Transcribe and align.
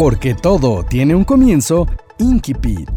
Porque 0.00 0.34
todo 0.34 0.82
tiene 0.82 1.14
un 1.14 1.24
comienzo, 1.24 1.86
Inkipit. 2.16 2.88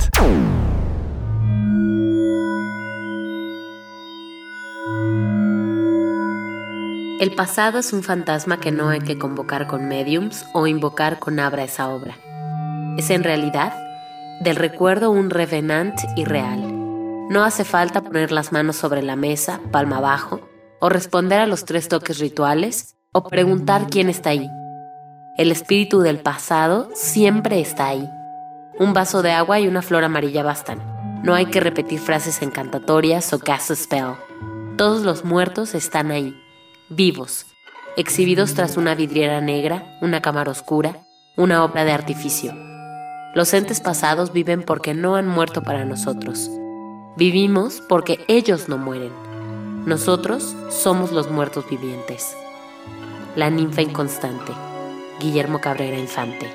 El 7.20 7.36
pasado 7.36 7.80
es 7.80 7.92
un 7.92 8.04
fantasma 8.04 8.62
que 8.62 8.72
no 8.72 8.88
hay 8.88 9.02
que 9.02 9.18
convocar 9.18 9.68
con 9.68 9.90
mediums 9.90 10.46
o 10.54 10.66
invocar 10.66 11.20
con 11.20 11.42
abra 11.42 11.66
esa 11.66 11.90
obra. 11.90 12.16
Es 12.98 13.10
en 13.10 13.26
realidad 13.26 13.74
del 14.40 14.56
recuerdo 14.56 15.12
un 15.12 15.30
revenant 15.30 16.00
irreal. 16.16 16.62
No 17.30 17.44
hace 17.44 17.66
falta 17.66 18.00
poner 18.00 18.32
las 18.32 18.54
manos 18.54 18.78
sobre 18.78 19.04
la 19.04 19.18
mesa, 19.18 19.60
palma 19.74 19.98
abajo, 19.98 20.40
o 20.80 20.88
responder 20.88 21.42
a 21.42 21.48
los 21.48 21.66
tres 21.66 21.90
toques 21.90 22.20
rituales, 22.20 22.96
o 23.12 23.28
preguntar 23.28 23.88
quién 23.90 24.08
está 24.08 24.30
ahí. 24.30 24.50
El 25.36 25.52
espíritu 25.52 26.02
del 26.02 26.20
pasado 26.20 26.90
siempre 26.94 27.60
está 27.60 27.88
ahí. 27.88 28.08
Un 28.78 28.94
vaso 28.94 29.24
de 29.24 29.32
agua 29.32 29.60
y 29.60 29.68
una 29.68 29.82
flor 29.82 30.04
amarilla 30.04 30.44
bastan. 30.44 30.80
No 31.24 31.34
hay 31.34 31.48
que 31.48 31.60
repetir 31.60 32.00
frases 32.00 32.44
encantatorias 32.44 33.34
o 33.34 33.40
cast 33.40 33.72
spell. 33.74 34.14
Todos 34.78 35.02
los 35.02 35.26
muertos 35.26 35.74
están 35.74 36.12
ahí 36.12 36.40
vivos, 36.90 37.48
exhibidos 37.98 38.54
tras 38.54 38.78
una 38.78 38.94
vidriera 38.94 39.42
negra, 39.42 39.98
una 40.02 40.22
cámara 40.22 40.52
oscura, 40.52 41.00
una 41.36 41.64
obra 41.64 41.84
de 41.84 41.94
artificio. 41.94 42.54
Los 43.34 43.56
entes 43.56 43.80
pasados 43.80 44.34
viven 44.34 44.62
porque 44.62 44.94
no 44.94 45.16
han 45.16 45.28
muerto 45.28 45.64
para 45.64 45.84
nosotros. 45.84 46.52
Vivimos 47.18 47.82
porque 47.90 48.24
ellos 48.28 48.70
no 48.70 48.78
mueren. 48.78 49.12
Nosotros 49.88 50.56
somos 50.70 51.12
los 51.12 51.32
muertos 51.32 51.68
vivientes. 51.68 52.38
La 53.36 53.50
ninfa 53.50 53.82
inconstante. 53.82 54.54
Guillermo 55.24 55.62
Cabrera 55.62 55.98
Infante. 55.98 56.48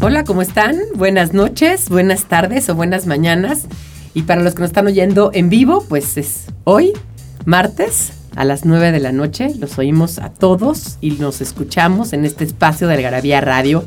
Hola, 0.00 0.24
¿cómo 0.24 0.40
están? 0.40 0.78
Buenas 0.94 1.34
noches, 1.34 1.90
buenas 1.90 2.24
tardes 2.24 2.70
o 2.70 2.74
buenas 2.74 3.06
mañanas. 3.06 3.66
Y 4.14 4.22
para 4.22 4.40
los 4.40 4.54
que 4.54 4.60
nos 4.60 4.70
están 4.70 4.86
oyendo 4.86 5.30
en 5.34 5.50
vivo, 5.50 5.84
pues 5.86 6.16
es 6.16 6.46
hoy, 6.64 6.94
martes, 7.44 8.14
a 8.36 8.44
las 8.44 8.64
9 8.64 8.92
de 8.92 9.00
la 9.00 9.12
noche. 9.12 9.52
Los 9.58 9.78
oímos 9.78 10.18
a 10.18 10.30
todos 10.30 10.96
y 11.00 11.12
nos 11.12 11.40
escuchamos 11.40 12.12
en 12.12 12.24
este 12.24 12.44
espacio 12.44 12.88
de 12.88 12.94
Algarabía 12.94 13.40
Radio 13.40 13.84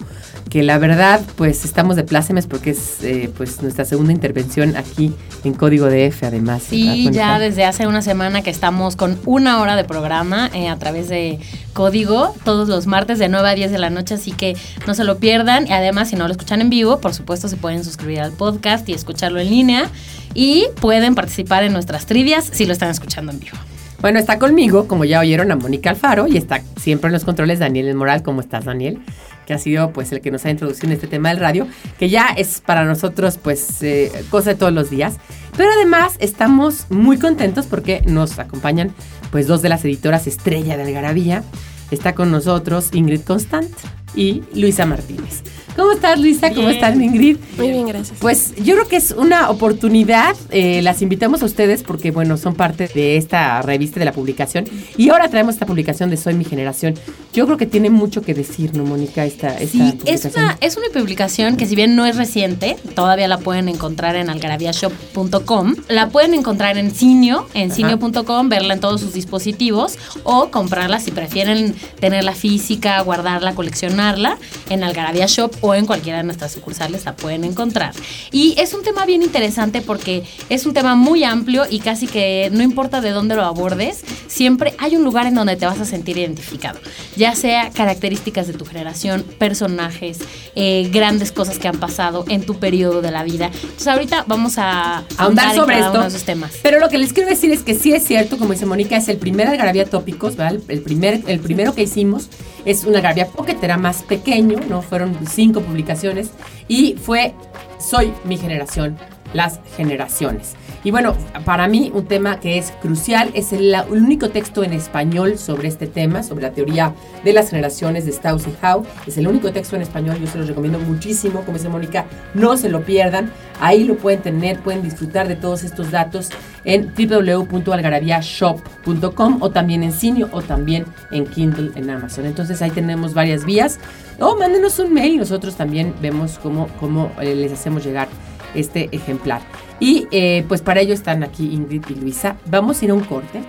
que 0.50 0.62
la 0.62 0.78
verdad, 0.78 1.22
pues 1.36 1.66
estamos 1.66 1.96
de 1.96 2.04
plácemes 2.04 2.46
porque 2.46 2.72
es 2.72 3.04
eh, 3.04 3.32
pues 3.36 3.62
nuestra 3.62 3.86
segunda 3.86 4.14
intervención 4.14 4.76
aquí 4.76 5.14
en 5.44 5.54
Código 5.54 5.88
DF, 5.88 6.24
además. 6.24 6.64
Sí, 6.70 7.10
ya 7.12 7.40
desde 7.40 7.66
hace 7.66 7.88
una 7.88 8.02
semana 8.02 8.42
que 8.42 8.50
estamos 8.50 8.96
con 8.96 9.18
una 9.26 9.62
hora 9.62 9.76
de 9.76 9.84
programa 9.84 10.52
eh, 10.54 10.70
a 10.70 10.78
través 10.78 11.10
de 11.10 11.40
Código, 11.74 12.36
todos 12.44 12.70
los 12.70 12.86
martes 12.86 13.20
de 13.20 13.30
9 13.30 13.50
a 13.50 13.56
10 13.56 13.72
de 13.72 13.80
la 13.80 13.90
noche, 13.90 14.14
así 14.16 14.32
que 14.32 14.56
no 14.86 14.94
se 14.94 15.04
lo 15.04 15.18
pierdan. 15.18 15.66
Y 15.66 15.72
además, 15.72 16.10
si 16.10 16.16
no 16.16 16.28
lo 16.28 16.32
escuchan 16.32 16.62
en 16.62 16.70
vivo, 16.70 17.00
por 17.00 17.16
supuesto, 17.16 17.48
se 17.48 17.58
pueden 17.58 17.84
suscribir 17.84 18.22
al 18.22 18.34
podcast 18.34 18.88
y 18.90 18.94
escucharlo 18.94 19.40
en 19.40 19.50
línea. 19.50 19.90
Y 20.36 20.68
pueden 20.80 21.16
participar 21.16 21.64
en 21.64 21.74
nuestras 21.74 22.06
trivias 22.06 22.48
si 22.52 22.66
lo 22.66 22.74
están 22.74 22.90
escuchando 22.90 23.32
en 23.32 23.40
vivo. 23.40 23.58
Bueno, 24.04 24.20
está 24.20 24.38
conmigo, 24.38 24.86
como 24.90 25.06
ya 25.06 25.22
oyeron, 25.22 25.50
a 25.54 25.56
Mónica 25.56 25.90
Alfaro 25.90 26.28
y 26.28 26.36
está 26.36 26.62
siempre 26.76 27.08
en 27.08 27.14
los 27.14 27.24
controles 27.24 27.60
Daniel 27.60 27.96
Moral. 27.96 28.22
¿Cómo 28.22 28.42
estás, 28.42 28.66
Daniel? 28.66 29.00
que 29.46 29.54
ha 29.54 29.58
sido 29.58 29.92
pues 29.92 30.12
el 30.12 30.20
que 30.20 30.30
nos 30.30 30.46
ha 30.46 30.50
introducido 30.50 30.88
en 30.88 30.94
este 30.94 31.08
tema 31.08 31.30
del 31.30 31.38
radio, 31.38 31.68
que 31.98 32.10
ya 32.10 32.28
es 32.28 32.60
para 32.60 32.84
nosotros 32.84 33.38
pues 33.42 33.82
eh, 33.82 34.12
cosa 34.30 34.52
de 34.52 34.56
todos 34.58 34.74
los 34.74 34.90
días. 34.90 35.16
Pero 35.56 35.70
además 35.74 36.16
estamos 36.20 36.88
muy 36.90 37.18
contentos 37.18 37.66
porque 37.66 38.02
nos 38.06 38.40
acompañan 38.40 38.94
pues 39.32 39.48
dos 39.48 39.62
de 39.62 39.70
las 39.70 39.86
editoras 39.86 40.28
estrella 40.28 40.76
de 40.76 40.84
Algarabía. 40.84 41.42
Está 41.90 42.14
con 42.14 42.30
nosotros 42.30 42.90
Ingrid 42.92 43.22
Constant 43.22 43.72
y 44.16 44.44
Luisa 44.54 44.86
Martínez. 44.86 45.44
¿Cómo 45.76 45.92
estás, 45.92 46.20
Luisa? 46.20 46.54
¿Cómo 46.54 46.70
estás, 46.70 46.96
Ingrid? 46.96 47.38
Muy 47.58 47.70
bien, 47.70 47.88
gracias. 47.88 48.20
Pues 48.20 48.54
yo 48.58 48.76
creo 48.76 48.88
que 48.88 48.98
es 48.98 49.12
una 49.12 49.50
oportunidad. 49.50 50.36
Eh, 50.52 50.82
las 50.84 51.02
invitamos 51.02 51.42
a 51.42 51.46
ustedes 51.46 51.82
porque, 51.82 52.12
bueno, 52.12 52.38
son 52.38 52.54
parte 52.54 52.88
de 52.88 53.18
esta 53.18 53.62
revista 53.62 54.00
de 54.00 54.06
la 54.06 54.12
publicación. 54.12 54.66
Y 54.98 55.10
ahora 55.10 55.30
traemos 55.30 55.56
esta 55.56 55.66
publicación 55.66 56.10
de 56.10 56.18
Soy 56.18 56.36
mi 56.36 56.46
generación. 56.46 56.96
Yo 57.34 57.46
creo 57.46 57.58
que 57.58 57.66
tiene 57.66 57.90
mucho 57.90 58.22
que 58.22 58.36
decir, 58.36 58.76
¿no, 58.76 58.84
Mónica? 58.84 59.26
Esta, 59.26 59.58
sí, 59.58 59.98
es 60.06 60.26
una, 60.26 60.58
es 60.62 60.78
una 60.78 60.88
publicación 60.94 61.58
que, 61.58 61.66
si 61.66 61.76
bien 61.76 61.96
no 61.96 62.06
es 62.06 62.18
reciente, 62.18 62.78
todavía 62.94 63.28
la 63.28 63.40
pueden 63.40 63.68
encontrar 63.68 64.16
en 64.16 64.30
algarabiashop.com. 64.30 65.76
La 65.88 66.10
pueden 66.10 66.36
encontrar 66.36 66.78
en 66.78 66.92
Cinio, 66.92 67.48
en 67.56 67.72
cinio.com, 67.72 68.50
verla 68.50 68.76
en 68.76 68.80
todos 68.80 69.02
sus 69.02 69.14
dispositivos 69.14 69.98
o 70.24 70.52
comprarla 70.52 71.00
si 71.00 71.10
prefieren 71.10 71.74
tenerla 72.00 72.34
física, 72.34 73.02
guardarla, 73.02 73.56
coleccionarla 73.56 74.38
en 74.70 74.84
Algarabia 74.84 75.26
Shop 75.26 75.63
o 75.64 75.74
en 75.74 75.86
cualquiera 75.86 76.18
de 76.18 76.26
nuestras 76.26 76.52
sucursales 76.52 77.06
la 77.06 77.16
pueden 77.16 77.46
encontrar. 77.46 77.94
Y 78.32 78.54
es 78.58 78.74
un 78.74 78.84
tema 78.84 79.06
bien 79.06 79.24
interesante 79.24 79.82
porque 79.82 80.24
es 80.50 80.66
un 80.66 80.74
tema 80.74 80.96
muy 80.96 81.24
amplio 81.24 81.64
y 81.70 81.80
casi 81.80 82.06
que 82.06 82.50
no 82.52 82.62
importa 82.62 83.00
de 83.00 83.12
dónde 83.12 83.36
lo 83.36 83.44
abordes, 83.44 84.04
siempre 84.28 84.76
hay 84.78 84.98
un 84.98 85.06
lugar 85.06 85.26
en 85.26 85.36
donde 85.36 85.56
te 85.56 85.66
vas 85.66 85.80
a 85.80 85.86
sentir 85.86 86.18
identificado. 86.18 86.80
Ya 87.16 87.34
sea 87.34 87.70
características 87.70 88.48
de 88.48 88.54
tu 88.54 88.66
generación, 88.66 89.24
personajes, 89.38 90.20
eh, 90.56 90.90
grandes 90.92 91.32
cosas 91.32 91.60
que 91.60 91.70
han 91.70 91.78
pasado 91.78 92.26
en 92.28 92.46
tu 92.46 92.56
periodo 92.56 93.02
de 93.02 93.12
la 93.12 93.24
vida. 93.24 93.50
Entonces 93.54 93.88
ahorita 93.88 94.26
vamos 94.28 94.58
a 94.58 95.06
ahondar 95.18 95.56
sobre 95.56 95.80
esto. 95.80 96.06
esos 96.06 96.24
temas. 96.24 96.52
Pero 96.62 96.80
lo 96.80 96.90
que 96.90 96.98
les 96.98 97.14
quiero 97.14 97.30
decir 97.30 97.52
es 97.52 97.64
que 97.64 97.74
sí 97.74 97.94
es 97.94 98.04
cierto, 98.04 98.38
como 98.38 98.52
dice 98.52 98.66
Mónica, 98.66 98.98
es 98.98 99.08
el 99.08 99.18
primer 99.18 99.48
Algarabía 99.48 99.86
Tópicos, 99.86 100.36
¿verdad? 100.36 100.60
El, 100.68 100.82
primer, 100.82 101.22
el 101.28 101.40
primero 101.40 101.74
que 101.74 101.84
hicimos 101.84 102.28
es 102.66 102.84
una 102.84 102.98
Algarabía 102.98 103.28
Pocket, 103.28 103.58
era 103.62 103.78
más 103.78 104.04
pequeño, 104.04 104.60
¿no? 104.70 104.82
Fueron 104.82 105.18
cinco 105.30 105.53
publicaciones 105.62 106.32
y 106.68 106.96
fue 106.96 107.34
Soy 107.80 108.14
mi 108.24 108.38
generación, 108.38 108.98
las 109.34 109.60
generaciones. 109.76 110.56
Y 110.86 110.92
bueno, 110.92 111.16
para 111.46 111.70
mí 111.70 111.92
un 111.94 112.06
tema 112.06 112.42
que 112.42 112.58
es 112.58 112.74
crucial 112.82 113.32
es 113.34 113.54
el, 113.54 113.74
único 113.90 114.30
texto 114.30 114.66
en 114.66 114.74
español 114.74 115.38
sobre 115.38 115.70
este 115.70 115.88
tema, 115.88 116.24
sobre 116.24 116.44
la 116.44 116.52
teoría 116.52 116.94
de 117.24 117.32
las 117.32 117.52
generaciones 117.52 118.04
de 118.06 118.12
Strauss 118.12 118.48
y 118.48 118.56
Howe. 118.66 118.84
Es 119.08 119.18
el 119.18 119.26
único 119.28 119.54
texto 119.54 119.78
en 119.78 119.82
español, 119.82 120.18
yo 120.20 120.28
se 120.28 120.38
los 120.38 120.50
recomiendo 120.50 120.80
muchísimo, 120.80 121.40
como 121.42 121.58
dice 121.58 121.70
Mónica, 121.70 122.04
no 122.34 122.58
se 122.58 122.68
lo 122.68 122.84
pierdan. 122.84 123.32
Ahí 123.62 123.86
lo 123.86 123.96
pueden 123.96 124.22
tener, 124.22 124.60
pueden 124.60 124.84
disfrutar 124.84 125.30
de 125.30 125.38
todos 125.38 125.64
estos 125.64 125.90
datos 125.90 126.32
en 126.66 126.92
www.algarabiashop.com 126.94 129.38
o 129.42 129.52
también 129.52 129.84
en 129.84 129.94
Cine 129.94 130.26
o 130.32 130.42
también 130.42 130.84
en 131.12 131.28
Kindle 131.28 131.72
en 131.76 131.90
Amazon. 131.90 132.26
Entonces 132.26 132.62
ahí 132.62 132.72
tenemos 132.72 133.14
varias 133.14 133.46
vías. 133.46 133.80
O 134.20 134.36
mándenos 134.36 134.80
un 134.80 134.94
mail, 134.94 135.18
nosotros 135.18 135.56
también 135.56 135.94
vemos 136.02 136.40
cómo, 136.42 136.68
cómo 136.80 137.12
eh, 137.20 137.36
les 137.36 137.52
hacemos 137.52 137.84
llegar 137.84 138.08
este 138.56 138.90
ejemplar. 138.92 139.42
Y 139.80 140.08
eh, 140.12 140.46
pues 140.48 140.62
para 140.62 140.82
ello 140.82 140.94
están 140.94 141.24
aquí 141.24 141.54
Ingrid 141.54 141.84
y 141.90 141.96
Luisa. 141.96 142.38
Vamos 142.46 142.82
a 142.82 142.86
ir 142.86 142.92
a 142.92 142.94
un 142.94 143.04
corte 143.04 143.42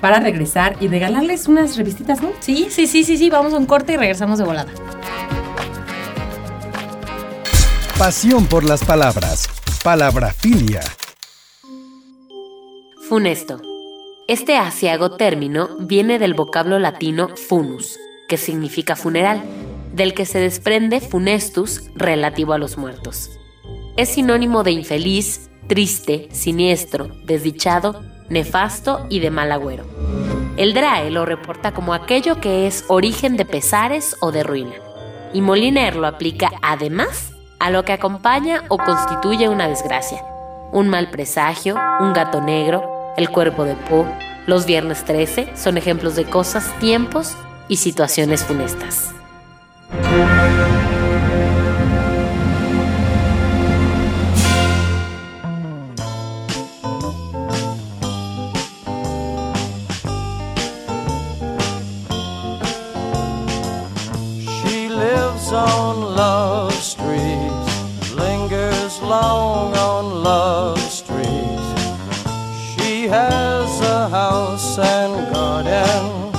para 0.00 0.20
regresar 0.20 0.76
y 0.80 0.88
regalarles 0.88 1.48
unas 1.48 1.76
revistitas, 1.76 2.22
¿no? 2.22 2.30
Sí, 2.40 2.68
sí, 2.70 2.86
sí, 2.86 3.04
sí, 3.04 3.16
sí. 3.16 3.30
Vamos 3.30 3.52
a 3.52 3.58
un 3.58 3.66
corte 3.66 3.94
y 3.94 3.96
regresamos 3.96 4.38
de 4.38 4.44
volada. 4.44 4.70
Pasión 7.98 8.46
por 8.46 8.64
las 8.64 8.82
palabras. 8.82 9.48
Palabrafilia. 9.84 10.80
Funesto. 13.08 13.60
Este 14.28 14.56
asiago 14.56 15.16
término 15.16 15.76
viene 15.80 16.18
del 16.18 16.34
vocablo 16.34 16.78
latino 16.78 17.36
funus, 17.36 17.98
que 18.28 18.36
significa 18.36 18.94
funeral, 18.94 19.42
del 19.92 20.14
que 20.14 20.26
se 20.26 20.38
desprende 20.38 21.00
funestus 21.00 21.90
relativo 21.94 22.52
a 22.52 22.58
los 22.58 22.78
muertos. 22.78 23.30
Es 23.96 24.10
sinónimo 24.10 24.62
de 24.62 24.72
infeliz, 24.72 25.50
triste, 25.66 26.28
siniestro, 26.32 27.08
desdichado, 27.24 28.02
nefasto 28.28 29.06
y 29.08 29.20
de 29.20 29.30
mal 29.30 29.52
agüero. 29.52 29.84
El 30.56 30.74
DRAE 30.74 31.10
lo 31.10 31.24
reporta 31.24 31.72
como 31.72 31.94
aquello 31.94 32.40
que 32.40 32.66
es 32.66 32.84
origen 32.88 33.36
de 33.36 33.44
pesares 33.44 34.16
o 34.20 34.32
de 34.32 34.42
ruina. 34.42 34.74
Y 35.32 35.40
Moliner 35.40 35.96
lo 35.96 36.06
aplica 36.06 36.50
además 36.62 37.32
a 37.58 37.70
lo 37.70 37.84
que 37.84 37.92
acompaña 37.92 38.64
o 38.68 38.78
constituye 38.78 39.48
una 39.48 39.68
desgracia. 39.68 40.24
Un 40.72 40.88
mal 40.88 41.10
presagio, 41.10 41.76
un 42.00 42.12
gato 42.12 42.40
negro, 42.40 43.14
el 43.16 43.30
cuerpo 43.30 43.64
de 43.64 43.74
Po, 43.74 44.06
Los 44.46 44.66
viernes 44.66 45.04
13 45.04 45.56
son 45.56 45.76
ejemplos 45.76 46.16
de 46.16 46.24
cosas, 46.24 46.72
tiempos 46.80 47.36
y 47.68 47.76
situaciones 47.76 48.42
funestas. 48.44 49.14
She 49.90 49.96
lives 64.88 65.52
on 65.52 66.14
Love 66.14 66.72
Street, 66.74 67.50
lingers 68.14 69.02
long 69.02 69.74
on 69.74 70.22
Love 70.22 70.78
Street. 70.78 71.58
She 72.76 73.08
has 73.08 73.80
a 73.80 74.08
house 74.08 74.78
and 74.78 75.34
garden. 75.34 76.30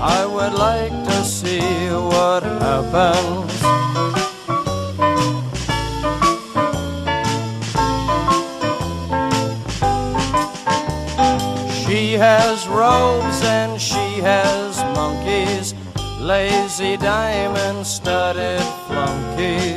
I 0.00 0.24
would 0.24 0.54
like 0.54 0.92
to 0.92 1.19
see 1.50 1.90
what 2.12 2.42
happens. 2.64 3.52
She 11.82 12.12
has 12.12 12.68
robes 12.68 13.42
and 13.42 13.80
she 13.80 14.06
has 14.30 14.76
monkeys, 14.94 15.74
lazy 16.20 16.96
diamond 16.96 17.84
studded 17.84 18.62
flunkies. 18.86 19.69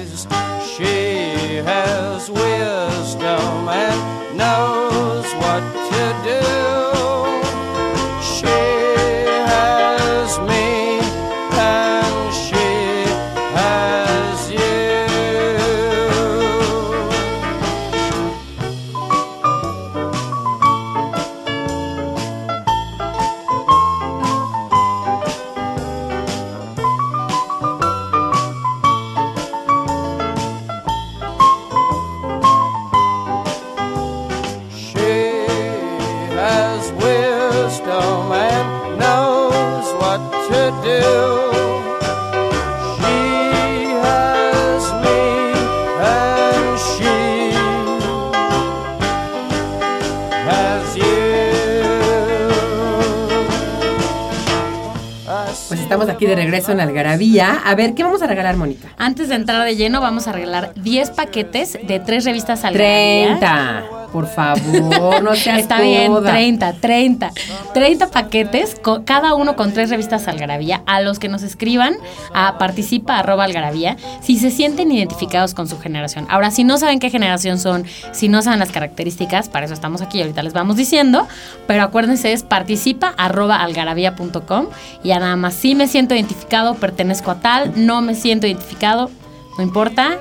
Aquí 56.13 56.25
de 56.25 56.35
regreso 56.35 56.71
en 56.71 56.79
Algarabía. 56.79 57.61
A 57.65 57.75
ver, 57.75 57.93
¿qué 57.93 58.03
vamos 58.03 58.21
a 58.21 58.27
regalar, 58.27 58.55
Mónica? 58.55 58.89
Antes 58.97 59.29
de 59.29 59.35
entrar 59.35 59.63
de 59.65 59.75
lleno, 59.75 60.01
vamos 60.01 60.27
a 60.27 60.31
regalar 60.31 60.73
10 60.75 61.11
paquetes 61.11 61.77
de 61.81 61.99
tres 61.99 62.25
revistas 62.25 62.63
Algarabía. 62.63 63.37
30. 63.39 63.83
Por 64.13 64.27
favor, 64.27 65.23
no 65.23 65.35
seas 65.35 65.57
Está 65.57 65.81
bien, 65.81 66.13
coda. 66.13 66.29
30, 66.31 66.73
30. 66.73 67.31
30 67.73 68.11
paquetes, 68.11 68.77
cada 69.05 69.33
uno 69.33 69.55
con 69.55 69.73
tres 69.73 69.89
revistas 69.89 70.27
Algarabía, 70.27 70.83
a 70.85 71.01
los 71.01 71.17
que 71.17 71.29
nos 71.29 71.41
escriban 71.41 71.95
a 72.33 72.59
participa 72.59 73.17
arroba 73.17 73.43
algarabía, 73.45 73.97
si 74.21 74.37
se 74.37 74.51
sienten 74.51 74.91
identificados 74.91 75.55
con 75.55 75.67
su 75.67 75.79
generación. 75.79 76.27
Ahora, 76.29 76.51
si 76.51 76.63
no 76.63 76.77
saben 76.77 76.99
qué 76.99 77.09
generación 77.09 77.57
son, 77.57 77.85
si 78.11 78.29
no 78.29 78.43
saben 78.43 78.59
las 78.59 78.71
características, 78.71 79.49
para 79.49 79.65
eso 79.65 79.73
estamos 79.73 80.03
aquí, 80.03 80.21
ahorita 80.21 80.43
les 80.43 80.53
vamos 80.53 80.77
diciendo, 80.77 81.27
pero 81.65 81.81
acuérdense, 81.81 82.33
es 82.33 82.43
participa 82.43 83.15
arroba 83.17 83.63
algarabía.com 83.63 84.67
y 85.03 85.07
ya 85.07 85.19
nada 85.19 85.35
más, 85.35 85.55
si 85.55 85.73
me 85.73 85.87
siento 85.87 86.13
identificado, 86.13 86.75
pertenezco 86.75 87.31
a 87.31 87.39
tal, 87.39 87.73
no 87.75 88.01
me 88.01 88.13
siento 88.13 88.45
identificado, 88.45 89.09
no 89.57 89.63
importa, 89.63 90.19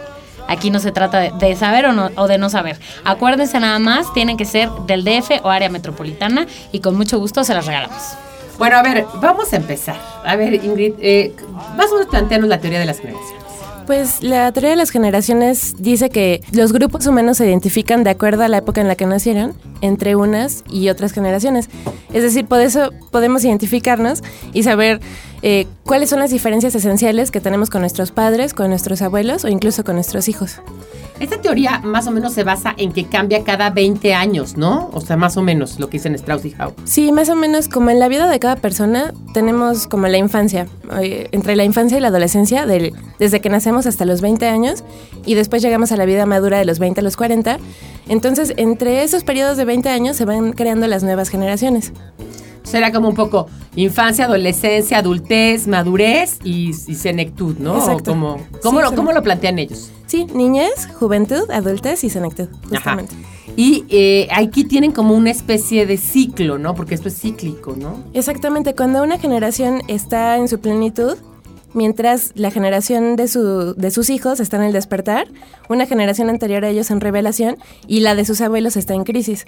Aquí 0.49 0.71
no 0.71 0.79
se 0.81 0.93
trata 0.93 1.19
de, 1.21 1.57
saber 1.57 1.87
o, 1.87 1.93
no- 1.93 2.11
o 2.17 2.29
de 2.29 2.39
no 2.39 2.51
saber. 2.51 2.79
Acuérdense 3.05 3.59
nada 3.61 3.79
más, 3.79 4.13
tienen 4.13 4.37
que 4.37 4.45
ser 4.45 4.69
del 4.87 5.05
DF 5.05 5.41
o 5.45 5.51
área 5.51 5.69
metropolitana 5.69 6.47
y 6.73 6.81
con 6.81 6.97
mucho 6.97 7.19
gusto 7.19 7.45
se 7.45 7.55
las 7.55 7.67
regalamos. 7.67 7.97
Bueno, 8.59 8.77
a 8.77 8.83
ver, 8.83 9.07
vamos 9.21 9.53
a 9.53 9.57
empezar. 9.57 9.97
A 10.25 10.37
ver, 10.37 10.55
Ingrid, 10.55 10.95
eh, 11.01 11.33
más 11.77 11.91
o 11.91 11.95
menos 11.95 12.09
plantearnos 12.11 12.49
la 12.49 12.61
teoría 12.61 12.79
de 12.79 12.87
las 12.87 13.01
generaciones. 13.01 13.43
Pues 13.87 14.23
la 14.23 14.53
teoría 14.53 14.71
de 14.71 14.77
las 14.77 14.91
generaciones 14.91 15.75
dice 15.79 16.09
que 16.09 16.41
los 16.53 16.73
grupos 16.73 17.05
humanos 17.09 17.39
se 17.39 17.47
identifican 17.47 18.05
de 18.05 18.11
acuerdo 18.11 18.45
a 18.45 18.49
la 18.49 18.59
época 18.59 18.81
en 18.81 18.87
la 18.87 18.95
que 18.95 19.07
nacieron 19.07 19.55
entre 19.81 20.15
unas 20.15 20.63
y 20.71 20.89
otras 20.89 21.11
generaciones. 21.13 21.69
Es 22.13 22.23
decir, 22.23 22.47
por 22.47 22.61
eso 22.61 22.93
podemos 23.11 23.45
identificarnos 23.45 24.23
y 24.53 24.63
saber 24.63 25.01
eh, 25.43 25.67
cuáles 25.85 26.11
son 26.11 26.21
las 26.21 26.31
diferencias 26.31 26.75
esenciales 26.75 27.31
que 27.31 27.41
tenemos 27.41 27.69
con 27.71 27.81
nuestros 27.83 28.11
padres, 28.13 28.55
con 28.55 28.69
nuestros 28.71 29.03
abuelos 29.03 29.45
o 29.45 29.49
incluso 29.49 29.85
con 29.85 29.97
nuestros 29.97 30.29
hijos. 30.29 30.61
Esta 31.21 31.41
teoría 31.41 31.79
más 31.85 32.07
o 32.09 32.11
menos 32.11 32.33
se 32.33 32.43
basa 32.43 32.75
en 32.77 32.93
que 32.93 33.05
cambia 33.07 33.45
cada 33.45 33.71
20 33.71 34.13
años, 34.15 34.57
¿no? 34.57 34.91
O 34.93 35.01
sea, 35.01 35.17
más 35.17 35.37
o 35.37 35.43
menos 35.43 35.79
lo 35.79 35.89
que 35.89 35.99
dicen 35.99 36.15
Strauss 36.17 36.45
y 36.47 36.55
Howe. 36.59 36.75
Sí, 36.85 37.13
más 37.13 37.29
o 37.29 37.37
menos 37.37 37.69
como 37.69 37.91
en 37.91 38.01
la 38.01 38.09
vida 38.09 38.29
de 38.29 38.41
cada 38.41 38.57
persona 38.57 39.13
tenemos 39.33 39.87
como 39.87 40.09
la 40.09 40.19
infancia, 40.19 40.67
eh, 41.01 41.29
entre 41.31 41.55
la 41.55 41.63
infancia 41.65 41.99
y 41.99 42.01
la 42.01 42.09
adolescencia, 42.09 42.67
del- 42.67 42.93
desde 43.21 43.41
que 43.41 43.51
nacemos 43.51 43.87
hasta 43.87 44.05
los 44.05 44.21
20 44.21 44.49
años 44.49 44.83
y 45.25 45.35
después 45.35 45.63
llegamos 45.63 45.93
a 45.93 45.97
la 45.97 46.07
vida 46.07 46.27
madura 46.27 46.59
de 46.59 46.65
los 46.65 46.81
20 46.81 47.01
a 47.01 47.05
los 47.05 47.17
40. 47.17 47.59
Entonces, 48.09 48.53
entre 48.57 49.05
esos 49.05 49.23
periodos 49.23 49.57
de 49.57 49.65
20 49.65 49.91
años 49.91 50.17
se 50.17 50.25
van 50.25 50.53
creando 50.55 50.89
las 50.89 51.05
nuevas 51.05 51.29
generaciones. 51.29 51.93
Será 52.63 52.93
como 52.93 53.09
un 53.09 53.15
poco 53.15 53.49
infancia, 53.77 54.27
adolescencia, 54.27 54.99
adultez, 54.99 55.67
madurez 55.67 56.39
y, 56.45 56.71
y 56.71 56.95
senectud, 56.95 57.57
¿no? 57.59 57.77
Exacto. 57.77 58.13
O 58.13 58.15
como, 58.15 58.37
¿cómo, 58.63 58.81
Sí, 58.81 58.87
lo. 58.91 58.97
¿Cómo 58.97 59.13
lo 59.13 59.23
plantean 59.23 59.59
ellos? 59.59 59.91
Sí, 60.07 60.27
niñez, 60.35 60.89
juventud, 60.99 61.51
adultez 61.51 62.05
y 62.05 62.11
senectud, 62.11 62.49
justamente. 62.69 63.15
Y 63.57 63.85
eh, 63.89 64.29
aquí 64.35 64.65
tienen 64.65 64.93
como 64.93 65.15
una 65.15 65.31
especie 65.31 65.87
de 65.87 65.97
ciclo, 65.97 66.59
¿no? 66.59 66.75
Porque 66.75 66.95
esto 66.95 67.09
es 67.09 67.21
cíclico, 67.21 67.75
¿no? 67.77 68.05
Exactamente, 68.15 68.75
cuando 68.75 69.03
una 69.03 69.19
generación 69.19 69.83
está 69.89 70.37
en 70.37 70.49
su 70.49 70.61
plenitud, 70.61 71.17
mientras 71.75 72.33
la 72.35 72.51
generación 72.51 73.17
de, 73.17 73.29
su, 73.29 73.75
de 73.75 73.91
sus 73.91 74.11
hijos 74.11 74.41
está 74.41 74.57
en 74.57 74.65
el 74.65 74.73
despertar, 74.73 75.27
una 75.69 75.87
generación 75.87 76.29
anterior 76.31 76.65
a 76.65 76.69
ellos 76.69 76.91
en 76.91 77.01
revelación 77.01 77.57
y 77.87 78.01
la 78.01 78.15
de 78.15 78.25
sus 78.25 78.41
abuelos 78.41 78.77
está 78.77 78.95
en 78.95 79.05
crisis. 79.05 79.45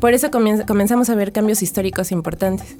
Por 0.00 0.12
eso 0.14 0.30
comienza- 0.30 0.66
comenzamos 0.66 1.10
a 1.10 1.14
ver 1.14 1.32
cambios 1.32 1.62
históricos 1.62 2.12
importantes 2.12 2.76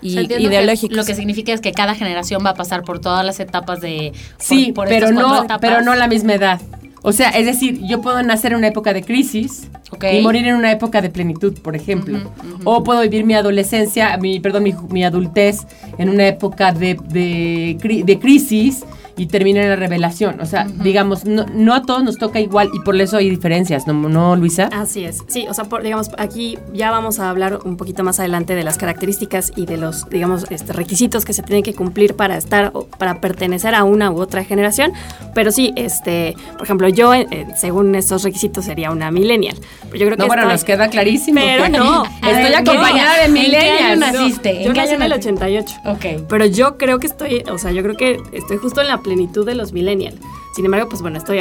y 0.00 0.10
O 0.18 0.20
sea, 0.20 0.28
que 0.28 0.40
ideológicos. 0.42 0.96
lo 0.96 1.04
que 1.04 1.14
significa 1.14 1.52
es 1.52 1.60
que 1.60 1.72
cada 1.72 1.94
generación 1.94 2.42
va 2.44 2.50
a 2.50 2.54
pasar 2.54 2.82
por 2.84 3.00
todas 3.00 3.24
las 3.26 3.40
etapas 3.40 3.80
de... 3.80 4.12
por- 4.12 4.44
Sí, 4.46 4.72
por 4.72 4.88
pero 4.88 5.10
no, 5.10 5.38
etapas. 5.44 5.58
pero 5.60 5.82
no 5.82 5.94
la 5.94 6.06
misma 6.06 6.34
edad. 6.34 6.60
O 7.02 7.12
sea, 7.12 7.30
es 7.30 7.46
decir, 7.46 7.80
yo 7.84 8.00
puedo 8.00 8.22
nacer 8.22 8.52
en 8.52 8.58
una 8.58 8.68
época 8.68 8.92
de 8.92 9.02
crisis 9.02 9.68
y 10.12 10.20
morir 10.20 10.46
en 10.46 10.56
una 10.56 10.72
época 10.72 11.00
de 11.00 11.10
plenitud, 11.10 11.54
por 11.60 11.76
ejemplo. 11.76 12.18
O 12.64 12.82
puedo 12.84 13.00
vivir 13.02 13.24
mi 13.24 13.34
adolescencia, 13.34 14.16
mi, 14.18 14.40
perdón, 14.40 14.64
mi, 14.64 14.74
mi 14.90 15.04
adultez 15.04 15.66
en 15.96 16.08
una 16.08 16.26
época 16.26 16.72
de, 16.72 16.98
de, 17.08 18.02
de 18.04 18.18
crisis 18.18 18.84
y 19.18 19.26
terminar 19.26 19.64
en 19.64 19.70
la 19.70 19.76
revelación. 19.76 20.40
O 20.40 20.46
sea, 20.46 20.66
digamos, 20.82 21.24
no, 21.26 21.44
no 21.52 21.74
a 21.74 21.82
todos 21.82 22.02
nos 22.04 22.16
toca 22.16 22.40
igual 22.40 22.70
y 22.72 22.80
por 22.80 22.98
eso 23.00 23.16
hay 23.18 23.28
diferencias, 23.28 23.86
¿no, 23.86 23.92
no 23.94 24.36
Luisa? 24.36 24.70
Así 24.72 25.04
es, 25.04 25.22
sí, 25.26 25.46
o 25.50 25.54
sea, 25.54 25.64
por- 25.64 25.82
digamos, 25.82 26.10
aquí 26.18 26.58
ya 26.72 26.90
vamos 26.90 27.18
a 27.20 27.28
hablar 27.28 27.58
un 27.64 27.76
poquito 27.76 28.02
más 28.04 28.18
adelante 28.20 28.54
de 28.54 28.62
las 28.64 28.78
características 28.78 29.52
y 29.56 29.66
de 29.66 29.76
los, 29.76 30.08
digamos, 30.08 30.46
este, 30.50 30.72
requisitos 30.72 31.24
que 31.24 31.32
se 31.32 31.42
tienen 31.42 31.62
que 31.62 31.74
cumplir 31.74 32.14
para 32.14 32.36
estar, 32.36 32.70
o 32.74 32.86
para 32.86 33.20
pertenecer 33.20 33.74
a 33.74 33.84
una 33.84 34.10
u 34.10 34.20
otra 34.20 34.44
generación, 34.44 34.92
pero 35.34 35.50
sí, 35.52 35.72
este, 35.76 36.34
por 36.54 36.62
ejemplo, 36.62 36.88
yo, 36.88 37.12
eh, 37.14 37.26
según 37.56 37.94
estos 37.94 38.22
requisitos, 38.22 38.64
sería 38.64 38.90
una 38.90 39.10
millennial, 39.10 39.56
pero 39.90 39.96
yo 39.98 40.06
creo 40.06 40.16
que 40.16 40.22
No, 40.22 40.26
bueno, 40.28 40.42
estoy- 40.42 40.52
nos 40.54 40.64
queda 40.64 40.88
clarísimo. 40.88 41.40
Pero 41.40 41.68
no. 41.68 42.04
Estoy 42.28 42.54
acompañada 42.54 43.24
¿en 43.24 43.34
de 43.34 43.40
millennials. 43.40 43.98
naciste? 43.98 44.54
Yo 44.62 44.68
¿En 44.68 44.72
qué 44.74 44.80
nací 44.80 44.94
en 44.94 45.02
el 45.02 45.08
naciste? 45.10 45.30
88. 45.32 45.74
Ok. 45.86 46.04
Pero 46.28 46.46
yo 46.46 46.76
creo 46.76 46.98
que 46.98 47.06
estoy, 47.06 47.42
o 47.50 47.58
sea, 47.58 47.72
yo 47.72 47.82
creo 47.82 47.96
que 47.96 48.20
estoy 48.32 48.56
justo 48.58 48.80
en 48.80 48.88
la 48.88 48.98
plenitud 49.08 49.46
de 49.46 49.54
los 49.54 49.72
millennials. 49.72 50.20
Sin 50.54 50.64
embargo, 50.66 50.88
pues 50.88 51.00
bueno, 51.00 51.16
estoy 51.16 51.38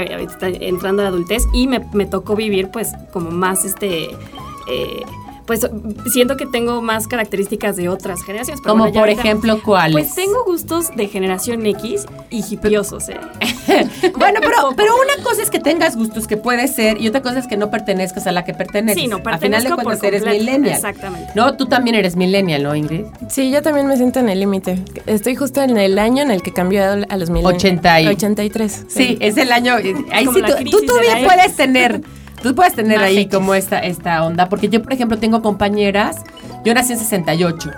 entrando 0.61 1.01
a 1.01 1.03
la 1.03 1.09
adultez 1.09 1.43
y 1.53 1.67
me, 1.67 1.79
me 1.93 2.05
tocó 2.05 2.35
vivir 2.35 2.69
pues 2.71 2.93
como 3.11 3.29
más 3.31 3.65
este... 3.65 4.11
eh, 4.69 5.01
pues 5.47 5.61
siento 6.11 6.35
que 6.37 6.45
tengo 6.45 6.81
más 6.81 7.07
características 7.07 7.77
de 7.77 7.87
otras 7.89 8.21
generaciones. 8.23 8.61
pero 8.61 8.73
Como 8.73 8.83
bueno, 8.83 8.99
por 8.99 9.09
ejemplo, 9.09 9.61
¿cuáles? 9.63 9.93
Pues 9.93 10.13
tengo 10.15 10.43
gustos 10.45 10.95
de 10.95 11.07
generación 11.07 11.65
X 11.65 12.05
y 12.29 12.43
hipiosos, 12.53 13.09
¿eh? 13.09 13.17
Bueno, 14.17 14.39
pero, 14.41 14.73
pero 14.75 14.93
una 14.95 15.23
cosa 15.23 15.41
es 15.41 15.49
que 15.49 15.59
tengas 15.59 15.95
gustos 15.95 16.27
que 16.27 16.35
puede 16.37 16.67
ser 16.67 16.99
y 17.01 17.07
otra 17.07 17.21
cosa 17.21 17.39
es 17.39 17.47
que 17.47 17.57
no 17.57 17.69
pertenezcas 17.71 18.27
a 18.27 18.31
la 18.31 18.43
que 18.43 18.53
perteneces. 18.53 19.01
Sí, 19.01 19.07
no 19.07 19.17
A 19.17 19.19
final 19.37 19.63
de 19.63 19.69
pertenezco 19.69 19.75
cuentas 19.83 20.03
eres 20.03 20.25
millennial. 20.25 20.75
Exactamente. 20.75 21.31
No, 21.35 21.55
tú 21.55 21.65
también 21.67 21.95
eres 21.95 22.15
millennial, 22.15 22.63
¿no, 22.63 22.75
Ingrid? 22.75 23.05
Sí, 23.29 23.49
yo 23.51 23.61
también 23.61 23.87
me 23.87 23.95
siento 23.95 24.19
en 24.19 24.29
el 24.29 24.39
límite. 24.39 24.83
Estoy 25.05 25.35
justo 25.35 25.61
en 25.61 25.77
el 25.77 25.97
año 25.99 26.23
en 26.23 26.31
el 26.31 26.41
que 26.41 26.51
cambió 26.51 26.83
a 26.83 27.17
los 27.17 27.29
millennials. 27.29 27.55
80 27.63 28.01
y- 28.01 28.07
83. 28.07 28.85
Sí, 28.89 29.17
es 29.21 29.37
el 29.37 29.51
año. 29.51 29.75
Ahí 30.11 30.27
sí, 30.33 30.41
tú, 30.41 30.79
tú 30.79 30.85
todavía 30.85 31.25
puedes 31.25 31.55
tener. 31.55 32.01
Tú 32.41 32.53
puedes 32.55 32.73
tener 32.73 32.97
Más 32.97 33.07
ahí 33.07 33.19
X. 33.19 33.35
como 33.35 33.53
esta, 33.55 33.79
esta 33.79 34.23
onda. 34.25 34.47
Porque 34.49 34.69
yo, 34.69 34.81
por 34.81 34.93
ejemplo, 34.93 35.17
tengo 35.17 35.41
compañeras. 35.41 36.17
Yo 36.63 36.73
nací 36.73 36.93
en 36.93 36.99
68. 36.99 37.71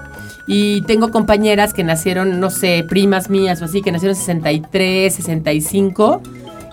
Y 0.47 0.81
tengo 0.81 1.11
compañeras 1.11 1.73
que 1.73 1.83
nacieron, 1.83 2.39
no 2.39 2.49
sé, 2.49 2.83
primas 2.87 3.29
mías 3.29 3.61
o 3.61 3.65
así, 3.65 3.81
que 3.81 3.91
nacieron 3.91 4.15
en 4.15 4.19
63, 4.19 5.13
65. 5.13 6.21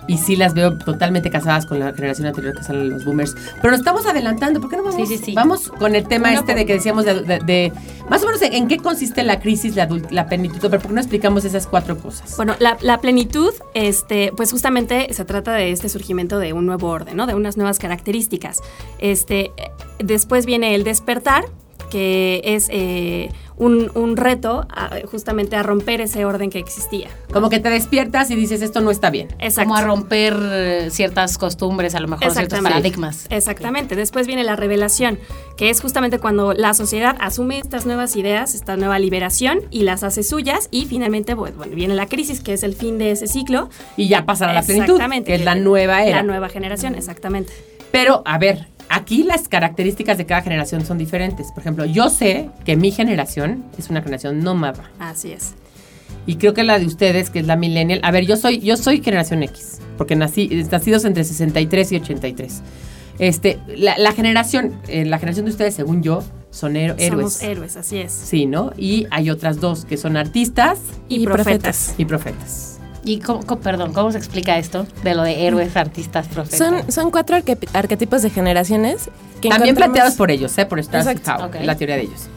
Y 0.07 0.17
sí 0.17 0.35
las 0.37 0.53
veo 0.53 0.77
totalmente 0.77 1.29
casadas 1.29 1.65
con 1.65 1.79
la 1.79 1.93
generación 1.93 2.27
anterior 2.27 2.55
que 2.57 2.63
son 2.63 2.89
los 2.89 3.03
boomers. 3.03 3.35
Pero 3.61 3.71
nos 3.71 3.79
estamos 3.81 4.05
adelantando. 4.05 4.61
¿Por 4.61 4.69
qué 4.69 4.77
no 4.77 4.83
vamos? 4.83 4.95
Sí, 4.95 5.17
sí, 5.17 5.23
sí. 5.23 5.33
Vamos 5.33 5.67
con 5.69 5.95
el 5.95 6.07
tema 6.07 6.33
este 6.33 6.55
de 6.55 6.65
que 6.65 6.73
decíamos 6.73 7.03
de, 7.05 7.21
de- 7.23 7.39
de- 7.39 7.73
más 8.09 8.23
o 8.23 8.25
menos 8.27 8.41
en, 8.41 8.67
qué 8.69 8.77
consiste 8.77 9.23
la 9.23 9.39
crisis, 9.41 9.75
la, 9.75 9.87
plenitud. 10.27 10.57
Pero 10.61 10.79
¿por 10.79 10.87
qué 10.87 10.93
no 10.93 11.01
explicamos 11.01 11.43
esas 11.43 11.67
cuatro 11.67 11.97
cosas? 11.97 12.37
Bueno, 12.37 12.55
la, 12.59 12.77
la 12.81 13.01
plenitud, 13.01 13.51
este, 13.73 14.31
pues 14.37 14.51
justamente 14.51 15.13
se 15.13 15.25
trata 15.25 15.53
de 15.53 15.71
este 15.71 15.89
surgimiento 15.89 16.39
de 16.39 16.53
un 16.53 16.65
nuevo 16.65 16.87
orden, 16.87 17.17
¿no? 17.17 17.27
De 17.27 17.35
unas 17.35 17.57
nuevas 17.57 17.77
características. 17.77 18.61
Este, 18.99 19.51
después 19.99 20.45
viene 20.45 20.73
el 20.73 20.83
despertar, 20.85 21.43
que 21.89 22.41
es 22.43 22.67
eh, 22.71 23.29
un, 23.57 23.91
un 23.95 24.17
reto 24.17 24.67
a- 24.69 24.91
justamente 25.09 25.55
a 25.55 25.63
romper 25.63 26.01
ese 26.01 26.25
orden 26.25 26.49
que 26.49 26.59
existía. 26.59 27.09
Como 27.31 27.49
que 27.49 27.59
te 27.59 27.69
despiertas 27.69 28.29
y 28.29 28.35
dices, 28.35 28.61
esto 28.61 28.81
no 28.81 28.91
está 28.91 29.09
bien. 29.09 29.29
Exacto. 29.39 29.69
Como 29.69 29.75
a 29.75 29.81
romper 29.83 30.35
eh, 30.41 30.87
ciertas 30.91 31.37
costumbres, 31.37 31.95
a 31.95 31.99
lo 31.99 32.07
mejor 32.07 32.31
ciertos 32.31 32.59
paradigmas. 32.59 33.25
Exactamente. 33.29 33.95
Después 33.95 34.27
viene 34.27 34.43
la 34.43 34.55
revelación, 34.55 35.17
que 35.57 35.69
es 35.69 35.81
justamente 35.81 36.19
cuando 36.19 36.53
la 36.53 36.73
sociedad 36.73 37.15
asume 37.19 37.57
estas 37.59 37.85
nuevas 37.85 38.15
ideas, 38.15 38.53
esta 38.53 38.77
nueva 38.77 38.99
liberación 38.99 39.61
y 39.71 39.83
las 39.83 40.03
hace 40.03 40.23
suyas 40.23 40.67
y 40.71 40.85
finalmente 40.85 41.35
pues, 41.35 41.55
bueno, 41.55 41.75
viene 41.75 41.95
la 41.95 42.05
crisis, 42.07 42.41
que 42.41 42.53
es 42.53 42.63
el 42.63 42.75
fin 42.75 42.97
de 42.97 43.11
ese 43.11 43.27
ciclo. 43.27 43.69
Y 43.95 44.07
ya 44.07 44.25
pasará 44.25 44.53
la 44.53 44.61
plenitud, 44.61 44.99
que 45.25 45.35
es 45.35 45.43
la 45.43 45.55
nueva 45.55 46.03
era. 46.03 46.17
La 46.17 46.23
nueva 46.23 46.49
generación, 46.49 46.95
exactamente. 46.95 47.51
Pero, 47.91 48.21
a 48.25 48.37
ver, 48.37 48.67
aquí 48.89 49.23
las 49.23 49.47
características 49.47 50.17
de 50.17 50.25
cada 50.25 50.41
generación 50.41 50.85
son 50.85 50.97
diferentes. 50.97 51.51
Por 51.51 51.61
ejemplo, 51.61 51.85
yo 51.85 52.09
sé 52.09 52.49
que 52.65 52.75
mi 52.75 52.91
generación 52.91 53.65
es 53.77 53.89
una 53.89 54.01
generación 54.01 54.39
nómada. 54.39 54.91
Así 54.99 55.31
es. 55.31 55.53
Y 56.25 56.35
creo 56.35 56.53
que 56.53 56.63
la 56.63 56.79
de 56.79 56.85
ustedes, 56.85 57.29
que 57.29 57.39
es 57.39 57.47
la 57.47 57.55
millennial. 57.55 57.99
A 58.03 58.11
ver, 58.11 58.25
yo 58.25 58.35
soy, 58.37 58.59
yo 58.59 58.77
soy 58.77 59.01
generación 59.01 59.43
X, 59.43 59.79
porque 59.97 60.15
nací, 60.15 60.47
nacidos 60.71 61.05
entre 61.05 61.23
63 61.23 61.91
y 61.93 61.95
83. 61.97 62.61
Este, 63.19 63.59
la, 63.67 63.97
la 63.97 64.11
generación, 64.11 64.79
eh, 64.87 65.05
la 65.05 65.17
generación 65.19 65.45
de 65.45 65.51
ustedes, 65.51 65.73
según 65.73 66.03
yo, 66.03 66.23
son 66.51 66.75
héroes. 66.75 67.07
Somos 67.09 67.41
héroes, 67.43 67.77
así 67.77 67.97
es. 67.97 68.11
Sí, 68.11 68.45
¿no? 68.45 68.71
Y 68.77 69.07
hay 69.11 69.29
otras 69.29 69.59
dos 69.59 69.85
que 69.85 69.97
son 69.97 70.17
artistas 70.17 70.79
Y, 71.09 71.23
Y 71.23 71.25
profetas. 71.25 71.95
y 71.97 72.05
profetas. 72.05 72.76
Y, 73.07 73.19
cómo- 73.19 73.45
cómo- 73.45 73.61
perdón, 73.61 73.93
¿cómo 73.93 74.11
se 74.11 74.17
explica 74.17 74.57
esto? 74.57 74.85
De 75.03 75.15
lo 75.15 75.23
de 75.23 75.47
héroes, 75.47 75.75
artistas, 75.77 76.27
profetas. 76.27 76.57
Son, 76.59 76.91
son 76.91 77.09
cuatro 77.11 77.37
arquetipos 77.73 78.21
de 78.21 78.29
generaciones 78.29 79.09
que 79.41 79.49
También 79.49 79.75
planteados 79.75 80.15
por 80.15 80.29
ellos, 80.29 80.57
¿eh? 80.57 80.65
Por 80.65 80.79
Strauss 80.79 81.05
y 81.05 81.09
Exacto. 81.09 81.43
Howe, 81.45 81.47
Ok. 81.49 81.55
la 81.65 81.75
teoría 81.75 81.95
de 81.95 82.01
ellos. 82.03 82.27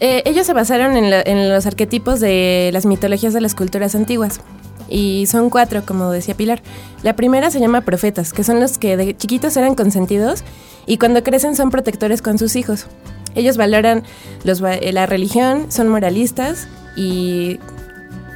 Eh, 0.00 0.22
ellos 0.26 0.46
se 0.46 0.52
basaron 0.52 0.96
en, 0.96 1.10
la- 1.10 1.22
en 1.22 1.48
los 1.48 1.64
arquetipos 1.66 2.20
de 2.20 2.70
las 2.72 2.84
mitologías 2.86 3.32
de 3.32 3.40
las 3.40 3.54
culturas 3.54 3.94
antiguas. 3.94 4.40
Y 4.88 5.26
son 5.26 5.50
cuatro, 5.50 5.84
como 5.86 6.10
decía 6.10 6.34
Pilar. 6.36 6.62
La 7.02 7.16
primera 7.16 7.50
se 7.50 7.58
llama 7.60 7.80
profetas, 7.80 8.32
que 8.32 8.44
son 8.44 8.60
los 8.60 8.78
que 8.78 8.96
de 8.96 9.16
chiquitos 9.16 9.56
eran 9.56 9.74
consentidos 9.74 10.44
y 10.86 10.98
cuando 10.98 11.22
crecen 11.24 11.56
son 11.56 11.70
protectores 11.70 12.22
con 12.22 12.38
sus 12.38 12.54
hijos. 12.56 12.86
Ellos 13.34 13.56
valoran 13.56 14.04
los 14.44 14.60
eh, 14.62 14.92
la 14.92 15.06
religión, 15.06 15.72
son 15.72 15.88
moralistas 15.88 16.68
y, 16.96 17.58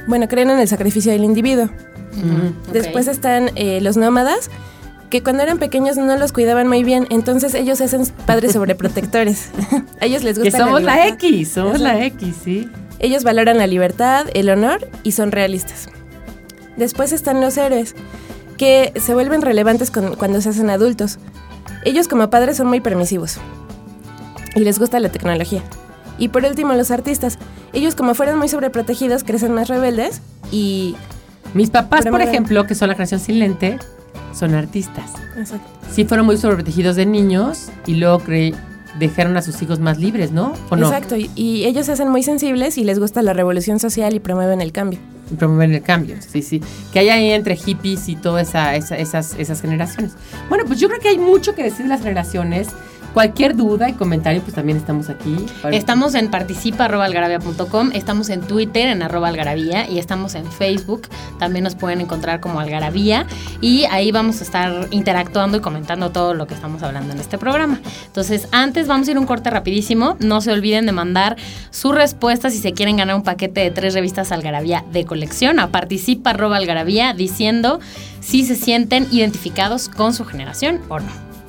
bueno, 0.07 0.27
creen 0.27 0.49
en 0.49 0.59
el 0.59 0.67
sacrificio 0.67 1.11
del 1.11 1.23
individuo. 1.23 1.69
Después 2.73 3.07
están 3.07 3.51
eh, 3.55 3.79
los 3.81 3.97
nómadas, 3.97 4.49
que 5.09 5.23
cuando 5.23 5.43
eran 5.43 5.57
pequeños 5.59 5.97
no 5.97 6.15
los 6.17 6.31
cuidaban 6.33 6.67
muy 6.67 6.83
bien, 6.83 7.07
entonces 7.09 7.53
ellos 7.53 7.77
se 7.79 7.85
hacen 7.85 8.03
padres 8.25 8.53
sobreprotectores. 8.53 9.49
A 10.01 10.05
ellos 10.05 10.23
les 10.23 10.37
Que 10.37 10.45
gusta 10.45 10.59
somos 10.59 10.81
la, 10.83 10.95
libertad. 10.95 11.13
X, 11.25 11.51
somos 11.51 11.75
Ajá. 11.75 11.83
la 11.83 12.05
X, 12.05 12.35
sí. 12.43 12.69
Ellos 12.99 13.23
valoran 13.23 13.57
la 13.57 13.67
libertad, 13.67 14.27
el 14.33 14.49
honor 14.49 14.87
y 15.03 15.11
son 15.13 15.31
realistas. 15.31 15.89
Después 16.77 17.11
están 17.11 17.41
los 17.41 17.57
héroes, 17.57 17.95
que 18.57 18.93
se 19.01 19.13
vuelven 19.13 19.41
relevantes 19.41 19.89
con- 19.91 20.15
cuando 20.15 20.39
se 20.41 20.49
hacen 20.49 20.69
adultos. 20.69 21.17
Ellos 21.83 22.07
como 22.07 22.29
padres 22.29 22.57
son 22.57 22.67
muy 22.67 22.79
permisivos 22.79 23.37
y 24.55 24.59
les 24.61 24.77
gusta 24.79 24.99
la 24.99 25.09
tecnología. 25.09 25.63
Y 26.17 26.27
por 26.29 26.45
último 26.45 26.73
los 26.73 26.91
artistas. 26.91 27.37
Ellos 27.73 27.95
como 27.95 28.13
fueron 28.15 28.37
muy 28.37 28.47
sobreprotegidos 28.49 29.23
crecen 29.23 29.53
más 29.53 29.67
rebeldes 29.67 30.21
y... 30.51 30.95
Mis 31.53 31.69
papás, 31.69 32.05
por 32.05 32.21
ejemplo, 32.21 32.65
que 32.65 32.75
son 32.75 32.87
la 32.87 32.93
generación 32.93 33.19
silente, 33.19 33.77
son 34.33 34.53
artistas. 34.55 35.11
Sí 35.91 36.05
fueron 36.05 36.25
muy 36.25 36.37
sobreprotegidos 36.37 36.95
de 36.95 37.05
niños 37.05 37.67
y 37.85 37.95
luego 37.95 38.21
cre- 38.21 38.55
dejaron 38.99 39.35
a 39.35 39.41
sus 39.41 39.61
hijos 39.61 39.79
más 39.81 39.97
libres, 39.97 40.31
¿no? 40.31 40.53
¿O 40.69 40.77
no? 40.77 40.85
Exacto, 40.87 41.17
y, 41.17 41.29
y 41.35 41.65
ellos 41.65 41.87
se 41.87 41.91
hacen 41.91 42.07
muy 42.09 42.23
sensibles 42.23 42.77
y 42.77 42.85
les 42.85 42.99
gusta 42.99 43.21
la 43.21 43.33
revolución 43.33 43.79
social 43.81 44.13
y 44.15 44.19
promueven 44.21 44.61
el 44.61 44.71
cambio. 44.71 44.99
Y 45.29 45.35
promueven 45.35 45.73
el 45.73 45.81
cambio, 45.81 46.15
sí, 46.25 46.41
sí. 46.41 46.61
Que 46.93 46.99
hay 46.99 47.09
ahí 47.09 47.31
entre 47.31 47.57
hippies 47.57 48.07
y 48.07 48.15
todas 48.15 48.47
esa, 48.49 48.73
esa- 48.77 48.97
esas, 48.97 49.35
esas 49.37 49.59
generaciones. 49.61 50.13
Bueno, 50.47 50.63
pues 50.65 50.79
yo 50.79 50.87
creo 50.87 51.01
que 51.01 51.09
hay 51.09 51.17
mucho 51.17 51.53
que 51.53 51.63
decir 51.63 51.83
de 51.83 51.89
las 51.89 51.99
generaciones. 51.99 52.69
Cualquier 53.13 53.57
duda 53.57 53.89
y 53.89 53.93
comentario, 53.93 54.41
pues 54.41 54.55
también 54.55 54.77
estamos 54.77 55.09
aquí. 55.09 55.35
Estamos 55.71 56.15
en 56.15 56.31
participa.algarabia.com, 56.31 57.91
estamos 57.93 58.29
en 58.29 58.41
Twitter 58.41 58.87
en 58.87 59.03
arroba 59.03 59.27
algarabía 59.27 59.89
y 59.89 59.99
estamos 59.99 60.35
en 60.35 60.49
Facebook. 60.49 61.09
También 61.37 61.63
nos 61.63 61.75
pueden 61.75 61.99
encontrar 61.99 62.39
como 62.39 62.61
algarabía 62.61 63.25
y 63.59 63.83
ahí 63.85 64.11
vamos 64.11 64.39
a 64.39 64.43
estar 64.43 64.87
interactuando 64.91 65.57
y 65.57 65.59
comentando 65.59 66.11
todo 66.11 66.33
lo 66.33 66.47
que 66.47 66.53
estamos 66.53 66.83
hablando 66.83 67.13
en 67.13 67.19
este 67.19 67.37
programa. 67.37 67.81
Entonces, 68.05 68.47
antes 68.51 68.87
vamos 68.87 69.09
a 69.09 69.11
ir 69.11 69.19
un 69.19 69.25
corte 69.25 69.49
rapidísimo. 69.49 70.15
No 70.19 70.39
se 70.39 70.53
olviden 70.53 70.85
de 70.85 70.93
mandar 70.93 71.35
su 71.69 71.91
respuesta 71.91 72.49
si 72.49 72.59
se 72.59 72.71
quieren 72.71 72.95
ganar 72.95 73.15
un 73.15 73.23
paquete 73.23 73.61
de 73.61 73.71
tres 73.71 73.93
revistas 73.93 74.31
algarabía 74.31 74.85
de 74.91 75.05
colección 75.05 75.59
a 75.59 75.67
participa.algarabía 75.67 77.13
diciendo 77.13 77.81
si 78.21 78.45
se 78.45 78.55
sienten 78.55 79.07
identificados 79.11 79.89
con 79.89 80.13
su 80.13 80.23
generación 80.23 80.79
o 80.87 80.99
no. 80.99 81.30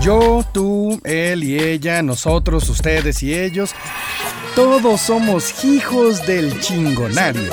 Yo, 0.00 0.44
tú, 0.52 1.00
él 1.04 1.42
y 1.44 1.58
ella, 1.58 2.02
nosotros, 2.02 2.68
ustedes 2.68 3.22
y 3.22 3.34
ellos. 3.34 3.74
Todos 4.54 5.00
somos 5.00 5.64
hijos 5.64 6.24
del 6.26 6.60
chingonario. 6.60 7.52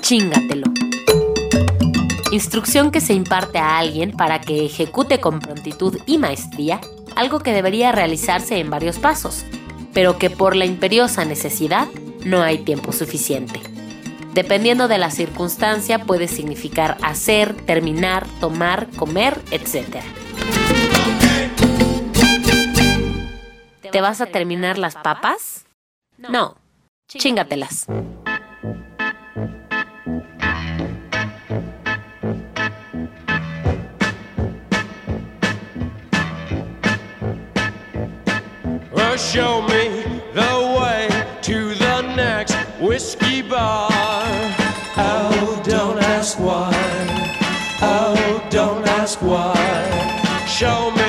Chingatelo. 0.00 0.66
Instrucción 2.32 2.90
que 2.90 3.00
se 3.00 3.14
imparte 3.14 3.58
a 3.58 3.78
alguien 3.78 4.10
para 4.10 4.40
que 4.40 4.66
ejecute 4.66 5.20
con 5.20 5.40
prontitud 5.40 5.98
y 6.04 6.18
maestría 6.18 6.80
algo 7.14 7.40
que 7.40 7.52
debería 7.52 7.92
realizarse 7.92 8.58
en 8.58 8.70
varios 8.70 8.98
pasos, 8.98 9.44
pero 9.92 10.18
que 10.18 10.30
por 10.30 10.56
la 10.56 10.64
imperiosa 10.64 11.24
necesidad 11.24 11.86
no 12.24 12.42
hay 12.42 12.58
tiempo 12.58 12.92
suficiente. 12.92 13.73
Dependiendo 14.34 14.88
de 14.88 14.98
la 14.98 15.12
circunstancia 15.12 16.00
puede 16.00 16.26
significar 16.26 16.98
hacer, 17.02 17.54
terminar, 17.54 18.26
tomar, 18.40 18.88
comer, 18.96 19.40
etc. 19.52 20.02
¿Te 23.92 24.00
vas 24.00 24.20
a 24.20 24.26
terminar 24.26 24.76
las 24.76 24.96
papas? 24.96 25.66
No, 26.18 26.56
chingatelas. 27.06 27.86
Show 39.16 39.62
me 39.62 39.88
the 40.34 40.64
whiskey 42.80 43.42
bar. 43.42 43.93
Show 50.54 50.92
me 50.92 51.03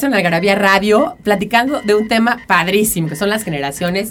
regreso 0.00 0.06
en 0.06 0.14
Algarabía 0.14 0.54
Radio, 0.54 1.16
platicando 1.22 1.80
de 1.82 1.94
un 1.94 2.08
tema 2.08 2.40
padrísimo, 2.46 3.08
que 3.08 3.16
son 3.16 3.28
las 3.28 3.44
generaciones. 3.44 4.10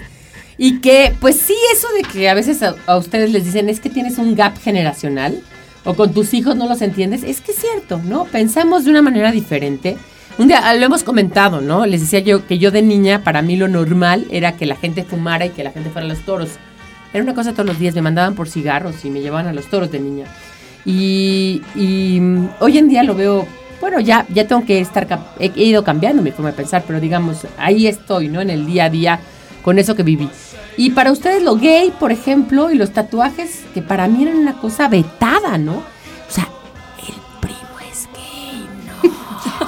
Y 0.58 0.82
que, 0.82 1.14
pues 1.20 1.38
sí, 1.38 1.56
eso 1.74 1.88
de 1.96 2.04
que 2.04 2.30
a 2.30 2.34
veces 2.34 2.62
a, 2.62 2.76
a 2.86 2.98
ustedes 2.98 3.32
les 3.32 3.46
dicen 3.46 3.70
es 3.70 3.80
que 3.80 3.90
tienes 3.90 4.18
un 4.18 4.36
gap 4.36 4.58
generacional, 4.60 5.42
o 5.86 5.94
con 5.94 6.14
tus 6.14 6.34
hijos 6.34 6.56
no 6.56 6.68
los 6.68 6.82
entiendes, 6.82 7.24
es 7.24 7.42
que 7.42 7.54
es 7.54 7.58
cierto, 7.60 8.02
¿no? 8.04 8.26
Pensamos 8.26 8.84
de 8.84 8.92
una 8.92 9.02
manera 9.02 9.32
diferente. 9.32 9.98
Un 10.38 10.48
día 10.48 10.60
ah, 10.64 10.76
lo 10.76 10.86
hemos 10.86 11.04
comentado, 11.04 11.62
¿no? 11.62 11.86
Les 11.86 12.02
decía 12.02 12.20
yo 12.20 12.46
que 12.46 12.60
yo 12.60 12.72
de 12.72 12.82
niña, 12.82 13.24
para 13.24 13.42
mí 13.42 13.56
lo 13.56 13.68
normal 13.68 14.26
era 14.30 14.54
que 14.54 14.66
la 14.66 14.76
gente 14.76 15.04
fumara 15.04 15.46
y 15.46 15.50
que 15.50 15.64
la 15.64 15.72
gente 15.72 15.90
fuera 15.90 16.06
a 16.06 16.10
los 16.10 16.20
toros. 16.20 16.50
Era 17.14 17.24
una 17.24 17.34
cosa 17.34 17.54
todos 17.54 17.66
los 17.66 17.80
días, 17.80 17.96
me 17.96 18.02
mandaban 18.02 18.36
por 18.36 18.50
cigarros 18.50 19.04
y 19.06 19.10
me 19.10 19.22
llevaban 19.22 19.48
a 19.48 19.54
los 19.54 19.68
toros 19.68 19.92
de 19.92 20.00
niña. 20.00 20.26
Y, 20.86 21.62
y, 21.76 22.20
mm, 22.20 22.50
hoy 22.60 22.78
en 22.78 22.90
día 22.90 23.04
lo 23.04 23.16
veo, 23.16 23.48
bueno, 23.82 24.00
ya, 24.00 24.26
ya 24.34 24.48
tengo 24.48 24.66
que 24.66 24.80
estar, 24.80 25.08
he, 25.40 25.52
ido 25.56 25.84
cambiando 25.84 26.22
mi 26.22 26.32
forma 26.32 26.52
de 26.52 26.58
pensar, 26.58 26.84
pero 26.86 27.00
digamos, 27.00 27.48
ahí 27.58 27.88
estoy, 27.88 28.28
¿no? 28.28 28.42
En 28.42 28.50
el 28.50 28.66
día 28.66 28.86
a 28.86 28.90
día 28.90 29.20
con 29.64 29.80
eso 29.80 29.96
que 29.96 30.04
viví. 30.04 30.30
Y 30.78 30.92
para 30.92 31.12
ustedes 31.12 31.44
lo 31.44 31.56
gay, 31.56 31.92
por 32.00 32.12
ejemplo, 32.12 32.72
y 32.72 32.76
los 32.76 32.92
tatuajes, 32.92 33.62
que 33.74 33.82
para 33.82 34.08
mí 34.08 34.24
eran 34.24 34.38
una 34.38 34.54
cosa 34.60 34.88
vetada, 34.88 35.58
¿no? 35.58 35.74
O 35.78 36.32
sea, 36.32 36.48
el 37.08 37.16
primo 37.42 37.80
es 37.92 38.08
gay, 38.14 38.68
¿no? 38.86 39.10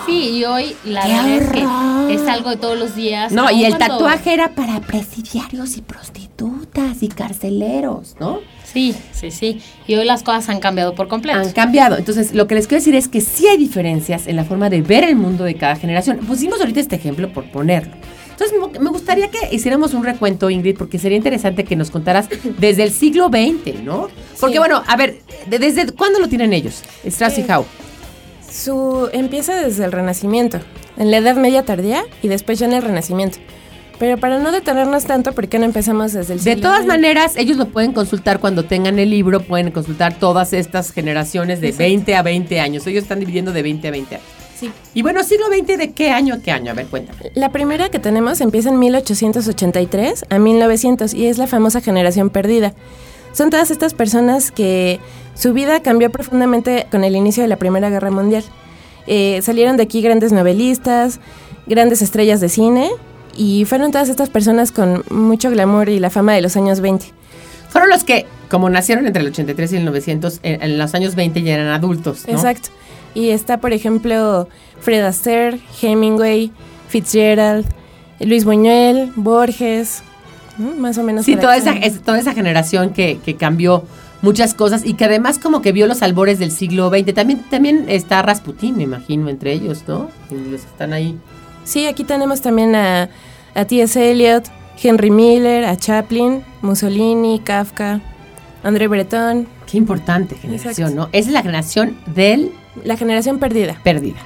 Sí, 0.05 0.37
y 0.39 0.45
hoy 0.45 0.75
la 0.85 1.01
¡Qué 1.03 1.13
verdad 1.13 1.27
es 1.29 1.65
horror! 1.67 2.07
que 2.07 2.13
es 2.15 2.27
algo 2.27 2.49
de 2.51 2.57
todos 2.57 2.77
los 2.79 2.95
días. 2.95 3.31
No, 3.31 3.49
y 3.51 3.65
el 3.65 3.75
cuando- 3.77 3.95
tatuaje 3.97 4.33
era 4.33 4.55
para 4.55 4.79
presidiarios 4.81 5.77
y 5.77 5.81
prostitutas 5.81 7.01
y 7.03 7.07
carceleros, 7.09 8.15
¿no? 8.19 8.39
Sí, 8.71 8.95
sí, 9.11 9.31
sí. 9.31 9.61
Y 9.87 9.95
hoy 9.95 10.05
las 10.05 10.23
cosas 10.23 10.47
han 10.49 10.59
cambiado 10.59 10.95
por 10.95 11.07
completo. 11.07 11.37
Han 11.39 11.51
cambiado. 11.51 11.97
Entonces, 11.97 12.33
lo 12.33 12.47
que 12.47 12.55
les 12.55 12.67
quiero 12.67 12.79
decir 12.81 12.95
es 12.95 13.07
que 13.07 13.19
sí 13.21 13.47
hay 13.47 13.57
diferencias 13.57 14.27
en 14.27 14.35
la 14.35 14.45
forma 14.45 14.69
de 14.69 14.81
ver 14.81 15.03
el 15.03 15.15
mundo 15.15 15.43
de 15.43 15.55
cada 15.55 15.75
generación. 15.75 16.17
Pusimos 16.19 16.59
ahorita 16.61 16.79
este 16.79 16.95
ejemplo 16.95 17.31
por 17.33 17.45
ponerlo. 17.51 17.93
Entonces, 18.31 18.57
me- 18.79 18.89
gustaría 18.89 19.29
que 19.29 19.37
hiciéramos 19.53 19.93
un 19.93 20.03
recuento, 20.03 20.49
Ingrid, 20.49 20.75
porque 20.77 20.97
sería 20.97 21.17
interesante 21.17 21.63
que 21.63 21.75
nos 21.75 21.91
contaras 21.91 22.27
desde 22.59 22.83
el 22.83 22.91
siglo 22.91 23.27
XX, 23.27 23.83
¿no? 23.83 24.07
Porque, 24.39 24.53
Sí. 24.53 24.59
bueno, 24.59 24.81
a 24.87 24.95
ver, 24.95 25.19
de- 25.47 25.59
¿desde 25.59 25.91
cuándo 25.91 26.19
lo 26.19 26.27
tienen 26.27 26.51
ellos? 26.53 26.81
Strauss 27.05 27.37
y 27.37 27.45
Howe. 27.51 27.65
Su 28.49 29.09
empieza 29.13 29.55
desde 29.61 29.85
el 29.85 29.91
Renacimiento, 29.91 30.59
en 30.97 31.11
la 31.11 31.17
Edad 31.17 31.35
Media 31.35 31.63
tardía 31.63 32.03
y 32.21 32.27
después 32.29 32.57
ya 32.59 32.65
en 32.65 32.73
el 32.73 32.81
Renacimiento. 32.81 33.37
Pero 34.01 34.17
para 34.17 34.39
no 34.39 34.51
detenernos 34.51 35.05
tanto, 35.05 35.31
¿por 35.31 35.47
qué 35.47 35.59
no 35.59 35.65
empezamos 35.65 36.11
desde 36.13 36.33
el 36.33 36.43
De 36.43 36.55
siglo 36.55 36.69
todas 36.69 36.87
maneras, 36.87 37.35
ellos 37.37 37.55
lo 37.55 37.67
pueden 37.67 37.93
consultar 37.93 38.39
cuando 38.39 38.65
tengan 38.65 38.97
el 38.97 39.11
libro, 39.11 39.41
pueden 39.41 39.69
consultar 39.69 40.15
todas 40.15 40.53
estas 40.53 40.91
generaciones 40.91 41.61
de 41.61 41.67
Exacto. 41.67 41.83
20 41.83 42.15
a 42.15 42.23
20 42.23 42.59
años. 42.61 42.87
Ellos 42.87 43.03
están 43.03 43.19
dividiendo 43.19 43.53
de 43.53 43.61
20 43.61 43.87
a 43.87 43.91
20 43.91 44.15
años. 44.15 44.27
Sí. 44.59 44.71
Y 44.95 45.03
bueno, 45.03 45.23
siglo 45.23 45.45
XX, 45.49 45.77
¿de 45.77 45.91
qué 45.91 46.09
año 46.09 46.33
a 46.33 46.39
qué 46.39 46.49
año? 46.49 46.71
A 46.71 46.73
ver, 46.73 46.87
cuéntame. 46.87 47.19
La 47.35 47.51
primera 47.51 47.89
que 47.89 47.99
tenemos 47.99 48.41
empieza 48.41 48.69
en 48.69 48.79
1883 48.79 50.25
a 50.31 50.39
1900 50.39 51.13
y 51.13 51.27
es 51.27 51.37
la 51.37 51.45
famosa 51.45 51.79
generación 51.79 52.31
perdida. 52.31 52.73
Son 53.33 53.51
todas 53.51 53.69
estas 53.69 53.93
personas 53.93 54.49
que 54.51 54.99
su 55.35 55.53
vida 55.53 55.83
cambió 55.83 56.09
profundamente 56.09 56.87
con 56.89 57.03
el 57.03 57.15
inicio 57.15 57.43
de 57.43 57.49
la 57.49 57.57
Primera 57.57 57.91
Guerra 57.91 58.09
Mundial. 58.09 58.43
Eh, 59.05 59.41
salieron 59.43 59.77
de 59.77 59.83
aquí 59.83 60.01
grandes 60.01 60.31
novelistas, 60.31 61.19
grandes 61.67 62.01
estrellas 62.01 62.41
de 62.41 62.49
cine 62.49 62.89
y 63.35 63.65
fueron 63.65 63.91
todas 63.91 64.09
estas 64.09 64.29
personas 64.29 64.71
con 64.71 65.03
mucho 65.09 65.49
glamour 65.51 65.89
y 65.89 65.99
la 65.99 66.09
fama 66.09 66.33
de 66.33 66.41
los 66.41 66.55
años 66.57 66.79
20. 66.81 67.05
Fueron 67.69 67.89
los 67.89 68.03
que, 68.03 68.25
como 68.49 68.69
nacieron 68.69 69.05
entre 69.07 69.21
el 69.21 69.29
83 69.29 69.73
y 69.73 69.77
el 69.77 69.85
900, 69.85 70.39
en, 70.43 70.61
en 70.61 70.77
los 70.77 70.93
años 70.93 71.15
20 71.15 71.41
ya 71.41 71.53
eran 71.53 71.67
adultos, 71.69 72.25
¿no? 72.27 72.33
Exacto. 72.33 72.69
Y 73.13 73.29
está, 73.29 73.57
por 73.59 73.73
ejemplo, 73.73 74.47
Fred 74.81 75.03
Astaire, 75.03 75.59
Hemingway, 75.81 76.51
Fitzgerald, 76.89 77.65
Luis 78.19 78.45
Buñuel, 78.45 79.11
Borges, 79.15 80.03
¿no? 80.57 80.75
más 80.75 80.97
o 80.97 81.03
menos. 81.03 81.25
Sí, 81.25 81.35
toda 81.35 81.55
esa, 81.57 81.71
es- 81.73 82.01
toda 82.01 82.19
esa 82.19 82.33
generación 82.33 82.91
que, 82.91 83.19
que 83.23 83.35
cambió 83.35 83.83
muchas 84.21 84.53
cosas 84.53 84.85
y 84.85 84.93
que 84.93 85.05
además 85.05 85.39
como 85.39 85.61
que 85.61 85.71
vio 85.71 85.87
los 85.87 86.01
albores 86.03 86.37
del 86.39 86.51
siglo 86.51 86.89
XX. 86.89 87.13
También, 87.13 87.41
también 87.49 87.85
está 87.87 88.21
Rasputín, 88.21 88.77
me 88.77 88.83
imagino, 88.83 89.29
entre 89.29 89.53
ellos, 89.53 89.83
¿no? 89.87 90.09
Y 90.29 90.35
los 90.51 90.61
que 90.61 90.67
están 90.67 90.93
ahí. 90.93 91.17
Sí, 91.63 91.85
aquí 91.85 92.03
tenemos 92.03 92.41
también 92.41 92.75
a, 92.75 93.09
a 93.55 93.65
T.S. 93.65 94.11
Eliot, 94.11 94.45
Henry 94.81 95.11
Miller, 95.11 95.65
a 95.65 95.77
Chaplin, 95.77 96.43
Mussolini, 96.61 97.39
Kafka, 97.39 98.01
André 98.63 98.87
Breton, 98.87 99.47
Qué 99.69 99.77
importante 99.77 100.35
generación, 100.35 100.89
Exacto. 100.89 100.95
¿no? 100.95 101.09
Esa 101.13 101.29
es 101.29 101.33
la 101.33 101.41
generación 101.41 101.97
del 102.07 102.51
la 102.83 102.97
generación 102.97 103.39
perdida. 103.39 103.77
pérdida. 103.83 104.17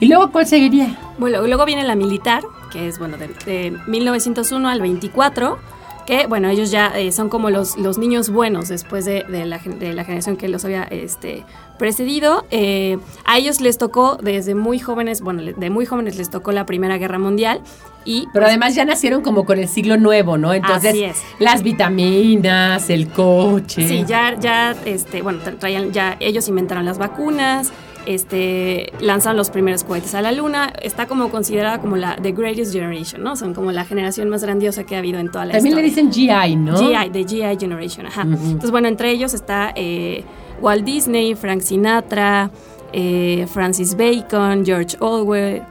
¿Y 0.00 0.06
luego 0.06 0.30
cuál 0.32 0.46
seguiría? 0.46 0.96
Bueno, 1.18 1.46
luego 1.46 1.64
viene 1.64 1.84
la 1.84 1.94
militar, 1.94 2.42
que 2.72 2.88
es 2.88 2.98
bueno 2.98 3.16
de, 3.16 3.28
de 3.46 3.76
1901 3.86 4.68
al 4.68 4.80
24, 4.80 5.58
que 6.06 6.26
bueno, 6.26 6.48
ellos 6.48 6.70
ya 6.70 6.88
eh, 6.98 7.12
son 7.12 7.28
como 7.28 7.50
los, 7.50 7.76
los 7.76 7.98
niños 7.98 8.30
buenos 8.30 8.68
después 8.68 9.04
de, 9.04 9.24
de 9.24 9.44
la, 9.44 9.58
de 9.58 9.92
la 9.92 10.04
generación 10.04 10.36
que 10.36 10.48
los 10.48 10.64
había 10.64 10.82
este, 10.84 11.44
precedido. 11.78 12.44
Eh, 12.50 12.98
a 13.24 13.38
ellos 13.38 13.60
les 13.60 13.78
tocó 13.78 14.16
desde 14.20 14.54
muy 14.54 14.78
jóvenes, 14.78 15.20
bueno, 15.20 15.42
de 15.42 15.70
muy 15.70 15.86
jóvenes 15.86 16.16
les 16.16 16.30
tocó 16.30 16.52
la 16.52 16.66
Primera 16.66 16.98
Guerra 16.98 17.18
Mundial 17.18 17.60
y 18.04 18.26
Pero 18.32 18.46
además 18.46 18.74
ya 18.74 18.84
nacieron 18.84 19.22
como 19.22 19.44
con 19.44 19.60
el 19.60 19.68
siglo 19.68 19.96
nuevo, 19.96 20.36
¿no? 20.36 20.52
Entonces, 20.52 20.90
Así 20.90 21.04
es. 21.04 21.22
las 21.38 21.62
vitaminas, 21.62 22.90
el 22.90 23.08
coche. 23.08 23.86
Sí, 23.86 24.04
ya, 24.06 24.34
ya, 24.40 24.74
este, 24.84 25.22
bueno, 25.22 25.38
tra- 25.44 25.56
traían, 25.58 25.92
ya 25.92 26.16
ellos 26.18 26.48
inventaron 26.48 26.84
las 26.84 26.98
vacunas, 26.98 27.72
este, 28.06 28.92
lanzaron 29.00 29.36
los 29.36 29.50
primeros 29.50 29.84
cohetes 29.84 30.14
a 30.14 30.22
la 30.22 30.32
luna, 30.32 30.72
está 30.82 31.06
como 31.06 31.30
considerada 31.30 31.80
como 31.80 31.96
la 31.96 32.16
The 32.16 32.32
Greatest 32.32 32.72
Generation, 32.72 33.22
¿no? 33.22 33.36
Son 33.36 33.54
como 33.54 33.72
la 33.72 33.84
generación 33.84 34.28
más 34.28 34.42
grandiosa 34.42 34.84
que 34.84 34.96
ha 34.96 34.98
habido 34.98 35.18
en 35.18 35.30
toda 35.30 35.44
la 35.46 35.52
También 35.54 35.76
le 35.76 35.86
historia. 35.86 36.10
dicen 36.10 36.50
GI, 36.50 36.56
¿no? 36.56 36.76
GI, 36.78 37.10
de 37.10 37.24
GI 37.24 37.58
Generation, 37.58 38.06
ajá. 38.06 38.22
Entonces, 38.22 38.70
bueno, 38.70 38.88
entre 38.88 39.10
ellos 39.10 39.34
está 39.34 39.72
eh, 39.76 40.24
Walt 40.60 40.84
Disney, 40.84 41.34
Frank 41.34 41.60
Sinatra, 41.60 42.50
eh, 42.92 43.46
Francis 43.52 43.96
Bacon, 43.96 44.64
George 44.64 44.96
Orwell, 45.00 45.62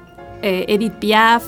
eh, 0.41 0.65
Edith 0.67 0.93
Piaf, 0.93 1.43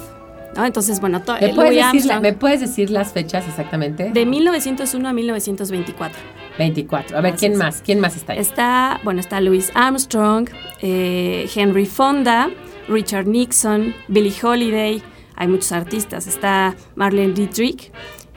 ¿no? 0.55 0.65
Entonces, 0.65 0.99
bueno, 0.99 1.21
¿Me 1.41 1.49
puedes, 1.53 1.91
decir, 1.93 2.11
¿Me 2.21 2.33
puedes 2.33 2.59
decir 2.61 2.91
las 2.91 3.11
fechas 3.11 3.47
exactamente? 3.47 4.11
de 4.13 4.25
1901 4.25 5.07
a 5.09 5.13
1924. 5.13 6.19
24. 6.57 7.17
A 7.17 7.21
ver, 7.21 7.35
¿quién 7.35 7.55
más? 7.55 7.81
¿Quién 7.83 7.99
más 7.99 8.15
está 8.15 8.33
ahí? 8.33 8.39
Está, 8.39 8.99
bueno, 9.03 9.19
está 9.19 9.41
Louis 9.41 9.71
Armstrong, 9.73 10.49
eh, 10.81 11.49
Henry 11.53 11.85
Fonda, 11.85 12.49
Richard 12.87 13.27
Nixon, 13.27 13.93
Billie 14.07 14.33
Holiday, 14.41 15.01
hay 15.35 15.47
muchos 15.47 15.71
artistas. 15.71 16.27
Está 16.27 16.75
Marlene 16.95 17.33
Dietrich, 17.33 17.91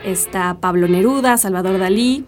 está 0.05 0.59
Pablo 0.61 0.89
Neruda, 0.89 1.37
Salvador 1.37 1.79
Dalí, 1.79 2.25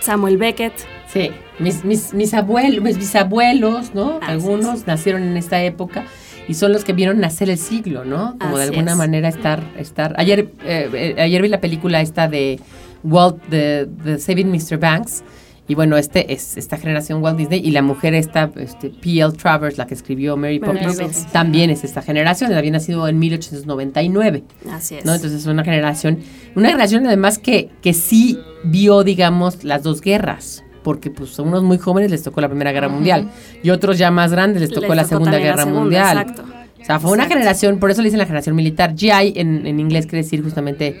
Samuel 0.00 0.36
Beckett. 0.36 0.74
Sí, 1.06 1.30
mis, 1.58 1.84
mis, 1.84 2.12
mis 2.14 2.34
abuelos, 2.34 2.82
mis 2.82 2.98
bisabuelos, 2.98 3.94
¿no? 3.94 4.18
Así 4.20 4.32
Algunos 4.32 4.80
es. 4.80 4.86
nacieron 4.86 5.22
en 5.22 5.36
esta 5.36 5.62
época 5.62 6.04
y 6.48 6.54
son 6.54 6.72
los 6.72 6.84
que 6.84 6.92
vieron 6.92 7.20
nacer 7.20 7.50
el 7.50 7.58
siglo, 7.58 8.04
¿no? 8.04 8.36
Como 8.38 8.58
de 8.58 8.64
alguna 8.64 8.92
es. 8.92 8.98
manera 8.98 9.28
estar, 9.28 9.62
estar. 9.78 10.14
Ayer, 10.18 10.48
eh, 10.64 10.90
eh, 10.92 11.22
ayer 11.22 11.42
vi 11.42 11.48
la 11.48 11.60
película 11.60 12.00
esta 12.00 12.28
de 12.28 12.58
Walt, 13.04 13.42
de, 13.48 13.86
de 13.86 14.18
Saving 14.18 14.50
Mr. 14.50 14.78
Banks. 14.78 15.22
Y 15.68 15.74
bueno, 15.76 15.96
este 15.96 16.32
es 16.32 16.56
esta 16.56 16.76
generación 16.76 17.22
Walt 17.22 17.38
Disney 17.38 17.60
y 17.64 17.70
la 17.70 17.82
mujer 17.82 18.14
esta, 18.14 18.50
este, 18.56 18.90
P.L. 18.90 19.32
Travers, 19.32 19.78
la 19.78 19.86
que 19.86 19.94
escribió 19.94 20.36
Mary 20.36 20.58
Poppins, 20.58 21.26
también 21.32 21.70
es 21.70 21.84
esta 21.84 22.02
generación, 22.02 22.52
había 22.52 22.72
nacido 22.72 23.06
en 23.06 23.18
1899. 23.20 24.42
Así 24.70 24.96
es. 24.96 25.04
¿no? 25.04 25.14
Entonces 25.14 25.40
es 25.40 25.46
una 25.46 25.62
generación, 25.64 26.18
una 26.56 26.68
generación 26.68 27.06
además 27.06 27.38
que, 27.38 27.70
que 27.80 27.92
sí 27.94 28.38
vio, 28.64 29.04
digamos, 29.04 29.62
las 29.64 29.82
dos 29.82 30.00
guerras. 30.00 30.64
Porque 30.82 31.10
pues 31.10 31.38
a 31.38 31.42
unos 31.42 31.62
muy 31.62 31.78
jóvenes 31.78 32.10
les 32.10 32.24
tocó 32.24 32.40
la 32.40 32.48
Primera 32.48 32.72
Guerra 32.72 32.88
Mundial 32.88 33.30
y 33.62 33.70
otros 33.70 33.98
ya 33.98 34.10
más 34.10 34.32
grandes 34.32 34.62
les 34.62 34.70
tocó 34.70 34.88
Les 34.88 34.96
la 34.96 35.02
tocó 35.04 35.10
Segunda 35.10 35.30
la 35.30 35.38
Guerra 35.38 35.62
segunda, 35.62 35.80
Mundial. 35.80 36.18
exacto. 36.18 36.42
O 36.42 36.84
sea, 36.84 36.98
fue 36.98 37.12
una 37.12 37.22
Exacto. 37.22 37.38
generación, 37.38 37.78
por 37.78 37.92
eso 37.92 38.02
le 38.02 38.06
dicen 38.08 38.18
la 38.18 38.26
generación 38.26 38.56
militar. 38.56 38.96
GI 38.96 39.34
en, 39.36 39.64
en 39.64 39.78
inglés 39.78 40.06
quiere 40.06 40.24
decir 40.24 40.42
justamente 40.42 41.00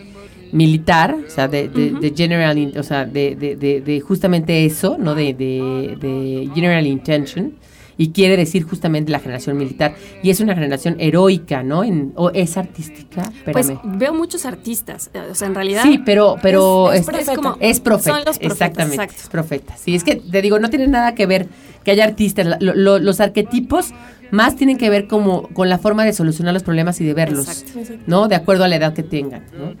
militar, 0.52 1.16
o 1.26 1.30
sea, 1.30 1.48
de, 1.48 1.68
de, 1.68 1.90
de 1.92 2.12
general, 2.16 2.72
o 2.78 2.82
sea, 2.82 3.04
de, 3.04 3.34
de, 3.36 4.00
justamente 4.00 4.64
eso, 4.64 4.96
¿no? 4.98 5.14
De, 5.14 5.34
de, 5.34 5.96
de 6.00 6.48
general 6.54 6.86
intention. 6.86 7.54
Y 7.98 8.08
quiere 8.08 8.38
decir 8.38 8.62
justamente 8.64 9.12
la 9.12 9.18
generación 9.20 9.56
militar. 9.58 9.94
Y 10.22 10.30
es 10.30 10.40
una 10.40 10.54
generación 10.54 10.96
heroica, 10.98 11.62
¿no? 11.62 11.84
En, 11.84 12.12
o 12.16 12.30
es 12.30 12.56
artística. 12.56 13.30
Pues 13.44 13.68
Espérame. 13.68 13.98
veo 13.98 14.14
muchos 14.14 14.46
artistas. 14.46 15.10
eh, 15.12 15.20
O 15.30 15.34
sea, 15.34 15.46
en 15.46 15.54
realidad. 15.54 15.82
Sí, 15.82 16.00
pero, 16.04 16.36
pero 16.40 16.90
es- 16.90 17.00
es, 17.02 17.08
es 17.08 17.12
profeta. 17.12 17.34
como- 17.36 17.56
es 17.60 17.80
profeta. 17.80 18.10
Son 18.16 18.24
los 18.24 18.38
profetas, 18.38 18.52
exactamente. 18.52 18.94
exacto. 18.96 19.22
Es 19.22 19.28
profeta. 19.28 19.76
Sí, 19.76 19.94
es 19.94 20.04
que 20.04 20.16
te 20.16 20.40
digo, 20.42 20.58
no 20.58 20.70
tiene 20.70 20.88
nada 20.88 21.14
que 21.14 21.26
ver 21.26 21.48
que 21.84 21.90
haya 21.90 22.04
artistas. 22.04 22.46
La- 22.46 22.56
lo- 22.60 22.74
lo- 22.74 22.98
los 22.98 23.20
arquetipos 23.20 23.90
más 24.30 24.56
tienen 24.56 24.78
que 24.78 24.88
ver 24.88 25.06
como 25.06 25.42
con 25.48 25.68
la 25.68 25.76
forma 25.78 26.04
de 26.06 26.14
solucionar 26.14 26.54
los 26.54 26.62
problemas 26.62 26.98
y 27.02 27.04
de 27.04 27.12
verlos, 27.12 27.46
Exacto. 27.62 27.94
¿no? 28.06 28.26
De 28.26 28.36
acuerdo 28.36 28.64
a 28.64 28.68
la 28.68 28.76
edad 28.76 28.94
que 28.94 29.02
tengan, 29.02 29.44
¿no? 29.56 29.74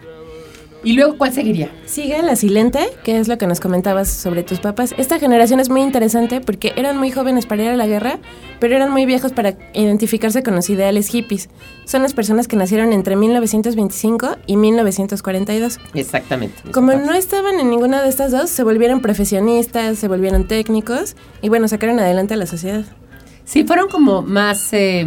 Y 0.84 0.94
luego, 0.94 1.16
¿cuál 1.16 1.32
seguiría? 1.32 1.70
Sigue 1.86 2.20
la 2.22 2.34
silente, 2.34 2.80
que 3.04 3.18
es 3.18 3.28
lo 3.28 3.38
que 3.38 3.46
nos 3.46 3.60
comentabas 3.60 4.08
sobre 4.08 4.42
tus 4.42 4.58
papás. 4.58 4.94
Esta 4.98 5.20
generación 5.20 5.60
es 5.60 5.68
muy 5.68 5.80
interesante 5.82 6.40
porque 6.40 6.72
eran 6.76 6.98
muy 6.98 7.12
jóvenes 7.12 7.46
para 7.46 7.62
ir 7.62 7.68
a 7.68 7.76
la 7.76 7.86
guerra, 7.86 8.18
pero 8.58 8.74
eran 8.74 8.90
muy 8.90 9.06
viejos 9.06 9.32
para 9.32 9.54
identificarse 9.74 10.42
con 10.42 10.56
los 10.56 10.68
ideales 10.70 11.06
hippies. 11.08 11.50
Son 11.84 12.02
las 12.02 12.14
personas 12.14 12.48
que 12.48 12.56
nacieron 12.56 12.92
entre 12.92 13.14
1925 13.14 14.38
y 14.46 14.56
1942. 14.56 15.78
Exactamente. 15.94 16.70
Como 16.72 16.92
no 16.94 17.12
estaban 17.12 17.60
en 17.60 17.70
ninguna 17.70 18.02
de 18.02 18.08
estas 18.08 18.32
dos, 18.32 18.50
se 18.50 18.64
volvieron 18.64 19.00
profesionistas, 19.00 19.98
se 19.98 20.08
volvieron 20.08 20.48
técnicos 20.48 21.14
y 21.42 21.48
bueno, 21.48 21.68
sacaron 21.68 22.00
adelante 22.00 22.34
a 22.34 22.36
la 22.36 22.46
sociedad. 22.46 22.84
Sí, 23.44 23.64
fueron 23.64 23.88
como 23.88 24.22
más 24.22 24.72
eh, 24.72 25.06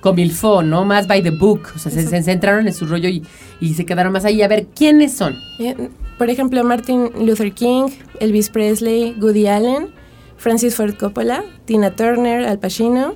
comilfo, 0.00 0.62
¿no? 0.62 0.84
Más 0.84 1.06
by 1.06 1.22
the 1.22 1.30
book. 1.30 1.68
O 1.76 1.78
sea, 1.78 1.90
se, 1.92 2.02
se 2.06 2.22
centraron 2.22 2.66
en 2.66 2.72
su 2.74 2.86
rollo 2.86 3.08
y, 3.08 3.22
y 3.60 3.74
se 3.74 3.84
quedaron 3.86 4.12
más 4.12 4.24
ahí. 4.24 4.42
A 4.42 4.48
ver, 4.48 4.66
¿quiénes 4.74 5.12
son? 5.12 5.36
Eh, 5.58 5.76
Por 6.18 6.30
ejemplo, 6.30 6.62
Martin 6.64 7.10
Luther 7.26 7.52
King, 7.52 7.84
Elvis 8.18 8.50
Presley, 8.50 9.14
Woody 9.20 9.46
Allen, 9.46 9.88
Francis 10.36 10.74
Ford 10.74 10.94
Coppola, 10.94 11.44
Tina 11.66 11.90
Turner, 11.96 12.44
Al 12.46 12.58
Pacino, 12.58 13.14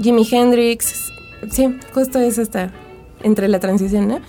Jimi 0.00 0.26
Hendrix. 0.30 1.10
Sí, 1.50 1.74
justo 1.94 2.18
es 2.18 2.38
esta 2.38 2.70
entre 3.22 3.48
la 3.48 3.60
transición, 3.60 4.08
¿no? 4.08 4.20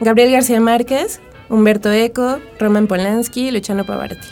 Gabriel 0.00 0.30
García 0.32 0.60
Márquez, 0.60 1.20
Humberto 1.48 1.90
Eco, 1.92 2.38
Roman 2.58 2.86
Polanski, 2.86 3.50
Luciano 3.50 3.84
Pavarotti. 3.84 4.26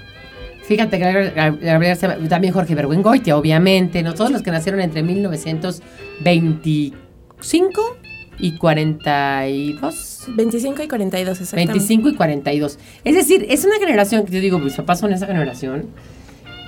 Fíjate, 0.62 0.98
Gabriel- 0.98 2.28
también 2.28 2.52
Jorge 2.52 2.74
Bergüengoitia, 2.74 3.37
obviamente, 3.37 4.02
¿no? 4.02 4.14
Todos 4.14 4.31
los 4.31 4.42
que 4.42 4.50
nacieron 4.50 4.81
entre 4.81 5.02
1925 7.40 7.96
y 8.40 8.57
42. 8.57 10.24
25 10.29 10.83
y 10.83 10.88
42, 10.88 11.40
exactamente. 11.40 11.72
25 11.72 12.09
y 12.11 12.14
42. 12.14 12.79
Es 13.05 13.14
decir, 13.14 13.46
es 13.48 13.64
una 13.64 13.77
generación 13.79 14.24
que 14.24 14.33
yo 14.33 14.40
digo, 14.40 14.59
mis 14.59 14.74
papás 14.74 15.01
son 15.01 15.12
esa 15.12 15.27
generación. 15.27 15.87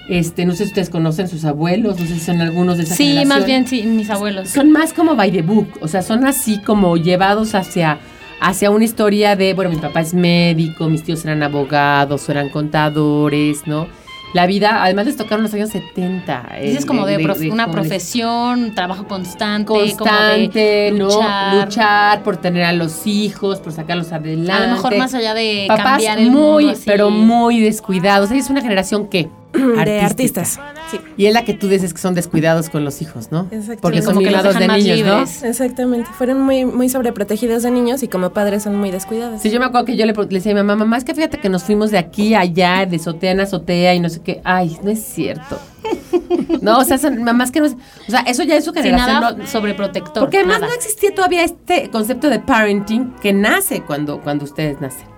Este, 0.09 0.45
no 0.45 0.53
sé 0.53 0.65
si 0.65 0.71
ustedes 0.71 0.91
conocen 0.91 1.29
sus 1.29 1.45
abuelos, 1.45 2.01
no 2.01 2.07
sé 2.07 2.15
si 2.15 2.21
son 2.21 2.41
algunos 2.41 2.79
de 2.79 2.83
esa 2.85 2.97
Sí, 2.97 3.05
generación. 3.05 3.29
más 3.29 3.47
bien 3.47 3.67
sí, 3.69 3.83
mis 3.85 4.11
abuelos. 4.11 4.49
Son 4.49 4.73
más 4.73 4.93
como 4.93 5.15
by 5.15 5.31
the 5.31 5.43
book, 5.43 5.69
o 5.81 5.87
sea, 5.89 6.03
son 6.03 6.27
así 6.27 6.61
como 6.63 6.97
llevados 6.97 7.55
hacia, 7.55 7.99
hacia 8.41 8.71
una 8.73 8.85
historia 8.85 9.37
de, 9.37 9.55
bueno, 9.55 9.71
mi 9.71 9.77
papá 9.77 10.01
es 10.01 10.13
médico, 10.13 10.89
mis 10.89 11.05
tíos 11.05 11.25
eran 11.25 11.45
abogados, 11.45 12.29
eran 12.29 12.49
contadores, 12.49 13.69
¿no? 13.69 13.87
La 14.33 14.47
vida, 14.47 14.85
además 14.85 15.07
les 15.07 15.17
tocaron 15.17 15.43
los 15.43 15.53
años 15.55 15.71
70. 15.71 16.51
eh, 16.55 16.69
Dices 16.69 16.87
como 16.87 17.05
de, 17.05 17.17
una 17.51 17.71
profesión, 17.71 18.75
trabajo 18.75 19.09
constante, 19.09 19.67
constante, 19.67 19.99
como 19.99 20.51
de 20.53 20.93
¿no? 20.93 21.05
luchar. 21.07 21.65
Luchar 21.65 22.23
por 22.23 22.37
tener 22.37 22.65
a 22.65 22.73
los 22.73 23.07
hijos, 23.07 23.59
por 23.59 23.73
sacarlos 23.73 24.13
adelante. 24.13 24.53
A 24.53 24.67
lo 24.67 24.73
mejor 24.75 24.97
más 24.97 25.15
allá 25.15 25.35
de 25.35 25.65
Papás 25.67 25.85
cambiar 25.87 26.19
el 26.19 26.31
muy, 26.31 26.67
mundo, 26.67 26.81
pero 26.87 27.11
muy 27.11 27.61
descuidados. 27.61 28.31
Es 28.31 28.51
una 28.51 28.61
generación 28.61 29.09
que 29.09 29.29
De 29.85 30.01
artistas. 30.01 30.59
Sí. 30.91 30.99
Y 31.17 31.27
es 31.27 31.35
la 31.35 31.45
que 31.45 31.55
tú 31.55 31.69
dices 31.69 31.93
que 31.93 32.01
son 32.01 32.15
descuidados 32.15 32.69
con 32.71 32.85
los 32.85 33.03
hijos, 33.03 33.31
¿no? 33.31 33.43
Exactamente. 33.51 33.81
Porque 33.83 34.03
son 34.03 34.19
mimados 34.19 34.59
de 34.59 34.69
niños, 34.69 35.01
¿no? 35.43 35.49
Exactamente. 35.49 36.09
Fueron 36.17 36.41
muy, 36.43 36.65
muy 36.65 36.89
sobreprotegidos 36.89 37.63
de 37.63 37.71
niños 37.71 38.03
y 38.03 38.09
como 38.09 38.31
padres 38.31 38.63
son 38.63 38.77
muy 38.77 38.91
descuidados. 38.91 39.41
Sí, 39.43 39.51
yo 39.51 39.59
me 39.61 39.67
acuerdo 39.67 39.87
que 39.87 39.97
yo 39.97 40.07
le, 40.07 40.13
le 40.13 40.27
decía 40.27 40.53
a 40.53 40.55
mi 40.55 40.61
mamá, 40.63 40.77
mamá, 40.77 40.97
es 40.99 41.05
que 41.05 41.15
fíjate 41.15 41.39
que 41.39 41.49
nos 41.49 41.65
fuimos 41.65 41.91
de 41.91 41.99
aquí 41.99 42.35
a 42.35 42.41
allá, 42.41 42.87
de 42.87 42.97
azotea 42.97 43.33
en 43.33 43.41
azotea 43.41 43.95
y 43.95 44.01
no 44.01 44.09
sé 44.09 44.21
qué. 44.21 44.41
Ay, 44.45 44.77
no 44.83 44.91
es 44.91 45.03
cierto. 45.03 45.59
no, 46.61 46.79
o 46.79 46.85
sea, 46.85 46.99
son 46.99 47.23
mamás 47.23 47.51
que 47.51 47.61
no 47.61 47.67
es... 47.67 47.73
O 48.07 48.11
sea, 48.11 48.21
eso 48.21 48.43
ya 48.45 48.57
es 48.57 48.65
su 48.65 48.73
Sin 48.73 48.83
generación. 48.83 49.21
nada 49.21 49.37
no- 49.37 49.47
sobreprotector. 49.47 50.23
porque 50.23 50.39
además 50.39 50.61
nada. 50.61 50.73
no 50.73 50.77
existía 50.79 51.15
todavía 51.15 51.43
este 51.45 51.91
concepto 51.91 52.29
de 52.31 52.39
parenting 52.41 53.15
que 53.21 53.33
nace 53.33 53.83
cuando, 53.83 54.21
cuando 54.21 54.45
ustedes 54.45 54.81
nacen. 54.81 55.10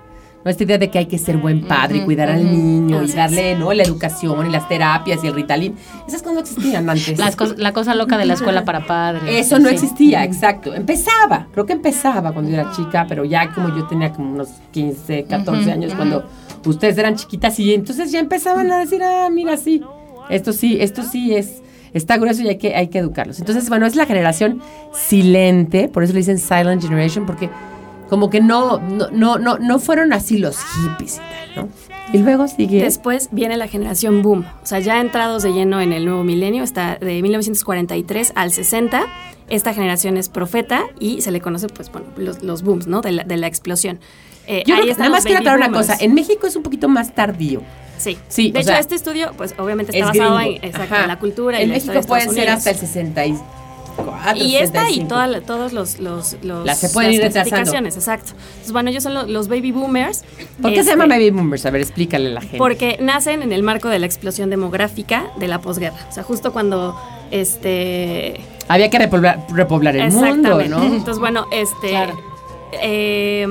No 0.44 0.50
esta 0.50 0.64
idea 0.64 0.78
de 0.78 0.90
que 0.90 0.98
hay 0.98 1.07
que 1.07 1.18
ser 1.18 1.37
buen 1.37 1.62
padre 1.68 1.98
y 1.98 2.00
cuidar 2.00 2.28
al 2.28 2.44
niño 2.44 3.02
y 3.02 3.12
darle, 3.12 3.55
¿no? 3.57 3.72
La 3.72 3.83
educación 3.85 4.46
y 4.46 4.50
las 4.50 4.68
terapias 4.68 5.22
y 5.22 5.28
el 5.28 5.35
ritalin. 5.35 5.76
Esas 6.09 6.20
cosas 6.22 6.35
no 6.35 6.40
existían 6.40 6.90
antes. 6.90 7.18
Las 7.18 7.37
cos- 7.37 7.57
la 7.59 7.72
cosa 7.72 7.94
loca 7.94 8.18
de 8.18 8.24
la 8.24 8.35
escuela 8.35 8.64
para 8.64 8.85
padres. 8.87 9.22
Eso 9.46 9.59
no 9.59 9.68
sí. 9.68 9.74
existía, 9.74 10.24
exacto. 10.24 10.74
Empezaba, 10.74 11.46
creo 11.52 11.64
que 11.66 11.72
empezaba 11.74 12.33
cuando 12.33 12.50
yo 12.50 12.57
era 12.61 12.72
chica, 12.72 13.07
pero 13.09 13.24
ya 13.24 13.52
como 13.52 13.68
yo 13.68 13.87
tenía 13.87 14.12
como 14.12 14.33
unos 14.33 14.48
15, 14.72 15.24
14 15.24 15.61
Ujú, 15.62 15.70
años 15.70 15.94
cuando 15.94 16.24
ustedes 16.64 16.98
eran 16.98 17.14
chiquitas 17.16 17.59
y 17.61 17.72
entonces 17.74 18.11
ya 18.11 18.18
empezaban 18.18 18.70
a 18.72 18.78
decir, 18.78 19.00
ah, 19.02 19.28
mira, 19.31 19.57
sí, 19.57 19.83
esto 20.28 20.52
sí, 20.52 20.76
esto 20.81 21.02
sí 21.05 21.35
es, 21.35 21.62
está 21.92 22.16
grueso 22.16 22.42
y 22.42 22.48
hay 22.48 22.59
que, 22.59 22.74
hay 22.74 22.88
que 22.88 22.98
educarlos. 22.98 23.38
Entonces, 23.38 23.68
bueno, 23.68 23.87
es 23.87 23.94
la 23.96 24.07
generación 24.07 24.61
silente, 24.92 25.88
por 25.88 26.02
eso 26.02 26.12
le 26.12 26.18
dicen 26.20 26.38
Silent 26.38 26.83
Generation, 26.83 27.26
porque 27.26 27.48
como 28.12 28.29
que 28.29 28.42
no, 28.42 28.79
no, 28.79 29.09
no, 29.11 29.38
no, 29.38 29.57
no 29.59 29.79
fueron 29.79 30.12
así 30.12 30.37
los 30.37 30.59
hippies 30.59 31.14
y 31.14 31.18
tal, 31.55 31.64
¿no? 31.64 31.68
Y 32.12 32.18
luego 32.18 32.46
sigue... 32.46 32.83
Después 32.83 33.31
viene 33.33 33.57
la 33.57 33.68
generación 33.68 34.20
boom, 34.20 34.44
o 34.62 34.66
sea, 34.66 34.81
ya 34.81 35.01
entrados 35.01 35.42
de 35.42 35.55
lleno 35.55 35.81
en 35.81 35.94
el 35.94 36.05
nuevo 36.05 36.22
milenio, 36.22 36.62
está 36.62 36.96
de 36.96 37.22
1943 37.22 38.33
al 38.35 38.53
60. 38.53 39.07
Esta 39.48 39.72
generación 39.72 40.18
es 40.18 40.29
profeta 40.29 40.83
y 41.01 41.22
se 41.22 41.31
le 41.31 41.40
conoce, 41.40 41.68
pues, 41.68 41.90
bueno, 41.90 42.09
los, 42.18 42.42
los 42.42 42.62
booms, 42.62 42.87
¿no? 42.87 43.01
De 43.01 43.12
la, 43.12 43.25
de 43.25 43.38
la 43.38 43.46
explosión. 43.46 43.98
Eh, 44.46 44.62
Yo 44.66 44.75
ahí 44.75 44.83
creo 44.83 44.94
que- 44.94 44.98
nada 45.01 45.11
más 45.11 45.25
quiero 45.25 45.38
aclarar 45.38 45.59
una 45.61 45.72
cosa. 45.72 45.96
En 45.98 46.12
México 46.12 46.46
es 46.46 46.55
un 46.55 46.62
poquito 46.62 46.88
más 46.90 47.14
tardío. 47.14 47.62
Sí. 47.96 48.18
Sí, 48.29 48.51
De 48.51 48.59
hecho, 48.61 48.66
sea, 48.72 48.79
este 48.79 48.94
estudio, 48.94 49.33
pues 49.38 49.55
obviamente 49.57 49.96
está 49.96 50.11
Es 50.12 50.18
basado 50.18 50.38
en, 50.40 50.62
exacto, 50.62 50.96
en 50.96 51.09
la 51.09 51.18
cultura 51.18 51.61
y 51.61 51.64
En 51.64 51.70
México 51.70 51.94
historia 51.94 52.01
de 52.03 52.07
pueden 52.09 52.29
Estados 52.29 52.44
ser 52.44 52.51
hasta 52.51 52.70
el 52.72 52.77
64. 52.77 53.46
Y 53.46 53.62
esta 53.98 54.37
y 54.37 54.52
65. 54.52 55.09
toda 55.09 55.26
la- 55.26 55.40
todos 55.40 55.72
los, 55.72 55.98
los, 55.98 56.37
los 56.42 56.64
Las 56.66 56.78
se 56.78 56.88
pueden 56.90 57.12
ir 57.12 57.20
clasificaciones, 57.20 57.96
exacto. 57.96 58.33
Entonces, 58.33 58.72
bueno, 58.72 58.90
ellos 58.90 59.02
son 59.02 59.14
lo- 59.14 59.26
los 59.26 59.48
baby 59.48 59.72
boomers. 59.72 60.24
¿Por 60.61 60.70
qué 60.70 60.76
se 60.76 60.81
Este, 60.90 60.92
llama 60.92 61.07
baby 61.07 61.31
boomers? 61.31 61.66
A 61.66 61.70
ver, 61.70 61.81
explícale 61.81 62.28
a 62.28 62.33
la 62.33 62.40
gente. 62.40 62.59
Porque 62.59 62.98
nacen 63.00 63.42
en 63.42 63.52
el 63.52 63.62
marco 63.62 63.88
de 63.88 63.98
la 63.98 64.07
explosión 64.07 64.50
demográfica 64.50 65.26
de 65.38 65.48
la 65.48 65.61
posguerra. 65.61 65.96
O 66.09 66.12
sea, 66.12 66.22
justo 66.22 66.52
cuando 66.52 66.96
este 67.31 68.40
Había 68.68 68.88
que 68.90 68.98
repoblar, 68.98 69.44
repoblar 69.52 69.96
el 69.96 70.11
mundo. 70.12 70.62
¿no? 70.68 70.83
Entonces, 70.83 71.18
bueno, 71.18 71.46
este 71.50 71.88
Claro. 71.90 72.18
eh, 72.81 73.46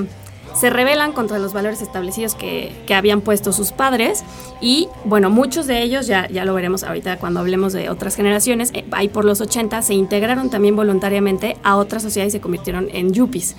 se 0.54 0.70
rebelan 0.70 1.14
contra 1.14 1.40
los 1.40 1.54
valores 1.54 1.82
establecidos 1.82 2.36
que, 2.36 2.74
que 2.86 2.94
habían 2.94 3.22
puesto 3.22 3.52
sus 3.52 3.72
padres 3.72 4.24
y 4.60 4.90
bueno, 5.06 5.30
muchos 5.30 5.68
de 5.68 5.82
ellos, 5.82 6.08
ya, 6.08 6.28
ya 6.28 6.46
lo 6.46 6.54
veremos 6.54 6.84
ahorita 6.84 7.18
cuando 7.18 7.40
hablemos 7.40 7.74
de 7.74 7.90
otras 7.90 8.16
generaciones, 8.16 8.72
eh, 8.74 8.86
ahí 8.92 9.10
por 9.10 9.26
los 9.26 9.42
80 9.42 9.82
se 9.82 9.94
integraron 9.94 10.50
también 10.50 10.76
voluntariamente 10.76 11.58
a 11.64 11.78
otra 11.78 12.00
sociedad 12.00 12.28
y 12.28 12.32
se 12.32 12.42
convirtieron 12.42 12.90
en 12.92 13.14
yuppies. 13.14 13.56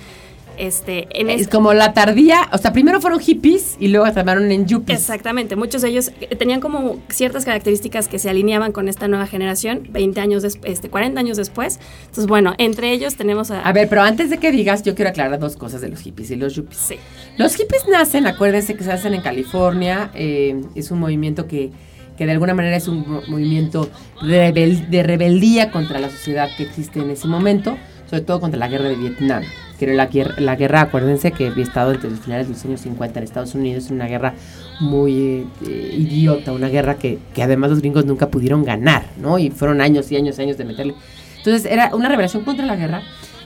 Este, 0.63 1.07
en 1.19 1.29
Es 1.29 1.41
este- 1.41 1.51
como 1.55 1.73
la 1.73 1.93
tardía, 1.93 2.47
o 2.53 2.57
sea, 2.57 2.71
primero 2.71 3.01
fueron 3.01 3.19
hippies 3.19 3.75
y 3.79 3.89
luego 3.89 4.05
se 4.07 4.13
llamaron 4.13 4.49
en 4.51 4.65
yuppies. 4.65 4.99
Exactamente, 4.99 5.55
muchos 5.57 5.81
de 5.81 5.89
ellos 5.89 6.11
eh, 6.21 6.35
tenían 6.37 6.61
como 6.61 6.99
ciertas 7.09 7.43
características 7.43 8.07
que 8.07 8.17
se 8.17 8.29
alineaban 8.29 8.71
con 8.71 8.87
esta 8.87 9.07
nueva 9.07 9.27
generación 9.27 9.87
20 9.91 10.21
años 10.21 10.41
después, 10.41 10.71
este, 10.71 10.89
40 10.89 11.19
años 11.19 11.35
después. 11.37 11.79
Entonces, 12.01 12.27
bueno, 12.27 12.53
entre 12.57 12.91
ellos 12.93 13.15
tenemos 13.15 13.51
a... 13.51 13.61
A 13.61 13.73
ver, 13.73 13.89
pero 13.89 14.03
antes 14.03 14.29
de 14.29 14.37
que 14.37 14.51
digas, 14.51 14.83
yo 14.83 14.95
quiero 14.95 15.09
aclarar 15.09 15.37
dos 15.39 15.57
cosas 15.57 15.81
de 15.81 15.89
los 15.89 15.99
hippies 16.01 16.31
y 16.31 16.35
los 16.37 16.55
yuppies. 16.55 16.77
Sí. 16.79 16.95
Los 17.37 17.55
hippies 17.55 17.83
nacen, 17.91 18.25
acuérdense 18.25 18.75
que 18.75 18.83
se 18.83 18.91
hacen 18.91 19.13
en 19.13 19.21
California, 19.21 20.11
eh, 20.15 20.61
es 20.75 20.91
un 20.91 20.99
movimiento 20.99 21.45
que, 21.47 21.71
que 22.17 22.25
de 22.25 22.31
alguna 22.31 22.53
manera 22.53 22.77
es 22.77 22.87
un 22.87 22.99
mo- 23.07 23.21
movimiento 23.27 23.89
rebel- 24.21 24.87
de 24.89 25.03
rebeldía 25.03 25.71
contra 25.71 25.99
la 25.99 26.09
sociedad 26.09 26.47
que 26.55 26.63
existe 26.63 26.99
en 26.99 27.09
ese 27.09 27.27
momento, 27.27 27.75
sobre 28.09 28.21
todo 28.21 28.39
contra 28.39 28.59
la 28.59 28.67
guerra 28.69 28.89
de 28.89 28.95
Vietnam. 28.95 29.43
Que 29.83 29.89
era 29.89 29.97
la, 29.97 30.05
guerra, 30.05 30.35
la 30.37 30.55
guerra, 30.55 30.81
acuérdense 30.81 31.31
que 31.33 31.47
había 31.47 31.63
estado 31.63 31.91
entre 31.91 32.09
los 32.09 32.19
finales 32.21 32.47
de 32.47 32.53
los 32.53 32.63
años 32.63 32.79
50 32.79 33.19
en 33.19 33.23
Estados 33.25 33.53
Unidos, 33.53 33.89
una 33.91 34.07
guerra 34.07 34.33
muy 34.79 35.45
eh, 35.67 35.95
idiota, 35.97 36.53
una 36.53 36.69
guerra 36.69 36.95
que, 36.95 37.19
que 37.35 37.43
además 37.43 37.71
los 37.71 37.79
gringos 37.79 38.05
nunca 38.05 38.29
pudieron 38.29 38.63
ganar, 38.63 39.05
¿no? 39.17 39.39
Y 39.39 39.49
fueron 39.49 39.81
años 39.81 40.09
y 40.09 40.15
años 40.15 40.39
y 40.39 40.41
años 40.41 40.57
de 40.57 40.63
meterle. 40.63 40.95
Entonces 41.37 41.69
era 41.69 41.93
una 41.93 42.07
revelación 42.07 42.45
contra 42.45 42.65
la 42.65 42.77
guerra 42.77 43.01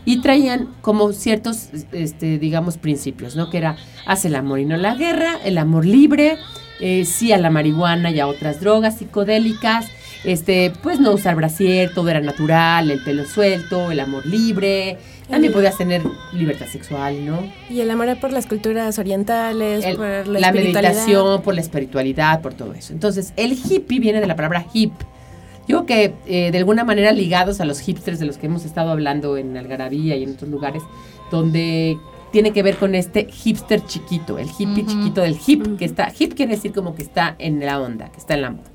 y 0.06 0.22
traían 0.22 0.70
como 0.82 1.12
ciertos, 1.12 1.70
este, 1.92 2.38
digamos, 2.38 2.78
principios, 2.78 3.36
¿no? 3.36 3.50
Que 3.50 3.58
era, 3.58 3.78
hace 4.06 4.28
el 4.28 4.36
amor 4.36 4.60
y 4.60 4.66
no 4.66 4.78
la 4.78 4.94
guerra, 4.94 5.40
el 5.44 5.58
amor 5.58 5.88
libre, 5.88 6.38
eh, 6.80 7.06
sí 7.06 7.34
a 7.34 7.40
la 7.40 7.50
marihuana 7.50 8.12
y 8.12 8.20
a 8.20 8.28
otras 8.28 8.60
drogas 8.60 9.00
psicodélicas, 9.00 9.88
este, 10.24 10.72
pues 10.84 11.00
no 11.00 11.12
usar 11.12 11.36
brasier, 11.36 11.94
todo 11.94 12.10
era 12.10 12.22
natural, 12.22 12.92
el 12.92 13.04
pelo 13.04 13.26
suelto, 13.26 13.92
el 13.92 14.00
amor 14.00 14.26
libre, 14.26 14.98
también 15.30 15.54
podías 15.54 15.78
tener 15.78 16.02
libertad 16.34 16.68
sexual, 16.68 17.26
¿no? 17.26 17.40
Y 17.70 17.82
el 17.82 17.90
amor 17.92 18.18
por 18.20 18.32
las 18.32 18.46
culturas 18.46 18.98
orientales, 19.00 19.84
El- 19.86 19.98
por 19.98 20.28
la, 20.28 20.40
la 20.40 20.52
meditación, 20.52 21.42
por 21.42 21.54
la 21.56 21.62
espiritualidad, 21.62 22.42
por 22.42 22.54
todo 22.54 22.74
eso. 22.74 22.94
Entonces, 22.94 23.34
el 23.36 23.54
hippie 23.54 24.00
viene 24.00 24.20
de 24.22 24.28
la 24.28 24.36
palabra 24.36 24.66
hip. 24.74 24.94
Yo 25.68 25.86
que 25.86 26.14
eh, 26.28 26.50
de 26.52 26.58
alguna 26.58 26.86
manera 26.86 27.12
ligados 27.12 27.60
a 27.60 27.66
los 27.66 27.80
hipsters 27.82 28.20
de 28.20 28.26
los 28.26 28.38
que 28.38 28.46
hemos 28.46 28.64
estado 28.64 28.90
hablando 28.90 29.36
en 29.36 29.58
Algarabía 29.58 30.16
y 30.16 30.24
en 30.24 30.32
otros 30.34 30.50
lugares, 30.50 30.82
donde 31.30 31.98
tiene 32.32 32.52
que 32.52 32.64
ver 32.64 32.78
con 32.78 32.96
este 32.96 33.26
hipster 33.30 33.86
chiquito, 33.86 34.38
el 34.38 34.48
hippie 34.48 34.84
Ujú. 34.84 34.92
chiquito 34.92 35.22
del 35.22 35.38
hip, 35.46 35.78
que 35.78 35.86
está, 35.86 36.12
hip 36.18 36.36
quiere 36.36 36.56
decir 36.56 36.72
como 36.72 36.96
que 36.96 37.02
está 37.02 37.36
en 37.40 37.60
la 37.66 37.82
onda, 37.82 38.10
que 38.12 38.18
está 38.18 38.34
en 38.36 38.42
la 38.44 38.52
moda. 38.52 38.70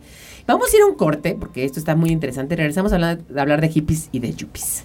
Vamos 0.46 0.72
a 0.72 0.76
ir 0.76 0.82
a 0.82 0.86
un 0.86 0.94
corte, 0.96 1.36
porque 1.38 1.64
esto 1.64 1.78
está 1.78 1.94
muy 1.94 2.10
interesante. 2.10 2.56
Regresamos 2.56 2.92
a 2.92 2.96
hablar, 2.96 3.20
a 3.36 3.40
hablar 3.40 3.60
de 3.60 3.68
hippies 3.68 4.08
y 4.12 4.18
de 4.18 4.34
yuppies. 4.34 4.84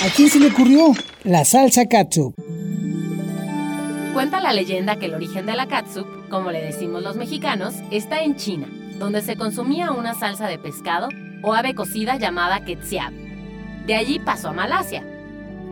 ¿A 0.00 0.10
quién 0.10 0.28
se 0.30 0.38
le 0.38 0.46
ocurrió? 0.46 0.92
La 1.24 1.44
salsa 1.44 1.86
catsup. 1.86 2.32
Cuenta 4.14 4.40
la 4.40 4.52
leyenda 4.52 4.96
que 4.96 5.06
el 5.06 5.14
origen 5.14 5.44
de 5.44 5.56
la 5.56 5.66
catsup, 5.66 6.06
como 6.28 6.52
le 6.52 6.62
decimos 6.62 7.02
los 7.02 7.16
mexicanos, 7.16 7.74
está 7.90 8.22
en 8.22 8.36
China, 8.36 8.68
donde 9.00 9.22
se 9.22 9.34
consumía 9.34 9.90
una 9.90 10.14
salsa 10.14 10.46
de 10.46 10.56
pescado 10.56 11.08
o 11.42 11.52
ave 11.52 11.74
cocida 11.74 12.16
llamada 12.16 12.64
quetzal. 12.64 13.12
De 13.86 13.96
allí 13.96 14.20
pasó 14.20 14.50
a 14.50 14.52
Malasia, 14.52 15.04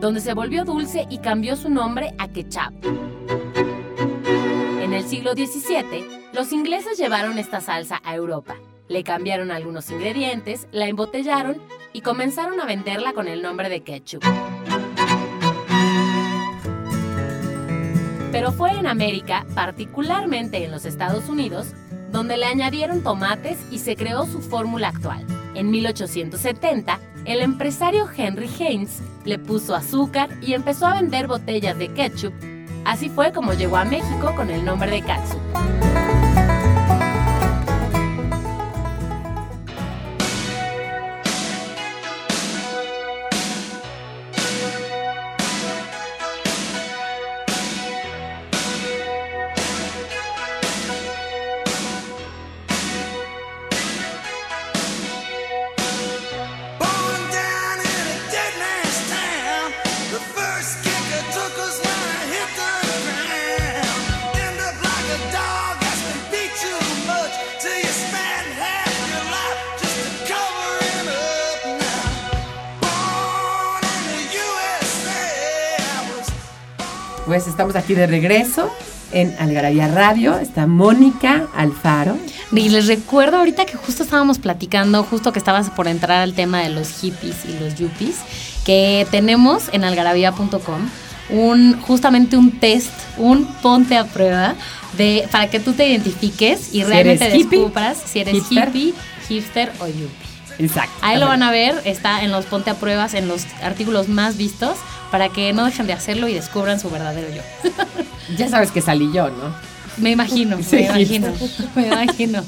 donde 0.01 0.19
se 0.19 0.33
volvió 0.33 0.65
dulce 0.65 1.07
y 1.09 1.19
cambió 1.19 1.55
su 1.55 1.69
nombre 1.69 2.13
a 2.17 2.27
ketchup. 2.27 2.73
En 4.81 4.93
el 4.93 5.05
siglo 5.05 5.35
XVII, 5.35 6.05
los 6.33 6.51
ingleses 6.51 6.97
llevaron 6.97 7.37
esta 7.37 7.61
salsa 7.61 8.01
a 8.03 8.13
Europa. 8.13 8.55
Le 8.87 9.03
cambiaron 9.03 9.51
algunos 9.51 9.89
ingredientes, 9.91 10.67
la 10.71 10.87
embotellaron 10.87 11.57
y 11.93 12.01
comenzaron 12.01 12.59
a 12.61 12.65
venderla 12.65 13.13
con 13.13 13.27
el 13.27 13.41
nombre 13.41 13.69
de 13.69 13.81
ketchup. 13.81 14.23
Pero 18.31 18.51
fue 18.51 18.71
en 18.71 18.87
América, 18.87 19.45
particularmente 19.55 20.63
en 20.63 20.71
los 20.71 20.85
Estados 20.85 21.27
Unidos, 21.27 21.73
donde 22.11 22.37
le 22.37 22.45
añadieron 22.45 23.03
tomates 23.03 23.57
y 23.71 23.79
se 23.79 23.95
creó 23.95 24.25
su 24.25 24.41
fórmula 24.41 24.89
actual. 24.89 25.25
En 25.55 25.71
1870, 25.71 26.99
el 27.25 27.41
empresario 27.41 28.07
Henry 28.15 28.49
Haynes 28.59 29.01
le 29.25 29.37
puso 29.37 29.75
azúcar 29.75 30.29
y 30.41 30.53
empezó 30.53 30.85
a 30.85 31.01
vender 31.01 31.27
botellas 31.27 31.77
de 31.77 31.91
ketchup. 31.93 32.33
Así 32.85 33.09
fue 33.09 33.33
como 33.33 33.53
llegó 33.53 33.77
a 33.77 33.85
México 33.85 34.33
con 34.35 34.49
el 34.49 34.63
nombre 34.63 34.91
de 34.91 35.01
catsup. 35.01 35.86
Pues 77.37 77.45
estamos 77.45 77.75
aquí 77.75 77.93
de 77.93 78.07
regreso 78.07 78.67
en 79.11 79.31
Algarabía 79.37 79.87
Radio. 79.87 80.39
Está 80.39 80.65
Mónica 80.65 81.45
Alfaro. 81.55 82.17
Y 82.51 82.69
les 82.69 82.87
recuerdo 82.87 83.37
ahorita 83.37 83.67
que 83.67 83.77
justo 83.77 84.01
estábamos 84.01 84.39
platicando, 84.39 85.03
justo 85.03 85.31
que 85.31 85.37
estabas 85.37 85.69
por 85.69 85.87
entrar 85.87 86.23
al 86.23 86.33
tema 86.33 86.61
de 86.61 86.69
los 86.69 86.89
hippies 86.99 87.45
y 87.45 87.63
los 87.63 87.75
yuppies, 87.75 88.15
que 88.65 89.05
tenemos 89.11 89.69
en 89.71 89.83
algarabía.com 89.83 90.89
un 91.29 91.79
justamente 91.81 92.37
un 92.37 92.57
test, 92.59 92.89
un 93.17 93.45
ponte 93.61 93.97
a 93.97 94.05
prueba 94.05 94.55
de 94.97 95.27
para 95.31 95.47
que 95.47 95.59
tú 95.59 95.73
te 95.73 95.87
identifiques 95.87 96.73
y 96.73 96.85
realmente 96.85 97.37
hippie, 97.37 97.59
descubras 97.59 97.99
si 98.03 98.21
eres 98.21 98.33
hipster. 98.33 98.69
hippie, 98.69 98.93
hipster 99.27 99.71
o 99.79 99.85
yuppie. 99.85 100.27
Exacto. 100.57 100.93
Ahí 101.01 101.19
lo 101.19 101.27
van 101.27 101.43
a 101.43 101.51
ver, 101.51 101.79
está 101.85 102.23
en 102.23 102.31
los 102.31 102.45
ponte 102.45 102.71
a 102.71 102.75
pruebas, 102.75 103.13
en 103.13 103.27
los 103.27 103.45
artículos 103.61 104.09
más 104.09 104.37
vistos, 104.37 104.77
para 105.11 105.29
que 105.29 105.53
no 105.53 105.65
dejen 105.65 105.87
de 105.87 105.93
hacerlo 105.93 106.27
y 106.27 106.33
descubran 106.33 106.79
su 106.79 106.89
verdadero 106.89 107.27
yo. 107.33 107.41
Ya 108.37 108.49
sabes 108.49 108.71
que 108.71 108.81
salí 108.81 109.11
yo, 109.13 109.29
¿no? 109.29 109.53
Me 109.97 110.11
imagino, 110.11 110.57
Sí. 110.61 110.75
me 110.77 110.81
imagino, 110.83 111.27
me 111.75 111.87
imagino. 111.87 112.43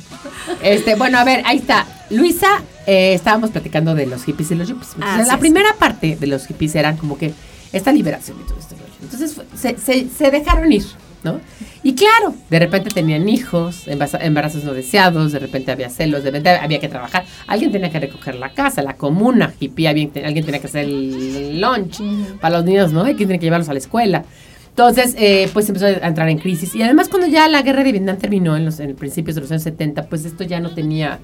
Este, 0.62 0.96
bueno, 0.96 1.18
a 1.18 1.24
ver, 1.24 1.42
ahí 1.46 1.58
está. 1.58 1.86
Luisa, 2.12 2.48
eh, 2.86 3.14
estábamos 3.14 3.50
platicando 3.52 3.96
de 3.96 4.06
los 4.06 4.24
hippies 4.24 4.52
y 4.52 4.56
los 4.56 4.68
yuppies. 4.68 4.92
Entonces, 4.96 5.22
Así 5.22 5.32
la 5.32 5.38
primera 5.40 5.74
parte 5.80 6.16
de 6.20 6.28
los 6.28 6.46
hippies 6.48 6.76
eran 6.76 6.98
como 6.98 7.18
que 7.18 7.34
esta 7.74 7.92
liberación 7.92 8.38
y 8.40 8.44
todo 8.48 8.60
esto. 8.60 8.76
rollo. 8.76 8.90
Entonces 9.02 9.34
fue- 9.34 9.46
se, 9.58 9.78
se- 9.80 10.08
se 10.16 10.30
dejaron 10.32 10.72
ir, 10.72 10.86
¿no? 11.24 11.40
Y 11.82 11.96
claro, 11.96 12.36
de 12.50 12.60
repente 12.60 12.90
tenían 12.90 13.30
hijos, 13.30 13.88
embarazos 13.88 14.66
no 14.66 14.74
deseados, 14.74 15.32
de 15.32 15.40
repente 15.40 15.72
había 15.72 15.90
celos, 15.90 16.24
de 16.24 16.32
repente 16.32 16.50
había 16.50 16.80
que 16.80 16.90
trabajar. 16.90 17.26
Alguien 17.48 17.72
tenía 17.72 17.90
que 17.90 18.00
recoger 18.00 18.36
la 18.36 18.50
casa, 18.50 18.82
la 18.82 18.96
comuna, 18.96 19.54
hippie, 19.60 19.88
alguien, 19.88 20.12
alguien 20.26 20.46
tenía 20.46 20.60
que 20.60 20.68
hacer 20.68 20.86
el 20.86 21.62
lunch 21.62 22.02
para 22.42 22.58
los 22.58 22.66
niños, 22.66 22.92
¿no? 22.92 23.04
Hay 23.04 23.14
que 23.14 23.26
tiene 23.26 23.40
que 23.40 23.46
llevarlos 23.46 23.70
a 23.70 23.74
la 23.74 23.80
escuela. 23.80 24.26
Entonces, 24.70 25.16
eh, 25.18 25.50
pues 25.54 25.68
empezó 25.70 25.86
a 25.86 25.92
entrar 25.92 26.30
en 26.30 26.38
crisis. 26.38 26.76
Y 26.76 26.84
además, 26.84 27.08
cuando 27.10 27.28
ya 27.28 27.48
la 27.48 27.62
guerra 27.62 27.84
de 27.84 27.92
Vietnam 27.94 28.18
terminó 28.18 28.58
en 28.58 28.66
los 28.66 28.80
en 28.80 28.96
principios 28.96 29.36
de 29.36 29.42
los 29.42 29.52
años 29.52 29.64
70, 29.64 30.08
pues 30.08 30.26
esto 30.26 30.44
ya 30.44 30.60
no 30.60 30.72
tenía 30.72 31.20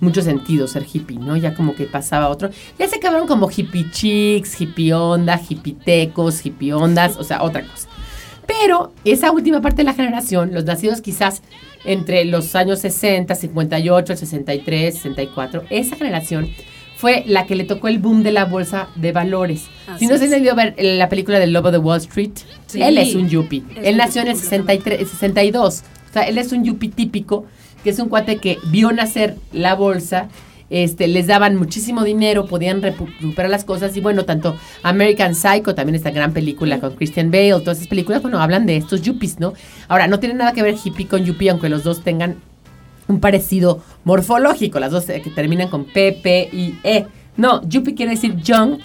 mucho 0.00 0.22
sentido 0.22 0.66
ser 0.68 0.84
hippie, 0.92 1.18
¿no? 1.18 1.36
Ya 1.36 1.54
como 1.54 1.74
que 1.74 1.84
pasaba 1.84 2.28
otro. 2.28 2.50
Ya 2.78 2.88
se 2.88 2.96
acabaron 2.96 3.26
como 3.26 3.48
hippie 3.48 3.90
chicks, 3.90 4.60
hippie 4.60 4.92
onda, 4.92 5.40
hippie 5.48 5.74
tecos, 5.74 6.44
hippie 6.44 6.72
ondas, 6.72 7.16
o 7.16 7.24
sea, 7.24 7.42
otra 7.42 7.62
cosa. 7.62 7.88
Pero 8.46 8.92
esa 9.04 9.30
última 9.30 9.60
parte 9.60 9.78
de 9.78 9.84
la 9.84 9.94
generación, 9.94 10.52
los 10.52 10.64
nacidos 10.64 11.00
quizás 11.00 11.42
entre 11.84 12.24
los 12.24 12.54
años 12.54 12.80
60, 12.80 13.34
58, 13.34 14.12
el 14.12 14.18
63, 14.18 14.94
64, 14.94 15.64
esa 15.70 15.96
generación 15.96 16.48
fue 16.96 17.24
la 17.26 17.46
que 17.46 17.54
le 17.54 17.64
tocó 17.64 17.88
el 17.88 17.98
boom 17.98 18.22
de 18.22 18.32
la 18.32 18.44
bolsa 18.44 18.88
de 18.94 19.12
valores. 19.12 19.66
Así 19.88 20.06
si 20.06 20.12
no 20.12 20.16
se 20.18 20.38
ido 20.38 20.54
ver 20.54 20.74
la 20.78 21.08
película 21.08 21.38
del 21.38 21.52
Lobo 21.52 21.70
de 21.70 21.78
Wall 21.78 21.98
Street, 21.98 22.30
Sí. 22.66 22.80
él 22.82 22.98
es 22.98 23.14
un 23.14 23.28
yuppie. 23.28 23.62
Es 23.76 23.86
él 23.88 23.96
nació 23.96 24.22
en 24.22 24.28
el 24.28 24.34
yuppie 24.34 24.48
63, 24.48 25.00
el 25.00 25.06
62. 25.06 25.82
O 26.10 26.12
sea, 26.12 26.22
él 26.22 26.38
es 26.38 26.52
un 26.52 26.64
yuppie 26.64 26.90
típico, 26.90 27.44
que 27.82 27.90
es 27.90 27.98
un 27.98 28.08
cuate 28.08 28.38
que 28.38 28.58
vio 28.70 28.92
nacer 28.92 29.36
la 29.52 29.74
bolsa, 29.74 30.28
este, 30.74 31.06
les 31.06 31.28
daban 31.28 31.54
muchísimo 31.54 32.02
dinero, 32.02 32.46
podían 32.46 32.82
recuperar 32.82 33.48
las 33.48 33.64
cosas 33.64 33.96
y 33.96 34.00
bueno, 34.00 34.24
tanto 34.24 34.56
American 34.82 35.36
Psycho, 35.36 35.76
también 35.76 35.94
esta 35.94 36.10
gran 36.10 36.32
película 36.32 36.80
con 36.80 36.96
Christian 36.96 37.30
Bale, 37.30 37.60
todas 37.60 37.78
esas 37.78 37.86
películas, 37.86 38.22
bueno, 38.22 38.40
hablan 38.40 38.66
de 38.66 38.76
estos 38.76 39.00
yuppies, 39.00 39.38
¿no? 39.38 39.52
Ahora, 39.86 40.08
no 40.08 40.18
tiene 40.18 40.34
nada 40.34 40.52
que 40.52 40.64
ver 40.64 40.74
hippie 40.82 41.06
con 41.06 41.24
yuppie, 41.24 41.50
aunque 41.50 41.68
los 41.68 41.84
dos 41.84 42.02
tengan 42.02 42.38
un 43.06 43.20
parecido 43.20 43.84
morfológico, 44.02 44.80
las 44.80 44.90
dos 44.90 45.08
eh, 45.10 45.22
que 45.22 45.30
terminan 45.30 45.68
con 45.68 45.84
P, 45.84 46.18
P 46.20 46.48
y 46.52 46.74
E. 46.82 47.06
No, 47.36 47.62
yuppie 47.68 47.94
quiere 47.94 48.10
decir 48.10 48.34
Young 48.34 48.78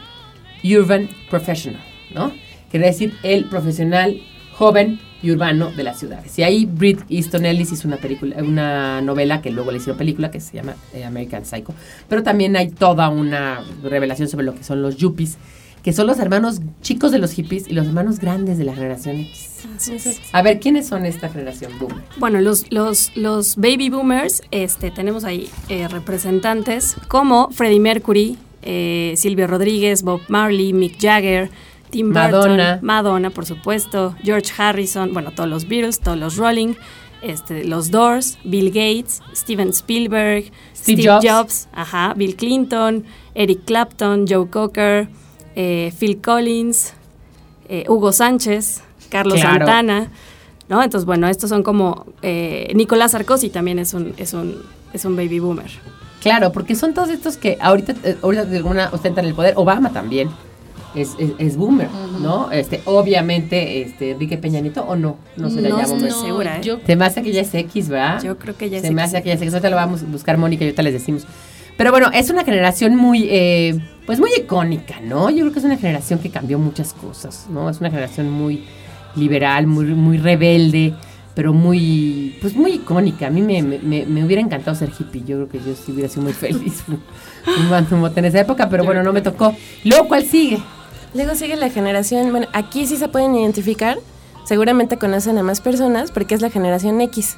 Urban 0.64 1.10
Professional, 1.32 1.82
¿no? 2.14 2.32
Quiere 2.70 2.86
decir 2.86 3.16
el 3.24 3.46
profesional 3.46 4.22
joven 4.54 5.00
y 5.22 5.32
urbano 5.32 5.72
de 5.72 5.84
las 5.84 6.00
ciudades. 6.00 6.38
Y 6.40 6.44
ahí 6.44 6.66
Brit 6.66 7.02
Easton 7.10 7.46
Ellis 7.46 7.72
hizo 7.72 7.88
una 7.88 7.98
película, 7.98 8.38
una 8.38 9.02
novela 9.02 9.42
que 9.42 9.52
luego 9.52 9.72
le 9.72 9.78
hicieron 9.78 9.98
película 9.98 10.32
que 10.32 10.40
se 10.40 10.56
llama 10.56 10.76
eh, 10.94 11.04
American 11.04 11.46
Psycho. 11.46 11.74
Pero 12.08 12.24
también 12.24 12.56
hay 12.56 12.70
toda 12.70 13.10
una 13.10 13.62
revelación 13.84 14.28
sobre 14.30 14.46
lo 14.46 14.56
que 14.56 14.64
son 14.64 14.82
los 14.82 14.98
yuppies, 14.98 15.38
que 15.84 15.94
son 15.94 16.08
los 16.08 16.20
hermanos 16.20 16.62
chicos 16.82 17.12
de 17.12 17.20
los 17.20 17.32
hippies 17.32 17.68
y 17.68 17.74
los 17.74 17.88
hermanos 17.88 18.20
grandes 18.20 18.58
de 18.58 18.66
la 18.66 18.74
generación 18.74 19.18
X. 19.18 19.64
A 20.32 20.42
ver, 20.42 20.60
¿quiénes 20.60 20.88
son 20.88 21.06
esta 21.06 21.30
generación 21.30 21.72
boomer? 21.80 22.04
Bueno, 22.18 22.42
los, 22.42 22.72
los, 22.72 23.16
los 23.16 23.56
baby 23.56 23.90
boomers, 23.90 24.42
este, 24.52 24.92
tenemos 24.92 25.24
ahí 25.24 25.50
eh, 25.70 25.88
representantes 25.88 26.96
como 27.08 27.50
Freddie 27.52 27.80
Mercury, 27.80 28.38
eh, 28.62 29.14
Silvio 29.16 29.48
Rodríguez, 29.48 30.04
Bob 30.04 30.22
Marley, 30.28 30.74
Mick 30.74 31.00
Jagger, 31.00 31.50
Tim 31.90 32.08
Burton, 32.14 32.32
Madonna. 32.32 32.80
Madonna, 32.82 33.30
por 33.30 33.46
supuesto, 33.46 34.16
George 34.24 34.52
Harrison, 34.58 35.14
bueno, 35.14 35.32
todos 35.32 35.50
los 35.50 35.68
Beatles, 35.68 36.00
todos 36.00 36.18
los 36.18 36.38
Rolling, 36.38 36.74
este, 37.22 37.64
los 37.66 37.92
Doors, 37.92 38.38
Bill 38.44 38.68
Gates, 38.70 39.22
Steven 39.36 39.70
Spielberg, 39.70 40.46
Steve 40.76 41.02
Steve, 41.02 41.04
Jobs. 41.04 41.26
Jobs. 41.28 41.68
ajá, 41.74 42.14
Bill 42.16 42.36
Clinton, 42.36 43.04
Eric 43.36 43.66
Clapton, 43.66 44.26
Joe 44.28 44.50
Cocker, 44.50 45.08
eh, 45.56 45.92
Phil 46.00 46.22
Collins, 46.22 46.94
eh, 47.68 47.86
Hugo 47.88 48.12
Sánchez, 48.12 48.82
Carlos 49.10 49.40
Claro. 49.42 49.66
Santana, 49.66 50.12
¿no? 50.70 50.82
Entonces, 50.84 51.06
bueno, 51.06 51.28
estos 51.28 51.50
son 51.50 51.64
como 51.64 52.06
eh, 52.22 52.72
Nicolás 52.76 53.12
Sarkozy 53.12 53.50
también 53.50 53.80
es 53.80 53.94
un 53.94 54.14
es 54.18 54.34
un 54.34 54.62
es 54.94 55.04
un 55.06 55.16
baby 55.16 55.40
boomer. 55.40 55.70
Claro, 56.22 56.52
porque 56.52 56.76
son 56.76 56.94
todos 56.94 57.10
estos 57.10 57.38
que 57.38 57.58
ahorita, 57.62 57.96
eh, 58.04 58.18
ahorita 58.22 58.46
de 58.46 58.58
alguna 58.58 58.90
ostentan 58.92 59.26
el 59.26 59.34
poder. 59.34 59.54
Obama 59.56 59.92
también 59.92 60.30
es, 60.96 61.16
es, 61.20 61.32
es 61.38 61.56
boomer, 61.58 61.88
¿no? 62.22 62.52
Este, 62.52 62.82
obviamente, 62.86 63.82
este, 63.82 64.12
Enrique 64.12 64.38
Peña 64.38 64.60
Nieto, 64.60 64.84
o 64.84 64.96
no, 64.96 65.18
no 65.38 65.50
se 65.50 65.62
le 65.62 65.70
No 65.70 65.78
llama 65.78 65.90
boomer. 65.94 66.12
segura, 66.12 66.58
¿eh? 66.58 66.62
yo- 66.64 66.80
Se 66.86 66.96
me 66.96 67.06
hace 67.06 67.22
que 67.22 67.32
ya 67.32 67.42
es 67.42 67.54
X, 67.54 67.90
¿verdad? 67.90 68.22
Yo 68.24 68.38
creo 68.38 68.56
que 68.58 68.70
ya 68.70 68.80
Se 68.82 68.88
sé 68.88 68.94
me 68.94 69.02
hace 69.04 69.22
que 69.22 69.30
ya 69.30 69.36
es 69.36 69.42
X. 69.42 69.54
Ahorita 69.54 69.70
lo 69.70 69.76
vamos 69.76 70.02
a 70.04 70.06
buscar 70.06 70.38
Mónica 70.38 70.64
y 70.64 70.68
ahorita 70.68 70.82
les 70.84 70.94
decimos. 70.94 71.26
Pero 71.78 71.92
bueno, 71.92 72.10
es 72.14 72.30
una 72.30 72.44
generación 72.44 72.96
muy, 72.96 73.28
eh, 73.30 73.80
pues 74.06 74.20
muy 74.20 74.32
icónica, 74.38 75.00
¿no? 75.02 75.30
Yo 75.30 75.40
creo 75.42 75.54
que 75.54 75.60
es 75.60 75.66
una 75.66 75.78
generación 75.78 76.20
que 76.20 76.30
cambió 76.30 76.60
muchas 76.60 76.92
cosas, 76.94 77.46
¿no? 77.50 77.70
Es 77.70 77.80
una 77.80 77.90
generación 77.90 78.30
muy 78.30 78.64
liberal, 79.16 79.66
muy, 79.68 79.86
muy 79.86 80.18
rebelde, 80.18 80.94
pero 81.36 81.54
muy, 81.54 82.36
pues 82.42 82.54
muy 82.56 82.72
icónica. 82.74 83.28
A 83.28 83.30
mí 83.30 83.42
me, 83.42 83.62
me- 83.64 84.06
me- 84.06 84.26
hubiera 84.26 84.42
encantado 84.42 84.76
ser 84.76 84.90
hippie. 85.00 85.22
Yo 85.26 85.38
creo 85.38 85.50
que 85.50 85.60
yo 85.60 85.74
sí 85.76 85.92
hubiera 85.94 86.10
sido 86.10 86.24
muy 86.24 86.34
feliz 86.46 86.84
fumando 87.46 87.96
mota 87.96 88.20
en 88.20 88.26
esa 88.26 88.42
época, 88.42 88.68
pero 88.70 88.84
bueno, 88.84 89.02
no 89.02 89.14
me 89.14 89.22
tocó. 89.22 89.56
Luego, 89.86 90.08
¿cuál 90.10 90.26
sigue? 90.26 90.60
Luego 91.14 91.36
sigue 91.36 91.56
la 91.56 91.70
generación, 91.70 92.32
bueno, 92.32 92.48
aquí 92.54 92.86
sí 92.86 92.98
se 92.98 93.08
pueden 93.08 93.36
identificar, 93.36 93.98
seguramente 94.46 94.98
conocen 94.98 95.38
a 95.38 95.44
más 95.44 95.60
personas 95.62 96.12
porque 96.12 96.36
es 96.36 96.42
la 96.42 96.50
generación 96.50 97.02
X. 97.02 97.36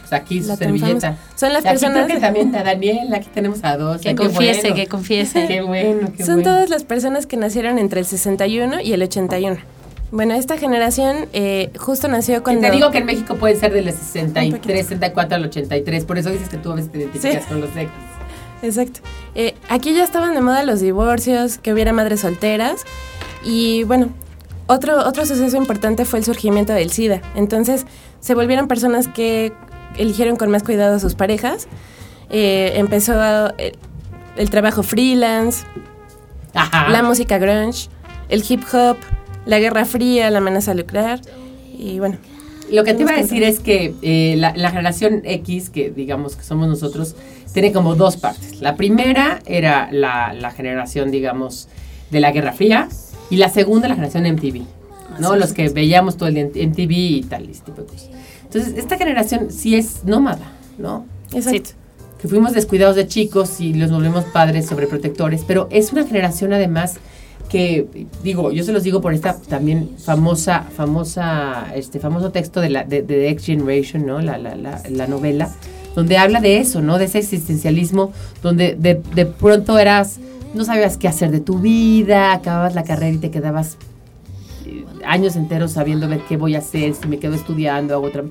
Pues 0.00 0.12
aquí 0.12 0.42
su 0.42 0.48
La 0.48 0.56
servilleta. 0.56 1.16
Son 1.34 1.52
las 1.52 1.64
Y 1.64 1.68
aquí 1.68 1.74
personas- 1.78 2.04
creo 2.04 2.16
que 2.16 2.20
también 2.20 2.54
a 2.54 2.62
Daniel, 2.62 3.12
aquí 3.14 3.28
tenemos 3.32 3.64
a 3.64 3.76
dos. 3.76 4.00
Que 4.02 4.10
Ay, 4.10 4.14
confiese, 4.14 4.60
bueno. 4.60 4.76
que 4.76 4.86
confiese. 4.86 5.46
Qué 5.46 5.62
bueno, 5.62 6.12
qué 6.16 6.24
Son 6.24 6.36
bueno. 6.36 6.50
todas 6.50 6.68
las 6.70 6.84
personas 6.84 7.26
que 7.26 7.36
nacieron 7.36 7.78
entre 7.78 8.00
el 8.00 8.06
61 8.06 8.80
y 8.80 8.92
el 8.92 9.02
81. 9.02 9.56
Bueno, 10.12 10.34
esta 10.34 10.56
generación 10.58 11.26
eh, 11.32 11.70
justo 11.76 12.06
nació 12.06 12.42
cuando... 12.44 12.60
Te 12.68 12.70
digo 12.70 12.90
que 12.92 12.98
en 12.98 13.06
México 13.06 13.34
pueden 13.34 13.58
ser 13.58 13.72
de 13.72 13.82
los 13.82 13.94
Un 13.94 14.00
63, 14.00 14.52
poquito. 14.60 14.74
64 14.74 15.36
al 15.36 15.44
83. 15.46 16.04
Por 16.04 16.18
eso 16.18 16.30
dices 16.30 16.48
que 16.50 16.58
tú 16.58 16.70
a 16.70 16.74
veces 16.76 16.92
te 16.92 16.98
identificas 16.98 17.42
Sí. 17.42 17.48
con 17.48 17.60
los 17.62 17.70
X. 17.70 17.88
Exacto. 18.62 19.00
Aquí 19.74 19.92
ya 19.92 20.04
estaban 20.04 20.36
de 20.36 20.40
moda 20.40 20.62
los 20.62 20.78
divorcios, 20.78 21.58
que 21.58 21.72
hubiera 21.72 21.92
madres 21.92 22.20
solteras. 22.20 22.84
Y 23.42 23.82
bueno, 23.82 24.10
otro, 24.68 25.04
otro 25.04 25.26
suceso 25.26 25.56
importante 25.56 26.04
fue 26.04 26.20
el 26.20 26.24
surgimiento 26.24 26.72
del 26.72 26.92
SIDA. 26.92 27.20
Entonces 27.34 27.84
se 28.20 28.36
volvieron 28.36 28.68
personas 28.68 29.08
que 29.08 29.52
eligieron 29.96 30.36
con 30.36 30.48
más 30.48 30.62
cuidado 30.62 30.94
a 30.94 31.00
sus 31.00 31.16
parejas. 31.16 31.66
Eh, 32.30 32.74
empezó 32.76 33.14
el 34.36 34.50
trabajo 34.50 34.84
freelance, 34.84 35.66
Ajá. 36.54 36.88
la 36.90 37.02
música 37.02 37.38
grunge, 37.38 37.88
el 38.28 38.44
hip 38.48 38.62
hop, 38.72 38.96
la 39.44 39.58
guerra 39.58 39.84
fría, 39.86 40.30
la 40.30 40.38
amenaza 40.38 40.72
nuclear. 40.74 41.20
Y 41.76 41.98
bueno, 41.98 42.18
Lo 42.70 42.84
que 42.84 42.94
te 42.94 43.02
iba 43.02 43.12
a 43.12 43.16
decir 43.16 43.42
es 43.42 43.60
que 43.60 43.94
eh, 44.02 44.34
la, 44.36 44.54
la 44.56 44.70
generación 44.70 45.22
X, 45.24 45.70
que 45.70 45.90
digamos 45.90 46.36
que 46.36 46.42
somos 46.42 46.68
nosotros, 46.68 47.14
tiene 47.52 47.72
como 47.72 47.94
dos 47.94 48.16
partes. 48.16 48.60
La 48.60 48.76
primera 48.76 49.40
era 49.46 49.88
la, 49.92 50.32
la 50.32 50.50
generación, 50.50 51.10
digamos, 51.10 51.68
de 52.10 52.20
la 52.20 52.32
Guerra 52.32 52.52
Fría 52.52 52.88
y 53.30 53.36
la 53.36 53.48
segunda 53.48 53.88
la 53.88 53.94
generación 53.94 54.24
MTV, 54.24 54.62
¿no? 55.20 55.36
Los 55.36 55.52
que 55.52 55.68
veíamos 55.68 56.16
todo 56.16 56.28
el 56.28 56.34
día 56.34 56.48
en 56.54 56.70
MTV 56.70 56.92
y 56.92 57.22
tal, 57.22 57.48
ese 57.48 57.62
tipo 57.62 57.82
de 57.82 57.86
cosas. 57.86 58.10
Entonces, 58.42 58.74
esta 58.76 58.98
generación 58.98 59.50
sí 59.50 59.76
es 59.76 60.04
nómada, 60.04 60.52
¿no? 60.78 61.06
exacto. 61.32 61.70
que 62.20 62.28
fuimos 62.28 62.52
descuidados 62.52 62.96
de 62.96 63.08
chicos 63.08 63.60
y 63.60 63.74
los 63.74 63.90
volvemos 63.90 64.24
padres 64.26 64.66
sobreprotectores, 64.66 65.42
pero 65.46 65.68
es 65.70 65.92
una 65.92 66.04
generación 66.04 66.52
además 66.52 66.96
que 67.48 68.06
digo, 68.22 68.50
yo 68.50 68.64
se 68.64 68.72
los 68.72 68.82
digo 68.82 69.00
por 69.00 69.14
esta 69.14 69.36
también 69.36 69.90
famosa, 69.98 70.62
famosa, 70.76 71.66
este 71.74 72.00
famoso 72.00 72.30
texto 72.30 72.60
de 72.60 72.70
la 72.70 72.84
de, 72.84 73.02
de 73.02 73.28
X 73.30 73.46
Generation, 73.46 74.06
¿no? 74.06 74.20
La, 74.20 74.38
la, 74.38 74.56
la, 74.56 74.82
la 74.90 75.06
novela, 75.06 75.50
donde 75.94 76.18
habla 76.18 76.40
de 76.40 76.58
eso, 76.58 76.80
¿no? 76.80 76.98
De 76.98 77.04
ese 77.04 77.18
existencialismo, 77.18 78.12
donde 78.42 78.74
de, 78.74 79.00
de 79.14 79.26
pronto 79.26 79.78
eras, 79.78 80.18
no 80.54 80.64
sabías 80.64 80.96
qué 80.96 81.08
hacer 81.08 81.30
de 81.30 81.40
tu 81.40 81.58
vida, 81.58 82.32
acababas 82.32 82.74
la 82.74 82.84
carrera 82.84 83.14
y 83.14 83.18
te 83.18 83.30
quedabas 83.30 83.76
eh, 84.66 84.84
años 85.06 85.36
enteros 85.36 85.72
sabiendo 85.72 86.08
ver 86.08 86.20
qué 86.28 86.36
voy 86.36 86.54
a 86.54 86.58
hacer, 86.58 86.94
si 86.94 87.06
me 87.08 87.18
quedo 87.18 87.34
estudiando, 87.34 87.94
hago 87.94 88.06
otra. 88.06 88.24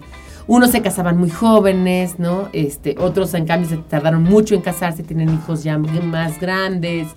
Unos 0.45 0.71
se 0.71 0.81
casaban 0.81 1.17
muy 1.17 1.29
jóvenes, 1.29 2.19
¿no? 2.19 2.49
Este, 2.51 2.95
otros 2.99 3.33
en 3.33 3.45
cambio 3.45 3.69
se 3.69 3.77
tardaron 3.77 4.23
mucho 4.23 4.55
en 4.55 4.61
casarse, 4.61 5.01
tienen 5.01 5.33
hijos 5.33 5.63
ya 5.63 5.77
más 5.77 6.39
grandes. 6.39 7.07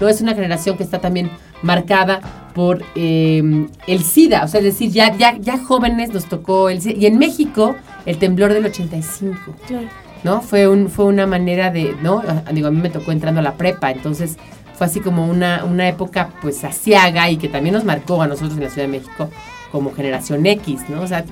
No 0.00 0.08
es 0.08 0.20
una 0.20 0.34
generación 0.34 0.76
que 0.76 0.82
está 0.82 1.00
también 1.00 1.30
marcada 1.62 2.20
por 2.54 2.82
eh, 2.94 3.66
el 3.86 4.04
SIDA, 4.04 4.44
o 4.44 4.48
sea, 4.48 4.60
es 4.60 4.66
decir, 4.66 4.90
ya, 4.90 5.16
ya, 5.16 5.36
ya 5.38 5.58
jóvenes 5.58 6.12
nos 6.12 6.26
tocó 6.26 6.68
el 6.68 6.80
SIDA. 6.80 6.98
Y 6.98 7.06
en 7.06 7.18
México, 7.18 7.74
el 8.06 8.18
temblor 8.18 8.52
del 8.52 8.66
85. 8.66 9.54
Claro. 9.66 9.88
¿no? 10.24 10.40
Fue, 10.40 10.66
un, 10.66 10.88
fue 10.88 11.04
una 11.04 11.26
manera 11.26 11.70
de, 11.70 11.94
¿no? 12.02 12.22
Ah, 12.26 12.50
Digo, 12.52 12.68
a 12.68 12.70
mí 12.70 12.80
me 12.80 12.90
tocó 12.90 13.12
entrando 13.12 13.40
a 13.40 13.42
la 13.42 13.54
prepa, 13.54 13.90
entonces 13.90 14.36
fue 14.74 14.86
así 14.86 15.00
como 15.00 15.26
una, 15.26 15.64
una 15.64 15.88
época 15.88 16.30
pues 16.40 16.64
asiaga 16.64 17.30
y 17.30 17.36
que 17.36 17.48
también 17.48 17.74
nos 17.74 17.84
marcó 17.84 18.20
a 18.20 18.26
nosotros 18.26 18.54
en 18.54 18.64
la 18.64 18.70
Ciudad 18.70 18.88
de 18.88 18.98
México 18.98 19.30
como 19.70 19.92
generación 19.92 20.44
X, 20.46 20.88
¿no? 20.88 21.02
O 21.02 21.06
sea, 21.06 21.24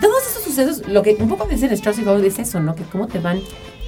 todos 0.00 0.26
esos 0.26 0.44
sucesos, 0.44 0.88
lo 0.88 1.02
que 1.02 1.16
un 1.18 1.28
poco 1.28 1.46
dice 1.46 1.66
Strauss 1.74 1.98
y 1.98 2.04
Gold 2.04 2.24
es 2.24 2.38
eso, 2.38 2.60
¿no? 2.60 2.74
Que 2.74 2.84
cómo 2.84 3.06
te 3.06 3.18
van 3.18 3.40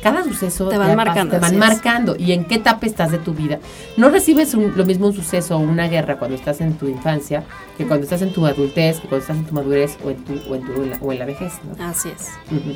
cada 0.03 0.25
suceso 0.25 0.69
Te 0.69 0.79
van 0.79 0.97
marcando, 0.97 1.31
te 1.35 1.39
van 1.39 1.45
así 1.45 1.55
es. 1.55 1.59
marcando 1.59 2.17
y 2.19 2.33
en 2.33 2.45
qué 2.45 2.57
etapa 2.57 2.87
estás 2.87 3.11
de 3.13 3.19
tu 3.19 3.35
vida. 3.35 3.59
No 3.97 4.11
recibes 4.11 4.53
un- 4.55 4.73
lo 4.77 4.85
mismo 4.85 5.07
un 5.07 5.13
suceso 5.15 5.57
o 5.57 5.61
una 5.61 5.87
guerra 5.89 6.19
cuando 6.19 6.37
estás 6.37 6.61
en 6.61 6.75
tu 6.75 6.89
infancia 6.89 7.45
que 7.79 7.87
cuando 7.87 8.05
estás 8.05 8.23
en 8.23 8.33
tu 8.33 8.45
adultez, 8.47 9.01
que 9.01 9.09
cuando 9.09 9.23
estás 9.23 9.37
en 9.37 9.45
tu 9.45 9.55
madurez 9.55 9.97
o 10.05 10.11
en 10.11 10.17
tu 10.25 10.33
o 10.51 10.55
en, 10.57 10.63
tu- 10.67 10.73
o 10.73 10.83
en 10.85 10.91
la, 10.91 10.97
o 11.01 11.13
en 11.13 11.19
la 11.19 11.25
vejez, 11.25 11.53
¿no? 11.65 11.85
Así 11.85 12.09
es. 12.09 12.29
Ujú. 12.51 12.75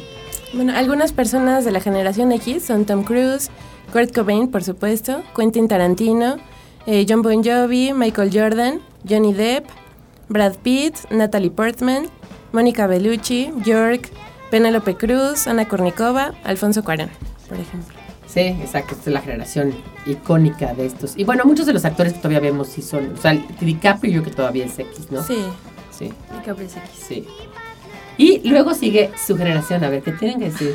Bueno, 0.55 0.72
algunas 0.77 1.12
personas 1.12 1.64
de 1.64 1.72
la 1.72 1.81
generación 1.81 2.31
X 2.33 2.64
son 2.64 2.85
Tom 2.85 3.03
Cruise, 3.03 3.51
Kurt 3.93 4.14
Cobain, 4.14 4.49
por 4.49 4.62
supuesto, 4.62 5.22
Quentin 5.37 5.68
Tarantino, 5.68 6.37
eh, 6.87 7.05
John 7.09 7.22
Bon 7.22 7.43
Jovi, 7.43 7.93
Michael 7.93 8.31
Jordan, 8.33 8.81
Johnny 9.09 9.33
Depp, 9.35 9.66
Brad 10.29 10.55
Pitt, 10.62 10.95
Natalie 11.11 11.51
Portman, 11.51 12.05
Mónica 12.53 12.87
Bellucci, 12.87 13.51
York, 13.64 14.11
Penélope 14.51 14.97
Cruz, 14.97 15.47
Ana 15.47 15.67
Kournikova, 15.69 16.33
Alfonso 16.45 16.85
Cuarón, 16.85 17.11
por 17.49 17.59
ejemplo. 17.59 17.97
Sí, 18.27 18.41
exacto, 18.41 18.95
esta 18.95 19.11
es 19.11 19.15
la 19.15 19.21
generación 19.21 19.75
icónica 20.05 20.75
de 20.75 20.87
estos. 20.87 21.17
Y 21.17 21.25
bueno, 21.25 21.45
muchos 21.45 21.65
de 21.67 21.73
los 21.73 21.85
actores 21.85 22.13
que 22.13 22.19
todavía 22.19 22.41
vemos 22.41 22.69
sí 22.69 22.83
son, 22.83 23.15
o 23.15 23.17
sea, 23.17 23.31
el 23.33 23.45
DiCaprio 23.61 24.23
que 24.23 24.31
todavía 24.31 24.67
es 24.67 24.79
X, 24.79 25.11
¿no? 25.11 25.23
Sí. 25.23 25.45
Sí, 25.91 26.13
DiCaprio 26.35 26.67
es 26.67 26.77
X. 26.77 26.91
sí. 27.09 27.27
Y 28.19 28.49
luego 28.49 28.75
sigue 28.75 29.11
su 29.27 29.37
generación, 29.37 29.85
a 29.85 29.91
ver, 29.91 30.03
¿qué 30.03 30.13
tienen 30.13 30.39
que 30.39 30.47
decir? 30.47 30.75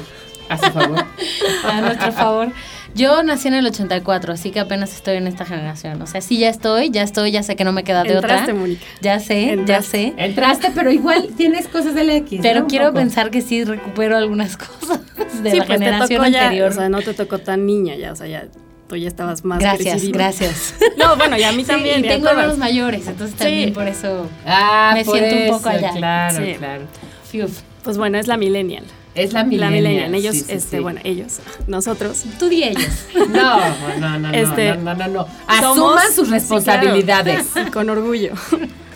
A 0.49 0.57
su 0.57 0.71
favor. 0.71 0.97
a 1.65 1.81
nuestro 1.81 2.11
favor. 2.11 2.49
Yo 2.95 3.23
nací 3.23 3.47
en 3.47 3.53
el 3.53 3.65
84, 3.67 4.33
así 4.33 4.51
que 4.51 4.59
apenas 4.59 4.93
estoy 4.93 5.17
en 5.17 5.27
esta 5.27 5.45
generación. 5.45 6.01
O 6.01 6.07
sea, 6.07 6.21
sí 6.21 6.37
ya 6.37 6.49
estoy, 6.49 6.89
ya 6.89 7.03
estoy, 7.03 7.31
ya 7.31 7.41
sé 7.43 7.55
que 7.55 7.63
no 7.63 7.71
me 7.71 7.83
queda 7.83 8.03
de 8.03 8.13
Entraste, 8.13 8.43
otra. 8.51 8.53
Mónica. 8.53 8.81
Ya 9.01 9.19
sé, 9.19 9.57
ya 9.65 9.81
sé. 9.81 10.13
Entraste, 10.17 10.71
pero 10.75 10.91
igual 10.91 11.29
tienes 11.37 11.67
cosas 11.67 11.95
del 11.95 12.09
X. 12.09 12.39
Pero 12.41 12.67
quiero 12.67 12.87
poco. 12.87 12.97
pensar 12.99 13.31
que 13.31 13.41
sí 13.41 13.63
recupero 13.63 14.17
algunas 14.17 14.57
cosas 14.57 14.99
de 15.43 15.51
sí, 15.51 15.57
la 15.57 15.65
pues 15.65 15.79
te 15.79 15.85
generación 15.85 16.31
ya, 16.31 16.43
anterior. 16.43 16.71
o 16.71 16.73
sea, 16.73 16.89
no 16.89 17.01
te 17.01 17.13
tocó 17.13 17.37
tan 17.39 17.65
niña 17.65 17.95
ya, 17.95 18.11
o 18.11 18.15
sea, 18.15 18.27
ya 18.27 18.45
tú 18.87 18.97
ya 18.97 19.07
estabas 19.07 19.45
más 19.45 19.59
gracias, 19.59 20.03
gracias. 20.09 20.75
No, 20.97 21.15
bueno, 21.15 21.37
y 21.37 21.43
a 21.43 21.51
mí 21.53 21.63
Sí, 21.63 21.69
también. 21.69 22.03
y 22.03 22.07
tengo 22.09 22.27
hermanos 22.27 22.57
mayores, 22.57 23.07
entonces 23.07 23.37
también 23.37 23.69
Sí. 23.69 23.73
por 23.73 23.87
eso. 23.87 24.27
Ah, 24.45 24.91
Me 24.93 25.05
por 25.05 25.17
siento 25.17 25.35
un 25.53 25.57
poco 25.57 25.69
allá. 25.69 25.91
Claro, 25.95 26.37
Sí. 26.45 26.55
claro. 26.57 26.83
Fiuf. 27.29 27.61
Pues 27.83 27.97
bueno, 27.97 28.17
es 28.17 28.27
la 28.27 28.35
millennial. 28.37 28.83
Es 29.13 29.33
la 29.33 29.39
La 29.39 29.45
millennial. 29.45 29.73
millennial. 29.73 30.15
Ellos, 30.15 30.35
sí, 30.35 30.41
sí, 30.41 30.51
este, 30.53 30.77
sí. 30.77 30.83
bueno, 30.83 31.01
ellos, 31.03 31.39
nosotros. 31.67 32.23
Tú 32.39 32.47
di 32.49 32.63
ellos. 32.63 32.83
No, 33.29 33.59
no, 33.99 34.19
no, 34.19 34.31
Este, 34.31 34.75
no, 34.77 34.93
no, 34.93 34.95
no, 34.95 35.07
no. 35.07 35.27
somos- 35.61 35.97
Asuman 35.97 36.13
sus 36.15 36.27
sí, 36.27 36.33
responsabilidades. 36.33 37.47
claro. 37.53 37.71
Con 37.73 37.89
orgullo. 37.89 38.33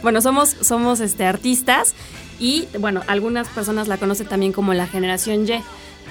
bueno, 0.01 0.22
somos, 0.22 0.55
somos 0.61 0.99
este, 1.01 1.26
artistas 1.26 1.93
y, 2.39 2.68
bueno, 2.80 3.01
algunas 3.07 3.47
personas 3.49 3.88
la 3.88 3.97
conocen 3.97 4.28
también 4.28 4.51
como 4.53 4.74
la 4.74 4.88
generación 4.88 5.45
Y. 5.47 5.61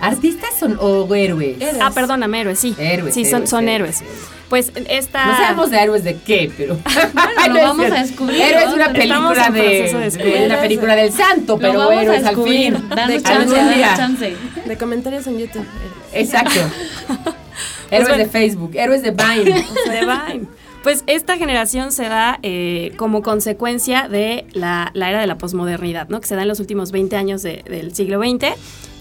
¿Artistas 0.01 0.51
son 0.59 0.77
o 0.81 1.13
héroes? 1.15 1.57
Ah, 1.81 1.91
perdóname, 1.95 2.41
héroes, 2.41 2.59
sí. 2.59 2.75
Héroes, 2.79 3.15
Sí, 3.15 3.25
son, 3.25 3.35
héroes, 3.37 3.51
son 3.51 3.69
héroes. 3.69 4.01
héroes. 4.03 4.19
Pues 4.49 4.73
esta... 4.89 5.27
No 5.27 5.37
sabemos 5.37 5.71
de 5.71 5.79
héroes 5.79 6.05
de 6.05 6.17
qué, 6.19 6.53
pero. 6.57 6.75
lo 7.49 7.55
vamos 7.63 7.91
a 7.91 7.95
descubrir, 8.03 8.41
Héroes 8.41 8.67
es 8.69 8.73
una 8.75 8.93
película 8.93 9.51
de, 9.51 9.89
proceso 9.91 10.19
de 10.19 10.47
una 10.47 10.61
película 10.61 10.97
del 10.97 11.13
santo, 11.13 11.55
Lo 11.55 11.59
pero 11.59 11.79
vamos 11.79 11.95
a 11.97 12.03
héroes 12.03 12.25
al 12.25 12.37
fin. 12.45 12.89
Danos 12.95 13.23
chance, 13.23 13.55
danos 13.57 13.97
chance. 13.97 14.37
De 14.67 14.77
comentarios 14.77 15.27
en 15.27 15.39
YouTube. 15.39 15.65
Exacto. 16.13 16.61
héroes 17.91 18.09
bueno. 18.09 18.25
de 18.25 18.27
Facebook, 18.31 18.73
héroes 18.75 19.03
de 19.03 19.11
Vine. 19.13 19.45
de 19.91 20.01
Vine. 20.01 20.47
Pues 20.83 21.03
esta 21.07 21.39
generación 21.39 21.93
se 21.93 22.05
da 22.05 22.39
eh, 22.43 22.93
como 22.97 23.23
consecuencia 23.23 24.07
de 24.09 24.45
la, 24.53 24.91
la 24.93 25.09
era 25.09 25.21
de 25.21 25.27
la 25.27 25.39
posmodernidad, 25.39 26.09
¿no? 26.11 26.21
Que 26.21 26.27
se 26.29 26.37
da 26.37 26.43
en 26.43 26.49
los 26.49 26.61
últimos 26.61 26.93
20 26.93 27.17
años 27.17 27.43
de- 27.43 27.63
del 27.67 27.95
siglo 27.95 28.21
XX. 28.21 28.49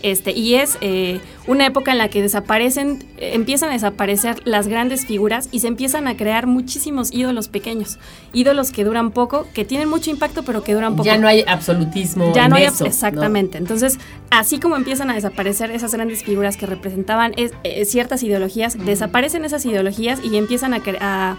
Este, 0.03 0.31
y 0.31 0.55
es 0.55 0.77
eh, 0.81 1.21
una 1.47 1.65
época 1.65 1.93
en 1.93 1.97
la 1.97 2.09
que 2.09 2.21
desaparecen, 2.21 3.05
eh, 3.17 3.31
empiezan 3.35 3.69
a 3.69 3.73
desaparecer 3.73 4.35
las 4.45 4.67
grandes 4.67 5.05
figuras 5.05 5.47
y 5.51 5.59
se 5.61 5.67
empiezan 5.67 6.07
a 6.09 6.17
crear 6.17 6.45
muchísimos 6.45 7.11
ídolos 7.13 7.47
pequeños. 7.47 7.97
Ídolos 8.33 8.71
que 8.71 8.83
duran 8.83 9.11
poco, 9.11 9.47
que 9.53 9.63
tienen 9.63 9.87
mucho 9.89 10.09
impacto, 10.11 10.43
pero 10.43 10.61
que 10.61 10.73
duran 10.73 10.97
poco. 10.97 11.05
ya 11.05 11.17
no 11.17 11.27
hay 11.29 11.45
absolutismo. 11.47 12.33
Ya 12.35 12.43
en 12.43 12.49
no 12.49 12.57
hay 12.57 12.63
eso, 12.65 12.85
exactamente. 12.85 13.57
Entonces, 13.57 13.97
así 14.29 14.59
como 14.59 14.75
empiezan 14.75 15.09
a 15.09 15.13
desaparecer 15.13 15.71
esas 15.71 15.93
grandes 15.93 16.23
figuras 16.25 16.57
que 16.57 16.65
representaban 16.65 17.31
es- 17.37 17.53
eh, 17.63 17.85
ciertas 17.85 18.23
ideologías, 18.23 18.77
desaparecen 18.85 19.45
esas 19.45 19.65
ideologías 19.65 20.19
y 20.21 20.35
empiezan 20.35 20.73
a, 20.73 20.81
a, 20.99 21.37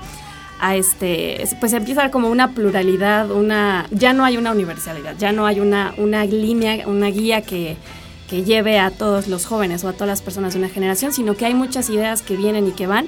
a, 0.61 0.77
este, 0.77 1.43
es- 1.43 1.55
pues 1.57 1.75
empieza 1.75 2.11
como 2.11 2.31
una 2.31 2.53
pluralidad, 2.53 3.31
una, 3.31 3.87
ya 3.91 4.15
no 4.15 4.25
hay 4.25 4.39
una 4.39 4.53
universalidad, 4.53 5.17
ya 5.19 5.33
no 5.33 5.45
hay 5.45 5.61
una, 5.61 5.93
una 5.99 6.25
línea, 6.25 6.89
una 6.89 7.09
guía 7.09 7.43
que 7.43 7.77
que 8.29 8.45
lleve 8.45 8.79
a 8.79 8.91
todos 8.91 9.29
los 9.29 9.47
jóvenes 9.47 9.85
o 9.85 9.89
a 9.89 9.93
todas 9.93 10.09
las 10.09 10.23
personas 10.23 10.55
de 10.55 10.61
una 10.61 10.69
generación, 10.69 11.13
sino 11.13 11.35
que 11.35 11.47
hay 11.47 11.55
muchas 11.55 11.91
ideas 11.91 12.23
que 12.23 12.37
vienen 12.37 12.69
y 12.69 12.73
que 12.73 12.87
van. 12.87 13.07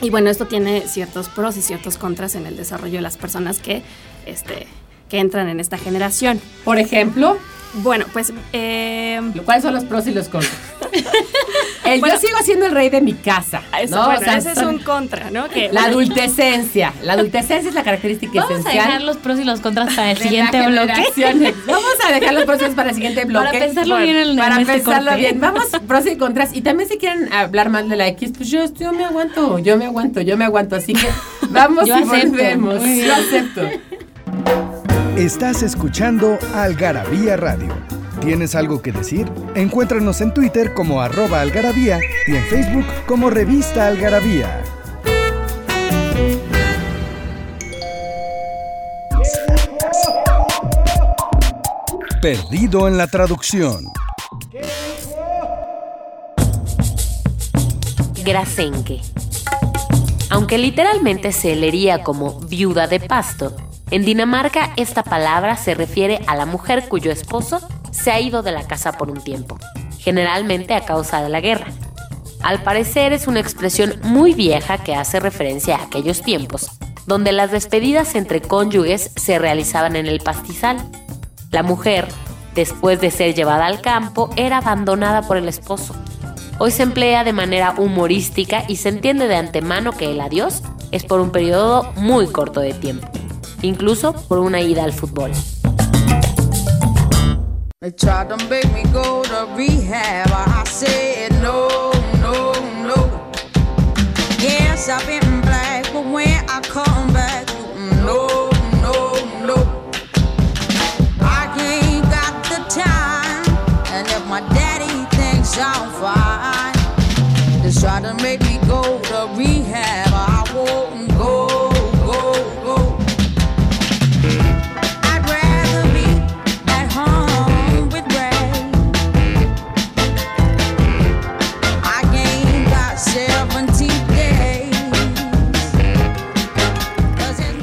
Y 0.00 0.10
bueno, 0.10 0.30
esto 0.30 0.46
tiene 0.46 0.82
ciertos 0.88 1.28
pros 1.28 1.56
y 1.56 1.62
ciertos 1.62 1.96
contras 1.96 2.34
en 2.34 2.46
el 2.46 2.56
desarrollo 2.56 2.96
de 2.96 3.02
las 3.02 3.16
personas 3.16 3.58
que, 3.58 3.82
este, 4.26 4.66
que 5.08 5.18
entran 5.18 5.48
en 5.48 5.60
esta 5.60 5.78
generación. 5.78 6.40
Por 6.64 6.78
ejemplo, 6.78 7.38
Bueno, 7.82 8.06
pues 8.12 8.32
eh, 8.54 9.20
¿cuáles 9.44 9.62
son 9.62 9.74
los 9.74 9.84
pros 9.84 10.06
y 10.06 10.12
los 10.12 10.28
contras? 10.28 10.52
El, 11.84 12.00
Bueno. 12.00 12.14
yo 12.16 12.20
sigo 12.20 12.38
siendo 12.42 12.66
el 12.66 12.72
rey 12.72 12.88
de 12.88 13.00
mi 13.00 13.12
casa. 13.12 13.62
eso, 13.80 13.94
¿no? 13.96 14.06
bueno, 14.06 14.20
O 14.20 14.24
sea, 14.24 14.38
ese 14.38 14.50
es 14.52 14.58
un 14.58 14.78
contra, 14.80 15.30
¿no? 15.30 15.48
Que, 15.48 15.68
La 15.72 15.84
adultecencia. 15.84 16.92
La 17.02 17.12
adultecencia 17.12 17.68
es 17.68 17.74
la 17.76 17.84
característica 17.84 18.40
Vamos 18.40 18.50
a 18.50 18.54
esencial. 18.60 18.86
dejar 18.86 19.02
los 19.02 19.16
pros 19.18 19.38
y 19.38 19.44
los 19.44 19.60
contras 19.60 19.94
para 19.94 20.10
el 20.10 20.16
siguiente 20.18 20.66
bloque. 20.66 21.04
Vamos 21.66 21.92
a 22.04 22.12
dejar 22.12 22.34
los 22.34 22.44
pros 22.44 22.56
y 22.56 22.64
contras 22.64 22.74
para 22.74 22.88
el 22.88 22.94
siguiente 22.96 23.24
bloque. 23.24 23.46
Para 23.46 23.58
pensarlo 23.60 23.94
Bueno, 23.94 24.12
bien 24.12 24.28
en- 24.30 24.36
Para 24.36 24.54
en 24.56 24.60
este 24.62 24.72
pensarlo 24.72 25.10
corte. 25.10 25.20
bien. 25.20 25.40
Vamos, 25.40 25.64
pros 25.86 26.06
y 26.06 26.16
contras. 26.16 26.56
Y 26.56 26.62
también 26.62 26.88
si 26.88 26.98
quieren 26.98 27.32
hablar 27.32 27.68
mal 27.70 27.88
de 27.88 27.94
la 27.96 28.08
X, 28.08 28.32
pues 28.36 28.48
yo, 28.50 28.64
yo 28.74 28.92
me 28.92 29.04
aguanto, 29.04 29.60
yo 29.60 29.76
me 29.76 29.84
aguanto, 29.84 30.20
yo 30.22 30.36
me 30.36 30.44
aguanto. 30.44 30.74
Así 30.74 30.92
que 30.92 31.06
vamos 31.50 31.86
Yo 31.86 31.96
y 31.98 32.02
acepto. 32.02 32.28
volvemos. 32.30 32.82
Yo 32.84 33.14
acepto. 33.14 33.60
Estás 35.16 35.62
escuchando 35.62 36.38
Algarabía 36.54 37.38
Radio. 37.38 37.74
¿Tienes 38.20 38.54
algo 38.54 38.82
que 38.82 38.92
decir? 38.92 39.26
Encuéntranos 39.54 40.20
en 40.20 40.34
Twitter 40.34 40.74
como 40.74 41.00
arroba 41.00 41.40
algarabía 41.40 41.98
y 42.26 42.36
en 42.36 42.44
Facebook 42.44 42.84
como 43.06 43.30
revista 43.30 43.86
algarabía. 43.86 44.62
Perdido 52.20 52.86
en 52.86 52.98
la 52.98 53.06
traducción. 53.06 53.86
Grasenke. 58.22 59.00
Aunque 60.28 60.58
literalmente 60.58 61.32
se 61.32 61.56
leería 61.56 62.02
como 62.02 62.38
viuda 62.40 62.86
de 62.86 63.00
pasto, 63.00 63.56
en 63.90 64.04
Dinamarca 64.04 64.72
esta 64.76 65.02
palabra 65.02 65.56
se 65.56 65.74
refiere 65.74 66.20
a 66.26 66.34
la 66.34 66.46
mujer 66.46 66.88
cuyo 66.88 67.12
esposo 67.12 67.60
se 67.92 68.10
ha 68.10 68.20
ido 68.20 68.42
de 68.42 68.52
la 68.52 68.66
casa 68.66 68.92
por 68.92 69.10
un 69.10 69.22
tiempo, 69.22 69.58
generalmente 69.98 70.74
a 70.74 70.84
causa 70.84 71.22
de 71.22 71.28
la 71.28 71.40
guerra. 71.40 71.66
Al 72.42 72.62
parecer 72.62 73.12
es 73.12 73.26
una 73.26 73.40
expresión 73.40 73.94
muy 74.02 74.34
vieja 74.34 74.78
que 74.78 74.94
hace 74.94 75.20
referencia 75.20 75.76
a 75.76 75.84
aquellos 75.84 76.22
tiempos, 76.22 76.70
donde 77.06 77.32
las 77.32 77.50
despedidas 77.50 78.14
entre 78.14 78.42
cónyuges 78.42 79.12
se 79.16 79.38
realizaban 79.38 79.96
en 79.96 80.06
el 80.06 80.20
pastizal. 80.20 80.76
La 81.50 81.62
mujer, 81.62 82.08
después 82.54 83.00
de 83.00 83.10
ser 83.10 83.34
llevada 83.34 83.66
al 83.66 83.80
campo, 83.80 84.30
era 84.36 84.58
abandonada 84.58 85.22
por 85.22 85.36
el 85.36 85.48
esposo. 85.48 85.94
Hoy 86.58 86.70
se 86.70 86.82
emplea 86.82 87.22
de 87.22 87.32
manera 87.32 87.74
humorística 87.76 88.64
y 88.66 88.76
se 88.76 88.88
entiende 88.88 89.28
de 89.28 89.36
antemano 89.36 89.92
que 89.92 90.10
el 90.10 90.20
adiós 90.20 90.62
es 90.90 91.04
por 91.04 91.20
un 91.20 91.30
periodo 91.30 91.92
muy 91.96 92.26
corto 92.28 92.60
de 92.60 92.72
tiempo, 92.72 93.08
incluso 93.62 94.12
por 94.12 94.38
una 94.38 94.60
ida 94.60 94.84
al 94.84 94.92
fútbol. 94.92 95.32
Tried 97.96 98.28
to 98.30 98.36
make 98.48 98.72
me 98.72 98.82
go 98.92 99.22
to 99.22 99.46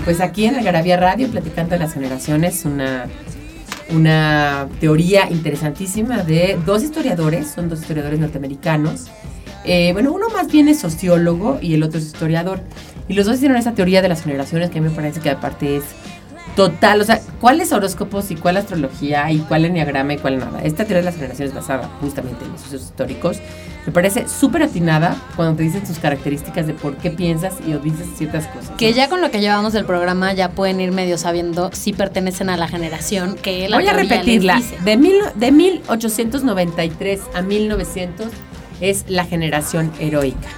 Pues 0.03 0.19
aquí 0.19 0.45
en 0.45 0.55
Algarabía 0.55 0.97
Radio, 0.97 1.29
platicando 1.29 1.71
de 1.71 1.79
las 1.79 1.93
generaciones, 1.93 2.65
una, 2.65 3.05
una 3.89 4.67
teoría 4.81 5.29
interesantísima 5.29 6.23
de 6.23 6.59
dos 6.65 6.83
historiadores, 6.83 7.51
son 7.51 7.69
dos 7.69 7.81
historiadores 7.81 8.19
norteamericanos, 8.19 9.07
Eh, 9.65 9.93
bueno, 9.93 10.11
uno 10.11 10.27
más 10.29 10.51
bien 10.51 10.67
es 10.67 10.79
sociólogo 10.79 11.57
y 11.61 11.73
el 11.73 11.83
otro 11.83 11.97
es 11.97 12.05
historiador. 12.07 12.59
Y 13.07 13.13
los 13.13 13.25
dos 13.25 13.37
hicieron 13.37 13.55
esa 13.57 13.71
teoría 13.71 14.01
de 14.01 14.09
las 14.09 14.21
generaciones 14.21 14.69
que 14.69 14.79
a 14.79 14.81
mí 14.81 14.89
me 14.89 14.93
parece 14.93 15.21
que 15.21 15.29
aparte 15.29 15.77
es 15.77 15.83
total. 16.57 16.99
O 16.99 17.05
sea, 17.05 17.21
¿cuál 17.39 17.61
es 17.61 17.71
horóscopos 17.71 18.29
y 18.31 18.35
cuál 18.35 18.57
astrología 18.57 19.31
y 19.31 19.39
cuál 19.39 19.63
enneagrama 19.63 20.15
y 20.15 20.17
cuál 20.17 20.39
nada? 20.39 20.61
Esta 20.63 20.83
teoría 20.83 20.97
de 20.97 21.05
las 21.05 21.15
generaciones 21.15 21.53
basada 21.55 21.89
justamente 22.01 22.43
en 22.43 22.51
los 22.51 22.61
sucesos 22.61 22.87
históricos 22.87 23.37
me 23.85 23.91
parece 23.91 24.27
súper 24.27 24.63
atinada 24.63 25.15
cuando 25.35 25.57
te 25.57 25.63
dicen 25.63 25.85
sus 25.85 25.99
características 25.99 26.67
de 26.67 26.73
por 26.73 26.95
qué 26.97 27.09
piensas 27.09 27.55
y 27.67 27.73
o 27.73 27.79
dices 27.79 28.07
ciertas 28.15 28.47
cosas. 28.47 28.71
¿no? 28.71 28.77
Que 28.77 28.93
ya 28.93 29.09
con 29.09 29.21
lo 29.21 29.29
que 29.29 29.41
llevamos 29.41 29.73
del 29.73 29.85
programa 29.85 30.33
ya 30.33 30.51
pueden 30.51 30.79
ir 30.79 30.91
medio 30.91 31.17
sabiendo 31.17 31.69
si 31.73 31.91
pertenecen 31.93 32.49
a 32.49 32.57
la 32.57 32.67
generación 32.67 33.35
que 33.35 33.67
la 33.67 33.77
Voy 33.77 33.87
a 33.87 33.93
repetirla. 33.93 34.61
De, 34.85 34.97
mil, 34.97 35.15
de 35.35 35.51
1893 35.51 37.21
a 37.33 37.41
1900 37.41 38.27
es 38.79 39.05
la 39.07 39.25
generación 39.25 39.91
heroica. 39.99 40.49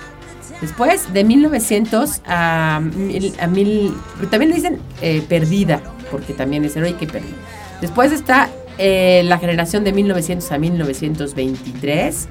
Después, 0.62 1.12
de 1.14 1.24
1900 1.24 2.22
a 2.26 2.80
mil, 2.82 3.34
a 3.40 3.48
mil 3.48 3.94
también 4.32 4.50
le 4.52 4.56
dicen 4.56 4.80
eh, 5.02 5.22
perdida, 5.28 5.82
porque 6.10 6.34
también 6.34 6.64
es 6.64 6.76
heroica 6.76 7.04
y 7.04 7.08
perdida. 7.08 7.36
Después 7.82 8.12
está 8.12 8.50
eh, 8.78 9.22
la 9.26 9.38
generación 9.38 9.84
de 9.84 9.92
1900 9.92 10.52
a 10.52 10.58
1923, 10.58 12.28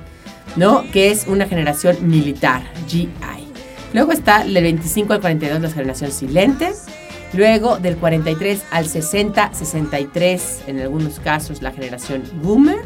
¿no? 0.56 0.84
Que 0.92 1.10
es 1.10 1.26
una 1.26 1.46
generación 1.46 1.96
militar, 2.08 2.62
GI. 2.88 3.08
Luego 3.94 4.10
está 4.10 4.42
del 4.42 4.54
25 4.54 5.12
al 5.12 5.20
42 5.20 5.62
la 5.62 5.70
generación 5.70 6.10
silente. 6.10 6.72
Luego 7.32 7.78
del 7.78 7.96
43 7.96 8.64
al 8.70 8.86
60, 8.86 9.54
63 9.54 10.64
en 10.66 10.80
algunos 10.80 11.20
casos 11.20 11.62
la 11.62 11.70
generación 11.70 12.22
boomer. 12.42 12.78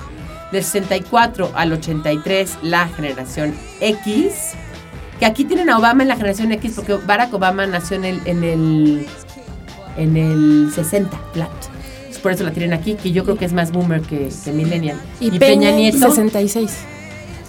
Del 0.53 0.63
64 0.63 1.53
al 1.55 1.73
83 1.73 2.59
la 2.63 2.89
generación 2.89 3.55
X. 3.81 4.53
Que 5.19 5.27
aquí 5.27 5.45
tienen 5.45 5.71
a 5.71 5.79
Obama 5.79 6.03
en 6.03 6.09
la 6.09 6.17
generación 6.17 6.53
X 6.53 6.75
porque 6.77 6.95
Barack 6.95 7.33
Obama 7.33 7.67
nació 7.67 7.97
en 7.97 8.05
el, 8.05 8.21
en 8.27 8.45
el, 8.45 9.07
en 9.97 10.17
el 10.17 10.71
60, 10.75 11.19
flat. 11.33 11.49
Entonces, 11.97 12.23
Por 12.23 12.33
eso 12.33 12.45
la 12.45 12.53
tienen 12.53 12.73
aquí, 12.73 12.95
que 12.95 13.13
yo 13.13 13.25
creo 13.25 13.37
que 13.37 13.47
es 13.47 13.53
más 13.53 13.73
boomer 13.73 14.03
que, 14.03 14.31
que 14.45 14.53
millennial. 14.53 15.01
Y, 15.21 15.37
Peña, 15.39 15.73
Nieto, 15.73 15.99
66. 15.99 16.71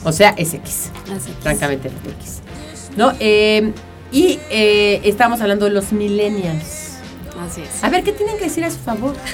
O 0.04 0.12
sea, 0.12 0.30
es 0.38 0.54
X 0.54 0.90
es. 1.16 1.24
francamente 1.42 1.90
la 1.90 2.12
X. 2.14 2.40
¿No? 2.96 3.14
Eh, 3.20 3.72
y 4.12 4.40
eh, 4.50 5.02
estamos 5.04 5.40
hablando 5.42 5.66
de 5.66 5.72
los 5.72 5.92
millennials. 5.92 6.98
Así 7.48 7.62
es. 7.62 7.84
A 7.84 7.90
ver, 7.90 8.04
¿qué 8.04 8.12
tienen 8.12 8.38
que 8.38 8.46
decir 8.46 8.64
a 8.66 8.72
su 8.72 8.78
favor? 8.80 9.16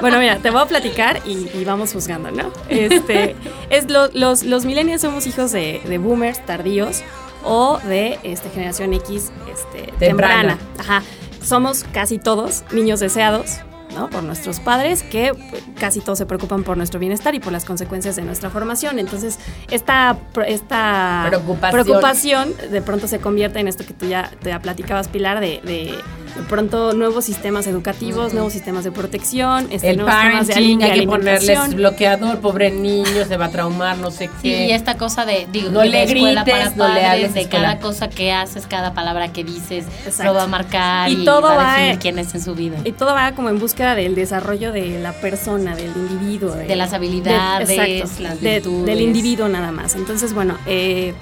Bueno, 0.00 0.18
mira, 0.18 0.38
te 0.38 0.50
voy 0.50 0.60
a 0.62 0.66
platicar 0.66 1.20
y, 1.24 1.48
y 1.56 1.64
vamos 1.64 1.92
juzgando, 1.92 2.32
¿no? 2.32 2.50
Este, 2.68 3.36
es 3.70 3.88
lo- 3.88 4.08
los, 4.12 4.42
los 4.42 4.64
millennials 4.64 5.02
somos 5.02 5.28
hijos 5.28 5.52
de, 5.52 5.80
de 5.84 5.98
boomers 5.98 6.44
tardíos 6.44 7.02
o 7.44 7.78
de 7.84 8.18
este, 8.24 8.50
generación 8.50 8.92
X 8.94 9.30
este, 9.52 9.92
Temprana. 10.00 10.56
temprana. 10.56 10.58
Ajá. 10.78 11.02
Somos 11.40 11.84
casi 11.92 12.18
todos 12.18 12.64
niños 12.72 12.98
deseados. 12.98 13.58
¿No? 13.94 14.10
por 14.10 14.22
nuestros 14.22 14.60
padres 14.60 15.02
que 15.02 15.32
pues, 15.34 15.62
casi 15.78 16.00
todos 16.00 16.18
se 16.18 16.26
preocupan 16.26 16.64
por 16.64 16.76
nuestro 16.76 17.00
bienestar 17.00 17.34
y 17.34 17.40
por 17.40 17.52
las 17.52 17.64
consecuencias 17.64 18.16
de 18.16 18.22
nuestra 18.22 18.50
formación. 18.50 18.98
Entonces, 18.98 19.38
esta, 19.70 20.18
esta 20.46 21.24
Preocupación. 21.28 21.84
preocupación 21.84 22.54
de 22.70 22.82
pronto 22.82 23.08
se 23.08 23.18
convierte 23.18 23.60
en 23.60 23.68
esto 23.68 23.84
que 23.84 23.94
tú 23.94 24.06
ya, 24.06 24.30
te 24.40 24.58
platicabas, 24.60 25.08
Pilar, 25.08 25.40
de, 25.40 25.60
de, 25.64 25.94
de 26.36 26.42
pronto 26.42 26.92
nuevos 26.94 27.24
sistemas 27.24 27.66
educativos, 27.66 28.32
nuevos 28.34 28.52
sistemas 28.52 28.84
de 28.84 28.90
protección, 28.92 29.68
este, 29.70 29.90
El 29.90 29.98
nuevos 29.98 30.14
parenting, 30.14 30.78
de 30.78 30.84
hay 30.84 31.00
que 31.00 31.06
ponerles 31.06 31.74
bloqueador, 31.74 32.40
pobre 32.40 32.70
niño, 32.70 33.24
se 33.26 33.36
va 33.36 33.46
a 33.46 33.50
traumar, 33.50 33.98
no 33.98 34.10
sé 34.10 34.26
Sí, 34.42 34.50
qué. 34.50 34.66
y 34.66 34.72
esta 34.72 34.96
cosa 34.96 35.24
de, 35.24 35.46
digo, 35.52 35.70
No 35.70 35.80
de 35.80 35.88
le 35.90 36.02
escuela 36.04 36.42
grites, 36.42 36.52
para 36.72 36.76
no 36.76 36.88
le 36.94 37.00
padres, 37.00 37.10
hables 37.10 37.34
de 37.34 37.48
cada 37.48 37.78
cosa 37.78 38.08
que 38.08 38.32
haces, 38.32 38.66
cada 38.66 38.94
palabra 38.94 39.32
que 39.32 39.44
dices, 39.44 39.84
Exacto. 40.06 40.24
lo 40.24 40.34
va 40.34 40.42
a 40.44 40.46
marcar 40.48 41.10
Y 41.10 41.22
y, 41.22 41.24
todo 41.24 41.42
va 41.42 41.54
va 41.56 41.74
a 41.74 41.76
definir 41.78 41.98
quién 42.00 42.18
es 42.18 42.34
en 42.34 42.42
su 42.42 42.54
vida. 42.54 42.78
Y 42.84 42.92
todo 42.92 43.14
va 43.14 43.32
como 43.32 43.48
en 43.48 43.58
búsqueda 43.58 43.94
del 43.94 44.14
desarrollo 44.14 44.72
de 44.72 44.98
la 45.00 45.12
persona, 45.12 45.76
del 45.76 45.92
individuo. 45.96 46.54
De 46.54 46.74
las 46.76 46.92
habilidades, 46.92 47.70
exacto, 47.70 48.22
las 48.22 48.40
de- 48.40 48.50
virtudes. 48.54 48.86
del 48.86 49.00
individuo 49.00 49.48
nada 49.48 49.70
más. 49.72 49.94
Entonces, 49.94 50.32
bueno, 50.34 50.58
eh, 50.66 51.14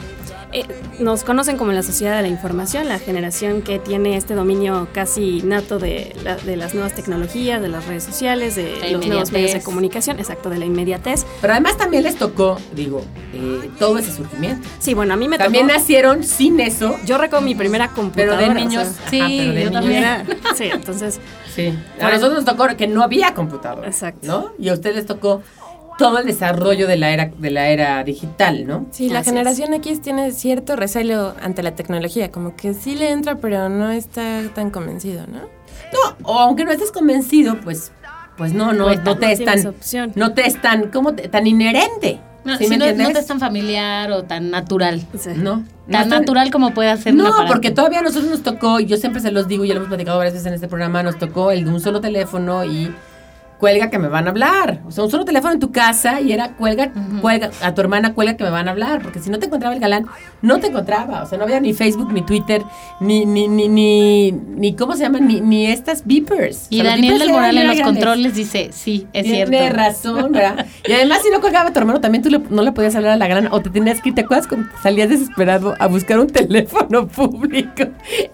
eh, 0.53 0.65
nos 0.99 1.25
conocen 1.25 1.57
como 1.57 1.73
la 1.73 1.83
sociedad 1.83 2.17
de 2.17 2.23
la 2.23 2.29
información, 2.29 2.89
la 2.89 2.99
generación 2.99 3.63
que 3.63 3.79
tiene 3.79 4.17
este 4.17 4.35
dominio 4.35 4.89
casi 4.93 5.43
nato 5.43 5.79
de, 5.79 6.15
la- 6.25 6.37
de 6.37 6.57
las 6.57 6.75
nuevas 6.75 6.95
tecnologías, 6.95 7.61
de 7.63 7.69
las 7.69 7.87
redes 7.87 8.05
sociales, 8.05 8.55
de 8.57 8.77
La 8.81 8.91
los 8.91 9.07
nuevos 9.07 9.33
medios 9.33 9.53
de 9.53 9.63
comunicación, 9.63 10.19
exacto, 10.19 10.51
de 10.51 10.59
la 10.59 10.65
inmediatez. 10.65 11.25
Pero 11.41 11.53
además 11.55 11.77
también 11.77 12.03
les 12.03 12.17
tocó, 12.17 12.59
digo, 12.75 13.03
eh, 13.33 13.71
todo 13.79 13.99
ese 13.99 14.13
surgimiento. 14.13 14.69
Sí, 14.79 14.95
bueno, 14.95 15.15
a 15.15 15.17
mí 15.17 15.29
me 15.29 15.39
También 15.39 15.67
tocó... 15.67 15.79
nacieron 15.79 16.23
sin 16.25 16.61
eso, 16.61 16.97
Yo 17.07 17.19
recuerdo 17.19 17.45
mi 17.47 17.55
primera 17.55 17.87
pero 17.87 17.97
computadora. 18.03 18.43
de 18.43 18.51
o 18.51 18.55
niños. 18.55 18.89
sea, 18.89 19.09
Sí, 19.11 19.21
ajá, 19.21 19.29
pero 19.29 19.53
de 19.53 19.63
yo 19.65 19.71
niños. 19.71 19.73
también. 19.73 20.03
era- 20.03 20.27
sí, 20.57 20.65
entonces... 20.73 21.21
Sí. 21.55 21.73
A 22.01 22.09
nosotros 22.11 22.33
nos 22.33 22.45
tocó 22.47 22.67
que 22.77 22.87
no 22.87 23.03
había 23.03 23.35
computadora. 23.35 23.87
Exacto. 23.87 24.27
¿No? 24.27 24.53
Y 24.59 24.71
a 24.71 24.73
ustedes 24.73 24.97
les 24.97 25.07
tocó 25.07 25.43
todo 25.99 26.19
el 26.19 26.27
desarrollo 26.27 26.87
de 26.87 26.97
la 26.97 27.11
era, 27.11 27.31
de 27.39 27.51
la 27.51 27.69
era 27.69 28.03
digital, 28.05 28.67
¿no? 28.67 28.87
Sí, 28.91 29.09
la 29.09 29.21
Así 29.21 29.29
es. 29.31 29.35
generación 29.35 29.75
X 29.75 30.01
tiene 30.03 30.33
cierto 30.33 30.77
recelo 30.77 31.35
ante 31.43 31.63
la 31.63 31.75
tecnología, 31.75 32.31
como 32.31 32.57
que 32.57 32.75
sí 32.75 32.95
le 32.95 33.11
entra, 33.11 33.37
pero 33.37 33.69
no 33.69 33.91
está 33.91 34.41
tan 34.55 34.71
convencido, 34.71 35.27
¿no? 35.27 35.39
No, 35.93 36.17
o 36.25 36.39
aunque 36.39 36.65
no 36.65 36.73
estés 36.73 36.91
convencido, 36.93 37.57
pues, 37.61 37.93
pues 38.37 38.53
no, 38.55 38.73
no, 38.73 38.85
Pues, 38.85 39.03
no 39.05 39.17
te 39.19 39.27
no 39.27 39.33
es 39.33 39.39
tienes 39.39 39.63
tan, 39.65 39.75
opción. 39.75 40.13
no 40.15 40.33
te 40.33 40.47
es 40.47 40.61
tan, 40.61 40.89
¿cómo 40.91 41.15
te- 41.15 41.29
tan 41.29 41.47
inherente. 41.47 42.19
No, 42.45 42.57
¿Sí 42.57 42.65
si 42.65 42.71
me 42.71 42.79
no, 42.79 42.85
te 43.13 43.21
es 43.21 43.27
tan 43.27 43.39
familiar 43.39 44.11
o 44.11 44.25
tan 44.25 44.51
natural. 44.51 45.01
sí. 45.17 45.31
No. 45.37 45.59
no 45.59 45.65
Tan 45.93 46.03
es 46.03 46.09
natural 46.09 46.51
como 46.51 46.75
puede 46.75 46.91
hacer 46.91 47.13
un 47.13 47.19
No, 47.19 47.31
porque 47.47 47.71
todavía 47.71 48.01
a 48.01 48.03
nosotros 48.03 48.31
nos 48.31 48.43
tocó, 48.43 48.81
y 48.81 48.87
yo 48.87 48.97
siempre 48.97 49.21
se 49.23 49.31
los 49.31 49.47
digo, 49.47 49.65
ya 49.65 49.75
lo 49.75 49.79
hemos 49.81 49.89
platicado 49.89 50.19
varias 50.19 50.35
veces 50.35 50.47
en 50.49 50.55
este 50.55 50.67
programa, 50.67 51.05
nos 51.05 51.19
tocó 51.19 51.53
el 51.53 51.65
de 51.65 51.71
un 51.71 51.81
solo 51.81 52.01
teléfono 52.01 52.65
y 52.65 52.93
cuelga 53.63 53.91
que 53.91 53.99
me 54.01 54.09
van 54.09 54.27
a 54.27 54.31
hablar. 54.31 54.81
O 54.89 54.91
sea, 54.91 55.05
un 55.05 55.11
solo 55.13 55.25
teléfono 55.25 55.55
en 55.55 55.61
tu 55.61 55.71
casa 55.71 56.21
y 56.21 56.33
era 56.33 56.55
cuelga, 56.57 56.91
cuelga, 57.21 57.53
a 57.63 57.73
tu 57.73 57.81
hermana 57.81 58.13
cuelga 58.13 58.37
que 58.37 58.43
me 58.43 58.51
van 58.51 58.67
a 58.67 58.73
hablar, 58.73 59.01
porque 59.03 59.21
si 59.21 59.31
no 59.31 59.39
te 59.39 59.47
encontraba 59.47 59.73
el 59.73 59.81
galán, 59.81 60.07
no 60.43 60.59
te 60.59 60.67
encontraba. 60.67 61.23
O 61.23 61.27
sea, 61.27 61.39
no 61.39 61.45
había 61.45 61.61
ni 61.61 61.73
Facebook, 61.73 62.13
ni 62.13 62.23
Twitter, 62.23 62.61
ni, 62.99 63.25
ni, 63.25 63.47
ni, 63.47 63.69
ni, 63.69 64.33
ni 64.33 64.75
¿cómo 64.75 64.95
se 64.97 65.05
llaman? 65.05 65.29
Ni, 65.29 65.41
ni 65.41 65.67
estas 65.67 66.05
beepers. 66.05 66.67
Y 66.71 66.81
O 66.81 66.83
sea, 66.83 66.91
Daniel 66.91 67.21
del 67.21 67.31
Moral 67.31 67.57
en 67.57 67.69
los 67.69 67.77
grandes. 67.77 67.95
controles 68.05 68.35
dice, 68.35 68.71
sí, 68.73 69.07
es 69.13 69.23
Tiene 69.27 69.47
cierto. 69.47 69.77
razón, 69.77 70.33
¿verdad? 70.33 70.67
Y 70.85 70.93
además, 70.93 71.21
si 71.23 71.31
no 71.31 71.41
colgaba 71.41 71.73
tu 71.73 71.79
hermano, 71.79 72.01
también 72.01 72.23
tú 72.25 72.31
le- 72.31 72.43
no 72.51 72.63
le 72.63 72.73
podías 72.73 72.97
hablar 72.97 73.13
a 73.13 73.17
la 73.17 73.29
gran 73.29 73.47
o 73.53 73.61
te 73.63 73.71
tenías 73.71 74.01
que 74.03 74.09
ir. 74.09 74.17
¿Te 74.17 74.23
acuerdas 74.23 74.49
cuando 74.49 74.69
salías 74.83 75.09
desesperado 75.09 75.77
a 75.79 75.87
buscar 75.87 76.19
un 76.19 76.27
teléfono 76.41 77.07
público? 77.07 77.85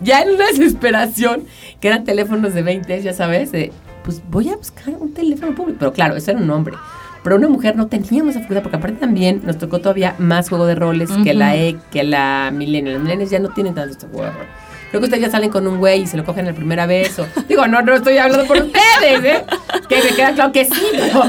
Ya 0.00 0.22
en 0.22 0.30
una 0.30 0.46
desesperación, 0.46 1.44
que 1.80 1.88
eran 1.88 2.04
teléfonos 2.04 2.54
de 2.54 2.62
20, 2.62 3.02
ya 3.02 3.12
sabes, 3.12 3.52
de, 3.52 3.72
pues 4.08 4.22
voy 4.30 4.48
a 4.48 4.56
buscar 4.56 4.94
un 4.98 5.12
teléfono 5.12 5.54
público. 5.54 5.76
Pero 5.80 5.92
claro, 5.92 6.16
eso 6.16 6.30
era 6.30 6.40
un 6.40 6.48
hombre. 6.48 6.74
Pero 7.22 7.36
una 7.36 7.46
mujer 7.50 7.76
no 7.76 7.88
teníamos 7.88 8.30
esa 8.30 8.40
facultad, 8.40 8.62
porque 8.62 8.78
aparte 8.78 8.96
también 8.96 9.42
nos 9.44 9.58
tocó 9.58 9.80
todavía 9.80 10.14
más 10.16 10.48
juego 10.48 10.64
de 10.64 10.74
roles 10.74 11.10
que 11.22 11.34
la 11.34 11.56
E, 11.56 11.76
que 11.90 12.04
la 12.04 12.50
millennial. 12.50 12.94
Los 12.94 13.02
millennials 13.02 13.30
ya 13.30 13.38
no 13.38 13.50
tienen 13.50 13.74
tanto 13.74 13.90
este 13.90 14.06
juego 14.06 14.24
de 14.24 14.30
rol. 14.30 14.46
Creo 14.88 15.02
que 15.02 15.04
ustedes 15.04 15.24
ya 15.24 15.30
salen 15.30 15.50
con 15.50 15.66
un 15.66 15.76
güey 15.76 16.04
y 16.04 16.06
se 16.06 16.16
lo 16.16 16.24
cogen 16.24 16.46
la 16.46 16.54
primera 16.54 16.86
vez. 16.86 17.18
O, 17.18 17.26
digo, 17.50 17.66
no, 17.66 17.82
no 17.82 17.96
estoy 17.96 18.16
hablando 18.16 18.46
por 18.46 18.56
ustedes, 18.56 19.24
¿eh? 19.24 19.44
Que 19.90 20.02
me 20.02 20.16
queda 20.16 20.32
claro 20.32 20.52
que 20.52 20.64
sí, 20.64 20.86
pero, 20.92 21.24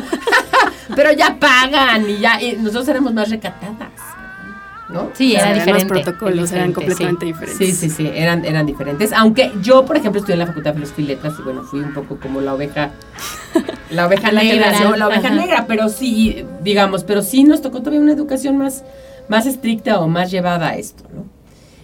pero 0.95 1.11
ya 1.11 1.35
pagan 1.37 2.09
y 2.09 2.19
ya. 2.19 2.41
Y 2.41 2.53
nosotros 2.53 2.87
éramos 2.87 3.13
más 3.13 3.29
recatadas. 3.29 3.88
¿No? 4.89 5.11
Sí, 5.13 5.35
O 5.35 5.39
sea, 5.39 5.51
era 5.51 5.63
eran 5.63 5.65
diferente. 5.65 5.93
Los 5.93 6.03
protocolos 6.03 6.51
eran 6.51 6.73
completamente 6.73 7.25
sí. 7.25 7.31
diferentes. 7.31 7.57
Sí, 7.57 7.71
sí, 7.73 7.89
sí, 7.89 8.11
eran, 8.11 8.43
eran 8.43 8.65
diferentes. 8.65 9.13
Aunque 9.13 9.51
yo, 9.61 9.85
por 9.85 9.97
ejemplo, 9.97 10.19
estudié 10.19 10.33
en 10.33 10.39
la 10.39 10.47
Facultad 10.47 10.71
de 10.71 10.77
Filosofía 10.77 11.05
y 11.05 11.07
Letras 11.09 11.33
y 11.37 11.41
bueno, 11.43 11.63
fui 11.63 11.79
un 11.81 11.93
poco 11.93 12.19
como 12.19 12.41
la 12.41 12.55
oveja, 12.55 12.91
la 13.91 14.07
oveja 14.07 14.31
negra, 14.31 14.71
Negra, 14.71 14.89
¿no? 14.89 14.95
La 14.95 15.07
oveja 15.07 15.27
ajá. 15.27 15.35
negra, 15.35 15.65
pero 15.67 15.89
sí, 15.89 16.43
digamos, 16.63 17.03
pero 17.03 17.21
sí 17.21 17.43
nos 17.43 17.61
tocó 17.61 17.79
todavía 17.79 18.01
una 18.01 18.13
educación 18.13 18.57
más, 18.57 18.83
más 19.27 19.45
estricta 19.45 19.99
o 19.99 20.07
más 20.07 20.31
llevada 20.31 20.69
a 20.69 20.75
esto, 20.75 21.03
¿no? 21.13 21.25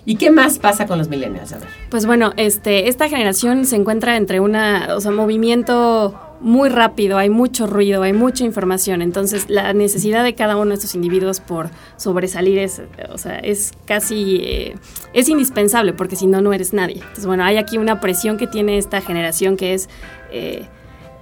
¿Y 0.07 0.17
qué 0.17 0.29
más 0.29 0.59
pasa 0.59 0.85
con 0.85 0.99
los 0.99 1.09
millennials? 1.09 1.53
A 1.53 1.57
ver. 1.57 1.67
Pues 1.89 2.05
bueno, 2.05 2.33
este, 2.37 2.89
esta 2.89 3.09
generación 3.09 3.65
se 3.65 3.75
encuentra 3.75 4.17
entre 4.17 4.39
una, 4.39 4.95
o 4.95 5.01
sea, 5.01 5.11
movimiento 5.11 6.19
muy 6.41 6.69
rápido, 6.69 7.17
hay 7.17 7.29
mucho 7.29 7.67
ruido, 7.67 8.03
hay 8.03 8.13
mucha 8.13 8.43
información, 8.43 9.01
entonces 9.01 9.49
la 9.49 9.73
necesidad 9.73 10.23
de 10.23 10.35
cada 10.35 10.57
uno 10.57 10.69
de 10.69 10.75
estos 10.75 10.95
individuos 10.95 11.39
por 11.39 11.69
sobresalir 11.97 12.57
es, 12.59 12.81
o 13.11 13.17
sea, 13.17 13.39
es 13.39 13.71
casi, 13.85 14.37
eh, 14.43 14.75
es 15.13 15.29
indispensable, 15.29 15.93
porque 15.93 16.15
si 16.15 16.27
no, 16.27 16.41
no 16.41 16.53
eres 16.53 16.73
nadie. 16.73 16.97
Entonces, 16.97 17.25
bueno, 17.25 17.43
hay 17.43 17.57
aquí 17.57 17.77
una 17.77 17.99
presión 17.99 18.37
que 18.37 18.47
tiene 18.47 18.77
esta 18.77 19.01
generación 19.01 19.57
que 19.57 19.73
es, 19.73 19.89
eh, 20.31 20.65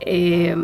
eh, 0.01 0.55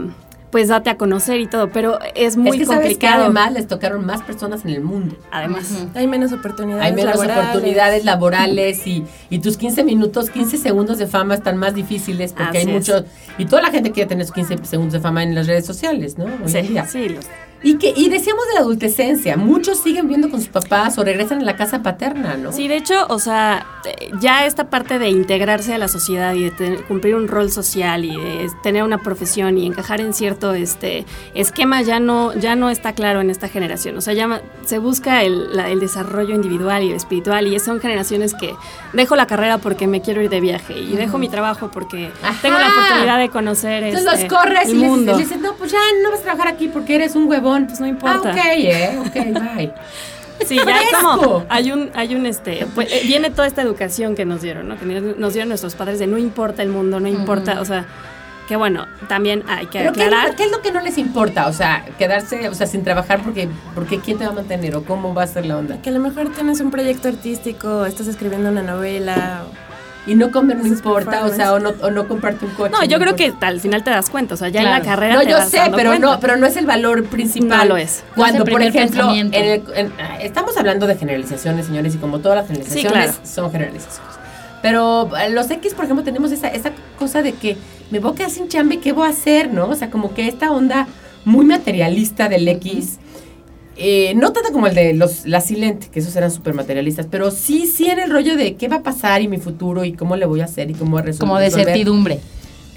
pues 0.51 0.67
date 0.69 0.89
a 0.89 0.97
conocer 0.97 1.39
y 1.39 1.47
todo, 1.47 1.69
pero 1.71 1.99
es 2.15 2.35
muy 2.37 2.49
es 2.49 2.55
que 2.57 2.65
sabes 2.65 2.81
que 2.87 2.93
complicado. 2.93 3.23
además 3.25 3.53
les 3.53 3.67
tocaron 3.67 4.05
más 4.05 4.21
personas 4.23 4.63
en 4.65 4.71
el 4.71 4.81
mundo. 4.81 5.15
además. 5.31 5.71
Hay 5.95 6.07
menos 6.07 6.31
oportunidades 6.31 6.85
Hay 6.85 6.93
menos 6.93 7.15
laborales. 7.15 7.49
oportunidades 7.49 8.05
laborales 8.05 8.87
y, 8.87 9.05
y 9.29 9.39
tus 9.39 9.57
15 9.57 9.83
minutos, 9.83 10.29
15 10.29 10.57
segundos 10.57 10.97
de 10.97 11.07
fama 11.07 11.35
están 11.35 11.57
más 11.57 11.75
difíciles 11.75 12.33
porque 12.33 12.57
Así 12.59 12.67
hay 12.67 12.73
muchos... 12.73 13.03
Y 13.37 13.45
toda 13.45 13.61
la 13.61 13.69
gente 13.71 13.91
quiere 13.91 14.09
tener 14.09 14.25
sus 14.25 14.33
15 14.33 14.57
segundos 14.65 14.93
de 14.93 14.99
fama 14.99 15.23
en 15.23 15.35
las 15.35 15.45
redes 15.47 15.65
sociales, 15.65 16.17
¿no? 16.17 16.25
Hoy 16.25 16.31
en 16.45 16.49
Sí, 16.49 16.61
día. 16.61 16.85
sí, 16.87 17.09
los- 17.09 17.25
Y 17.61 17.77
que 17.77 17.93
y 17.95 18.09
decíamos 18.09 18.47
de 18.47 18.53
la 18.55 18.59
adultecencia, 18.61 19.35
muchos 19.35 19.79
siguen 19.83 20.03
viviendo 20.05 20.29
con 20.29 20.39
sus 20.39 20.49
papás 20.49 20.97
o 20.97 21.03
regresan 21.03 21.41
a 21.41 21.43
la 21.43 21.55
casa 21.57 21.83
paterna, 21.83 22.37
¿no? 22.37 22.53
Sí, 22.53 22.67
de 22.69 22.77
hecho, 22.77 23.05
o 23.09 23.19
sea, 23.19 23.65
ya 24.21 24.45
esta 24.45 24.69
parte 24.69 24.97
de 24.97 25.09
integrarse 25.09 25.73
a 25.73 25.77
la 25.77 25.87
sociedad 25.89 26.33
y 26.35 26.43
de 26.43 26.51
tener- 26.51 26.83
cumplir 26.85 27.15
un 27.15 27.27
rol 27.27 27.51
social 27.51 28.05
y 28.05 28.15
de 28.15 28.49
tener 28.63 28.83
una 28.83 28.99
profesión 28.99 29.57
y 29.57 29.65
encajar 29.67 29.99
en 29.99 30.13
cierto 30.13 30.53
este 30.53 31.05
esquema 31.33 31.81
ya 31.81 31.99
no 31.99 32.33
ya 32.33 32.55
no 32.55 32.69
está 32.69 32.93
claro 32.93 33.19
en 33.19 33.29
esta 33.29 33.49
generación. 33.49 33.97
O 33.97 34.01
sea, 34.01 34.13
ya 34.13 34.41
se 34.65 34.77
busca 34.77 35.23
el, 35.23 35.55
la- 35.55 35.69
el 35.69 35.79
desarrollo 35.81 36.35
individual 36.35 36.83
y 36.83 36.89
el 36.91 36.95
espiritual 36.95 37.45
y 37.47 37.59
son 37.59 37.81
generaciones 37.81 38.33
que 38.35 38.55
dejo 38.93 39.15
la 39.17 39.27
carrera 39.27 39.57
porque 39.57 39.85
me 39.87 40.01
quiero 40.01 40.21
ir 40.21 40.29
de 40.29 40.39
viaje 40.39 40.79
y 40.79 40.95
dejo 40.95 41.17
mi 41.17 41.27
trabajo 41.27 41.69
porque 41.71 42.09
Ajá. 42.23 42.35
tengo 42.41 42.57
la 42.57 42.69
oportunidad 42.69 43.19
de 43.19 43.29
conocer 43.29 43.83
Entonces 43.83 44.13
este, 44.13 44.29
los 44.29 44.33
corres 44.39 44.69
el 44.69 44.75
y 44.77 44.79
les, 44.79 44.89
mundo. 44.89 45.11
les 45.17 45.27
dices, 45.27 45.41
no, 45.41 45.53
pues 45.55 45.71
ya 45.73 45.79
no 46.03 46.11
vas 46.11 46.21
a 46.21 46.23
trabajar 46.23 46.47
aquí 46.47 46.69
porque 46.69 46.95
eres 46.95 47.15
un 47.17 47.27
huevón. 47.27 47.48
Pues 47.67 47.79
no 47.79 47.87
importa. 47.87 48.29
Ah, 48.29 48.31
ok, 48.31 48.45
eh, 48.57 48.99
ok, 48.99 49.13
bye. 49.55 49.73
Sí, 50.45 50.55
ya 50.55 50.79
es 50.81 50.89
como 51.01 51.43
hay 51.49 51.73
un, 51.73 51.89
hay 51.95 52.15
un 52.15 52.25
este, 52.25 52.65
pues 52.73 52.89
eh, 52.93 53.01
viene 53.05 53.29
toda 53.29 53.45
esta 53.45 53.61
educación 53.61 54.15
que 54.15 54.23
nos 54.23 54.41
dieron, 54.41 54.69
¿no? 54.69 54.77
Que 54.79 54.85
nos 54.85 55.33
dieron 55.33 55.49
nuestros 55.49 55.75
padres 55.75 55.99
de 55.99 56.07
no 56.07 56.17
importa 56.17 56.63
el 56.63 56.69
mundo, 56.69 57.01
no 57.01 57.09
importa, 57.09 57.59
o 57.59 57.65
sea, 57.65 57.85
que 58.47 58.55
bueno, 58.55 58.85
también 59.09 59.43
hay 59.49 59.65
que 59.65 59.79
Pero 59.79 59.91
¿qué, 59.91 59.99
es 59.99 60.05
aclarar. 60.07 60.29
lo- 60.29 60.35
qué 60.37 60.43
es 60.45 60.51
lo 60.51 60.61
que 60.61 60.71
no 60.71 60.79
les 60.79 60.97
importa? 60.97 61.47
O 61.47 61.51
sea, 61.53 61.85
quedarse, 61.97 62.47
o 62.47 62.53
sea, 62.53 62.67
sin 62.67 62.85
trabajar 62.85 63.21
porque, 63.21 63.49
porque 63.75 63.99
¿quién 63.99 64.17
te 64.17 64.23
va 64.23 64.31
a 64.31 64.33
mantener 64.33 64.77
o 64.77 64.83
cómo 64.85 65.13
va 65.13 65.23
a 65.23 65.27
ser 65.27 65.45
la 65.45 65.57
onda? 65.57 65.81
Que 65.81 65.89
a 65.89 65.91
lo 65.93 65.99
mejor 65.99 66.29
tienes 66.29 66.61
un 66.61 66.71
proyecto 66.71 67.09
artístico, 67.09 67.85
estás 67.85 68.07
escribiendo 68.07 68.49
una 68.49 68.61
novela. 68.63 69.41
Y 70.07 70.15
no 70.15 70.31
comer 70.31 70.57
no 70.57 70.65
importa, 70.65 71.25
o 71.25 71.29
sea, 71.29 71.53
o 71.53 71.59
no, 71.59 71.73
o 71.81 71.91
no 71.91 72.07
comprarte 72.07 72.45
un 72.45 72.51
coche. 72.51 72.71
No, 72.71 72.83
yo 72.83 72.97
creo 72.99 73.11
importa. 73.11 73.39
que 73.39 73.45
al 73.45 73.59
final 73.59 73.83
te 73.83 73.91
das 73.91 74.09
cuenta, 74.09 74.33
o 74.33 74.37
sea, 74.37 74.49
ya 74.49 74.61
en 74.61 74.69
la 74.71 74.81
carrera 74.81 75.15
No, 75.15 75.21
te 75.21 75.29
yo 75.29 75.37
vas 75.37 75.49
sé, 75.49 75.57
dando 75.57 75.77
pero 75.77 75.89
cuenta. 75.91 76.07
no, 76.07 76.19
pero 76.19 76.37
no 76.37 76.47
es 76.47 76.55
el 76.57 76.65
valor 76.65 77.03
principal. 77.05 77.59
No 77.59 77.65
lo 77.65 77.77
es. 77.77 78.03
Cuando, 78.15 78.39
No 78.39 78.43
es 78.43 78.47
el 78.47 78.53
por 78.53 78.61
ejemplo, 78.63 79.13
en 79.13 79.33
el- 79.33 79.63
en- 79.75 79.93
ah, 79.99 80.17
estamos 80.21 80.57
hablando 80.57 80.87
de 80.87 80.95
generalizaciones, 80.95 81.65
señores, 81.67 81.93
y 81.95 81.97
como 81.97 82.19
todas 82.19 82.37
las 82.37 82.47
generalizaciones 82.47 82.91
claro. 82.91 83.13
son 83.23 83.51
generalizaciones. 83.51 84.15
Pero 84.61 85.09
eh, 85.17 85.29
los 85.29 85.49
X, 85.51 85.73
por 85.73 85.85
ejemplo, 85.85 86.03
tenemos 86.03 86.31
esa, 86.31 86.47
esa 86.47 86.71
cosa 86.97 87.21
de 87.21 87.33
que 87.33 87.57
me 87.91 87.99
voy 87.99 88.13
a 88.13 88.15
quedar 88.15 88.29
sin 88.31 88.47
chamba 88.47 88.75
y 88.75 88.77
qué 88.77 88.91
voy 88.93 89.05
a 89.07 89.11
hacer, 89.11 89.53
¿no? 89.53 89.67
O 89.67 89.75
sea, 89.75 89.89
como 89.89 90.13
que 90.13 90.27
esta 90.27 90.51
onda 90.51 90.87
muy 91.23 91.45
materialista 91.45 92.27
del 92.29 92.47
X. 92.47 92.99
eh, 93.79 94.13
no 94.15 94.33
tanto 94.33 94.51
como 94.51 94.67
el 94.67 94.75
de 94.75 94.93
los 94.93 95.25
la 95.25 95.39
silente, 95.41 95.87
que 95.91 95.99
esos 95.99 96.15
eran 96.15 96.31
súper 96.31 96.53
materialistas, 96.53 97.07
pero 97.09 97.31
sí, 97.31 97.65
sí 97.65 97.89
en 97.89 97.99
el 97.99 98.11
rollo 98.11 98.35
de 98.35 98.55
qué 98.55 98.67
va 98.67 98.77
a 98.77 98.83
pasar 98.83 99.21
y 99.21 99.27
mi 99.27 99.37
futuro 99.37 99.85
y 99.85 99.93
cómo 99.93 100.17
le 100.17 100.25
voy 100.25 100.41
a 100.41 100.45
hacer 100.45 100.69
y 100.69 100.73
cómo 100.73 100.91
voy 100.91 101.01
a 101.01 101.05
resolver. 101.05 101.27
Como 101.27 101.39
de 101.39 101.49
certidumbre. 101.49 102.19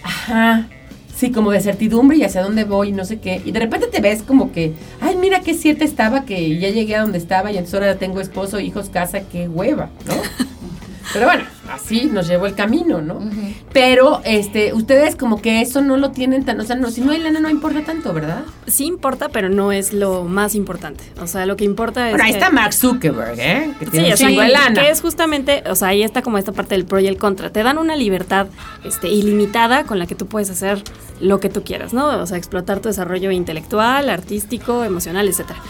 Ajá. 0.03 0.69
Sí, 1.15 1.31
como 1.31 1.51
de 1.51 1.61
certidumbre 1.61 2.17
y 2.17 2.25
hacia 2.25 2.43
dónde 2.43 2.65
voy 2.65 2.89
y 2.89 2.93
no 2.93 3.05
sé 3.05 3.19
qué. 3.19 3.43
Y 3.45 3.53
de 3.53 3.61
repente 3.61 3.89
te 3.89 4.01
ves 4.01 4.23
como 4.23 4.53
que, 4.53 4.73
ay, 5.01 5.17
mira 5.17 5.41
qué 5.41 5.55
cierta 5.55 5.85
estaba, 5.85 6.25
que 6.25 6.59
ya 6.59 6.71
llegué 6.71 6.97
a 6.97 7.03
donde 7.03 7.19
estaba 7.19 7.51
y 7.53 7.59
entonces 7.59 7.81
ahora 7.81 7.97
tengo 7.97 8.21
esposo, 8.21 8.61
hijos, 8.61 8.89
casa, 8.89 9.23
qué 9.31 9.49
hueva, 9.49 9.91
¿no? 10.07 10.15
Pero 11.13 11.27
bueno, 11.27 11.45
así 11.73 12.07
nos 12.07 12.29
llevó 12.29 12.47
el 12.47 12.55
camino, 12.55 13.01
¿no? 13.01 13.21
Pero 13.73 14.21
este, 14.25 14.73
ustedes 14.75 15.17
como 15.17 15.41
que 15.41 15.61
eso 15.61 15.81
no 15.81 15.97
lo 15.97 16.11
tienen 16.11 16.45
tan, 16.45 16.61
o 16.61 16.65
sea, 16.65 16.77
no, 16.77 16.91
si 16.91 17.01
no 17.01 17.13
hay 17.13 17.19
lana 17.19 17.41
no 17.41 17.49
importa 17.51 17.83
tanto, 17.85 18.13
¿verdad? 18.13 18.43
Sí 18.67 18.85
importa, 18.85 19.29
pero 19.31 19.49
no 19.49 19.73
es 19.73 19.93
lo 19.93 20.25
más 20.25 20.55
importante. 20.55 21.05
O 21.21 21.27
sea, 21.27 21.47
lo 21.47 21.57
que 21.57 21.65
importa 21.65 22.07
es 22.09 22.13
Bueno, 22.13 22.25
ahí 22.25 22.33
que- 22.33 22.39
está 22.39 22.51
Mark 22.51 22.73
Zuckerberg, 22.75 23.39
¿eh? 23.39 23.71
Que 23.79 23.85
Sí, 23.87 23.91
tiene 23.93 24.15
chingo 24.15 24.43
de 24.43 24.49
lana. 24.49 24.83
que 24.83 24.91
es 24.91 25.01
justamente, 25.01 25.63
o 25.69 25.75
sea, 25.75 25.89
ahí 25.89 26.03
está 26.03 26.23
como 26.23 26.39
esta 26.39 26.53
parte 26.53 26.75
del 26.75 26.85
pro 26.85 27.01
y 27.01 27.07
el 27.07 27.17
contra. 27.17 27.51
Te 27.51 27.63
dan 27.63 27.79
una 27.79 27.97
libertad 27.97 28.47
este, 28.85 29.09
ilimitada 29.09 29.85
con 29.85 29.99
la 29.99 30.07
que 30.07 30.15
tú 30.15 30.27
puedes 30.27 30.51
hacer 30.51 30.83
lo 31.21 31.41
que 31.41 31.49
tú 31.49 31.63
quieras, 31.65 31.93
¿no? 31.93 32.07
O 32.21 32.27
sea, 32.27 32.37
explotar 32.37 32.81
tu 32.81 32.89
desarrollo 32.89 33.31
intelectual, 33.31 34.11
artístico, 34.11 34.85
emocional, 34.85 35.29
etcétera. 35.29 35.61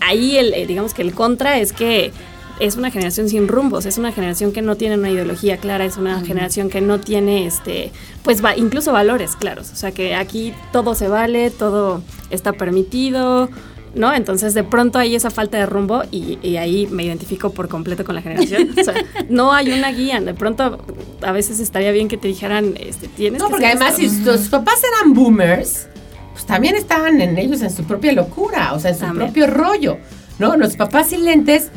Ahí, 0.00 0.36
el, 0.36 0.52
eh, 0.54 0.66
digamos 0.66 0.92
que 0.94 1.02
el 1.02 1.14
contra 1.14 1.58
es 1.58 1.72
que 1.72 2.12
es 2.60 2.76
una 2.76 2.90
generación 2.90 3.28
sin 3.28 3.48
rumbos, 3.48 3.86
es 3.86 3.98
una 3.98 4.12
generación 4.12 4.52
que 4.52 4.62
no 4.62 4.76
tiene 4.76 4.96
una 4.96 5.10
ideología 5.10 5.56
clara, 5.56 5.84
es 5.84 5.96
una 5.96 6.20
generación 6.20 6.68
que 6.70 6.80
no 6.80 7.00
tiene, 7.00 7.46
este, 7.46 7.90
pues 8.22 8.44
va, 8.44 8.56
incluso 8.56 8.92
valores 8.92 9.36
claros. 9.36 9.70
O 9.72 9.76
sea, 9.76 9.92
que 9.92 10.14
aquí 10.14 10.54
todo 10.72 10.94
se 10.94 11.08
vale, 11.08 11.50
todo 11.50 12.02
está 12.30 12.52
permitido, 12.52 13.48
¿no? 13.94 14.12
Entonces 14.14 14.54
de 14.54 14.64
pronto 14.64 14.98
hay 14.98 15.14
esa 15.14 15.30
falta 15.30 15.58
de 15.58 15.66
rumbo 15.66 16.02
y, 16.10 16.38
y 16.42 16.56
ahí 16.56 16.86
me 16.88 17.04
identifico 17.04 17.50
por 17.50 17.68
completo 17.68 18.04
con 18.04 18.14
la 18.14 18.22
generación. 18.22 18.70
O 18.78 18.84
sea, 18.84 18.94
no 19.28 19.52
hay 19.52 19.70
una 19.72 19.90
guía. 19.92 20.20
De 20.20 20.34
pronto 20.34 20.78
a 21.22 21.32
veces 21.32 21.60
estaría 21.60 21.92
bien 21.92 22.08
que 22.08 22.16
te 22.16 22.28
dijeran, 22.28 22.74
este, 22.78 23.08
tienes 23.08 23.40
No, 23.40 23.46
que 23.46 23.50
porque 23.52 23.66
además 23.66 23.96
si 23.96 24.08
tus 24.24 24.48
papás 24.48 24.80
eran 24.98 25.14
boomers, 25.14 25.86
pues 26.32 26.46
también 26.46 26.74
estaban 26.74 27.20
en 27.20 27.38
ellos 27.38 27.62
en 27.62 27.70
su 27.70 27.84
propia 27.84 28.12
locura, 28.12 28.72
o 28.74 28.80
sea, 28.80 28.90
en 28.90 28.96
su 28.96 29.02
También. 29.02 29.26
propio 29.32 29.46
rollo, 29.46 29.98
¿no? 30.40 30.56
Los 30.56 30.74
papás 30.76 31.10
sin 31.10 31.24
lentes, 31.24 31.70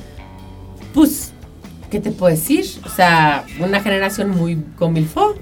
pues, 0.98 1.32
¿qué 1.92 2.00
te 2.00 2.12
puedo 2.12 2.34
decir? 2.36 2.66
O 2.86 2.90
sea, 2.90 3.46
una 3.60 3.80
generación 3.82 4.32
muy 4.32 4.58
comilfo, 4.76 5.36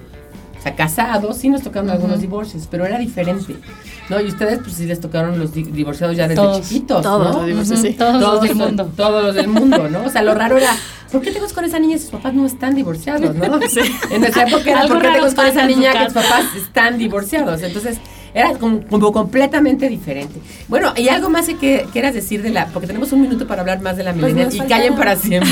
o 0.59 0.61
sea, 0.61 0.75
casados, 0.75 1.37
sí 1.37 1.49
nos 1.49 1.61
tocaron 1.61 1.89
algunos 1.89 2.19
divorcios, 2.21 2.67
pero 2.69 2.85
era 2.85 2.97
diferente, 2.97 3.55
¿no? 4.09 4.19
Y 4.19 4.25
ustedes, 4.27 4.59
pues 4.59 4.73
sí 4.73 4.85
les 4.85 4.99
tocaron 4.99 5.39
los 5.39 5.53
di- 5.53 5.63
divorciados 5.63 6.17
ya 6.17 6.27
desde 6.27 6.41
Todos. 6.41 6.61
chiquitos, 6.67 7.01
Todos 7.03 7.31
¿no? 7.31 7.37
los 7.37 7.45
divorcios, 7.47 7.79
sí. 7.79 7.93
Todos 7.93 8.21
los 8.21 8.41
del 8.41 8.55
mundo. 8.55 8.91
Todos 8.97 9.23
los 9.23 9.35
del 9.35 9.47
mundo, 9.47 9.89
¿no? 9.89 10.03
O 10.03 10.09
sea, 10.09 10.23
lo 10.23 10.33
raro 10.33 10.57
era, 10.57 10.75
¿por 11.11 11.21
qué 11.21 11.31
te 11.31 11.39
vas 11.39 11.53
con 11.53 11.65
esa 11.65 11.79
niña 11.79 11.97
si 11.97 12.03
sus 12.03 12.11
papás 12.11 12.33
no 12.33 12.45
están 12.45 12.75
divorciados, 12.75 13.33
no? 13.35 13.43
En 14.11 14.21
nuestra 14.21 14.43
época 14.47 14.69
era, 14.71 14.81
Algo 14.81 14.95
¿por 14.95 15.03
qué 15.03 15.11
te 15.11 15.21
vas 15.21 15.35
con 15.35 15.45
esa 15.45 15.65
niña 15.65 15.93
que 15.93 16.05
tus 16.05 16.13
papás 16.13 16.45
están 16.57 16.97
divorciados? 16.97 17.61
Entonces, 17.61 17.97
era 18.35 18.51
como, 18.59 18.81
como 18.85 19.11
completamente 19.13 19.87
diferente. 19.89 20.39
Bueno, 20.67 20.93
y 20.97 21.07
algo 21.07 21.29
más 21.29 21.47
que 21.47 21.87
quieras 21.93 22.13
decir 22.13 22.43
de 22.43 22.49
la, 22.49 22.67
porque 22.67 22.85
tenemos 22.85 23.11
un 23.13 23.21
minuto 23.21 23.47
para 23.47 23.61
hablar 23.61 23.81
más 23.81 23.95
de 23.95 24.03
la 24.03 24.11
Pues 24.11 24.25
milenial 24.33 24.53
y 24.53 24.57
falta- 24.57 24.75
callen 24.75 24.95
para 24.95 25.15
siempre. 25.15 25.51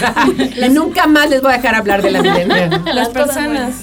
y 0.65 0.69
nunca 0.69 1.07
más 1.07 1.29
les 1.29 1.41
voy 1.41 1.53
a 1.53 1.57
dejar 1.57 1.75
hablar 1.75 2.01
de 2.01 2.11
la 2.11 2.21
milenial. 2.21 2.81
Las 2.93 3.09
personas. 3.09 3.73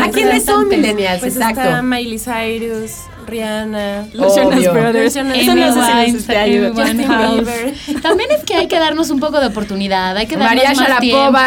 ¿A 0.00 0.10
quiénes 0.10 0.44
son 0.44 0.68
millennials? 0.68 1.20
Pues 1.20 1.34
Exacto. 1.36 1.60
está 1.60 1.82
Miley 1.82 2.18
Cyrus, 2.18 2.92
Rihanna, 3.30 4.06
Los 4.12 4.34
Jonas. 4.36 4.60
Brothers. 4.72 5.16
Eso 5.16 5.24
no 5.24 5.34
sé 5.34 6.16
si. 6.20 6.28
Bieber. 6.50 6.72
También 8.02 8.30
es 8.30 8.44
que 8.44 8.54
hay 8.54 8.66
que 8.68 8.78
darnos 8.78 9.10
un 9.10 9.20
poco 9.20 9.40
de 9.40 9.46
oportunidad, 9.46 10.16
hay 10.16 10.26
que 10.26 10.36
darnos 10.36 10.54
María 10.54 10.70
más 10.70 10.78
Sharapova, 10.78 11.00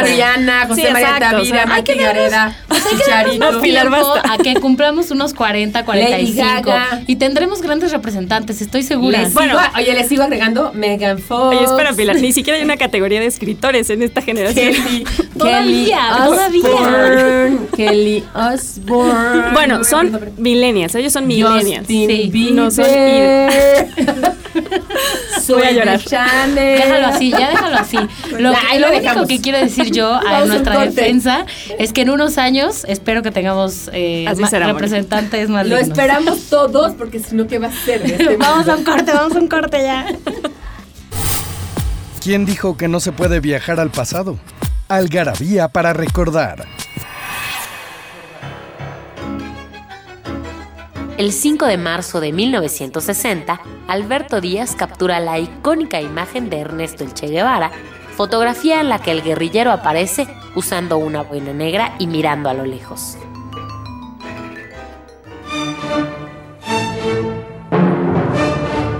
tiempo. 0.03 0.15
Rihanna, 0.15 0.65
José 0.67 0.81
Sí, 0.87 0.93
María 0.93 1.07
Tavira, 1.19 1.65
darnos- 1.65 1.83
Gareda, 2.03 2.55
Chicharito. 2.89 3.45
más 3.51 3.61
Pilar, 3.61 3.87
tiempo 3.89 4.09
basta. 4.13 4.33
a 4.33 4.37
que 4.37 4.53
cumplamos 4.55 5.11
unos 5.11 5.33
40, 5.33 5.85
45 5.85 6.69
Gaga. 6.69 7.01
y 7.07 7.15
tendremos 7.17 7.61
grandes 7.61 7.91
representantes, 7.91 8.61
estoy 8.61 8.83
segura. 8.83 9.21
Les 9.21 9.33
Bueno. 9.33 9.59
sigo- 9.59 9.71
oye, 9.77 9.93
les 9.93 10.07
sigo 10.07 10.23
agregando 10.23 10.71
Megan 10.73 11.19
Fox. 11.19 11.55
Oye, 11.55 11.65
espera, 11.65 11.93
Pilar, 11.93 12.15
ni 12.17 12.31
siquiera 12.31 12.57
hay 12.57 12.63
una 12.65 12.77
categoría 12.77 13.19
de 13.19 13.27
escritores 13.27 13.89
en 13.89 14.01
esta 14.03 14.21
generación. 14.23 14.73
Todavía, 15.37 15.99
Kelly 16.41 16.61
todavía. 16.61 16.69
Osbourne, 16.69 17.67
Kelly 17.75 18.23
Osbourne. 18.33 19.51
Bueno, 19.53 19.83
son 19.83 20.33
millennials, 20.37 20.95
ellos 20.95 21.13
son 21.13 21.27
millennials. 21.27 21.87
Sí. 21.87 22.29
Bieber. 22.31 22.53
No 22.53 22.71
son 22.71 22.85
Voy 25.49 25.63
a 25.63 25.71
llorar. 25.71 25.99
Chanel. 26.03 26.79
Déjalo 26.79 27.07
así, 27.07 27.31
ya 27.31 27.49
déjalo 27.49 27.77
así. 27.77 27.97
Lo, 28.39 28.51
único 28.51 29.27
que 29.27 29.41
quiero 29.41 29.57
decir 29.57 29.91
yo 29.91 30.13
a 30.13 30.45
nuestra 30.45 30.79
defensa 30.85 31.45
es 31.77 31.93
que 31.93 32.01
en 32.01 32.09
unos 32.09 32.37
años 32.37 32.85
espero 32.87 33.21
que 33.21 33.31
tengamos 33.31 33.89
eh, 33.93 34.25
Así 34.27 34.43
será, 34.45 34.67
representantes 34.67 35.49
más 35.49 35.67
Lo 35.67 35.77
esperamos 35.77 36.49
todos 36.49 36.93
porque 36.93 37.19
si 37.19 37.35
no, 37.35 37.47
¿qué 37.47 37.59
va 37.59 37.67
a 37.67 37.71
ser? 37.71 38.03
de 38.03 38.13
este 38.15 38.37
vamos 38.37 38.67
a 38.67 38.75
un 38.75 38.83
corte, 38.83 39.11
vamos 39.11 39.35
a 39.35 39.39
un 39.39 39.47
corte 39.47 39.83
ya. 39.83 40.05
¿Quién 42.23 42.45
dijo 42.45 42.77
que 42.77 42.87
no 42.87 42.99
se 42.99 43.11
puede 43.11 43.39
viajar 43.39 43.79
al 43.79 43.89
pasado? 43.89 44.37
Algarabía 44.95 45.67
para 45.67 45.93
recordar. 45.93 46.65
El 51.17 51.31
5 51.31 51.65
de 51.65 51.77
marzo 51.77 52.19
de 52.19 52.31
1960, 52.31 53.59
Alberto 53.87 54.41
Díaz 54.41 54.75
captura 54.75 55.19
la 55.19 55.39
icónica 55.39 56.01
imagen 56.01 56.49
de 56.49 56.59
Ernesto 56.59 57.03
El 57.03 57.13
Che 57.13 57.27
Guevara, 57.27 57.71
fotografía 58.15 58.81
en 58.81 58.89
la 58.89 58.99
que 58.99 59.11
el 59.11 59.23
guerrillero 59.23 59.71
aparece 59.71 60.27
usando 60.55 60.97
una 60.97 61.23
boina 61.23 61.53
negra 61.53 61.95
y 61.99 62.07
mirando 62.07 62.49
a 62.49 62.53
lo 62.53 62.65
lejos. 62.65 63.17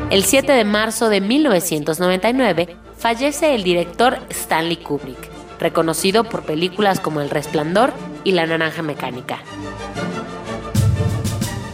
El 0.10 0.24
7 0.24 0.52
de 0.52 0.64
marzo 0.64 1.10
de 1.10 1.22
1999 1.22 2.78
fallece 2.96 3.56
el 3.56 3.64
director 3.64 4.20
Stanley 4.30 4.78
Kubrick, 4.78 5.33
reconocido 5.60 6.24
por 6.24 6.44
películas 6.44 7.00
como 7.00 7.22
El 7.22 7.30
Resplandor 7.30 7.94
y 8.24 8.32
La 8.32 8.46
Naranja 8.46 8.82
Mecánica. 8.82 9.40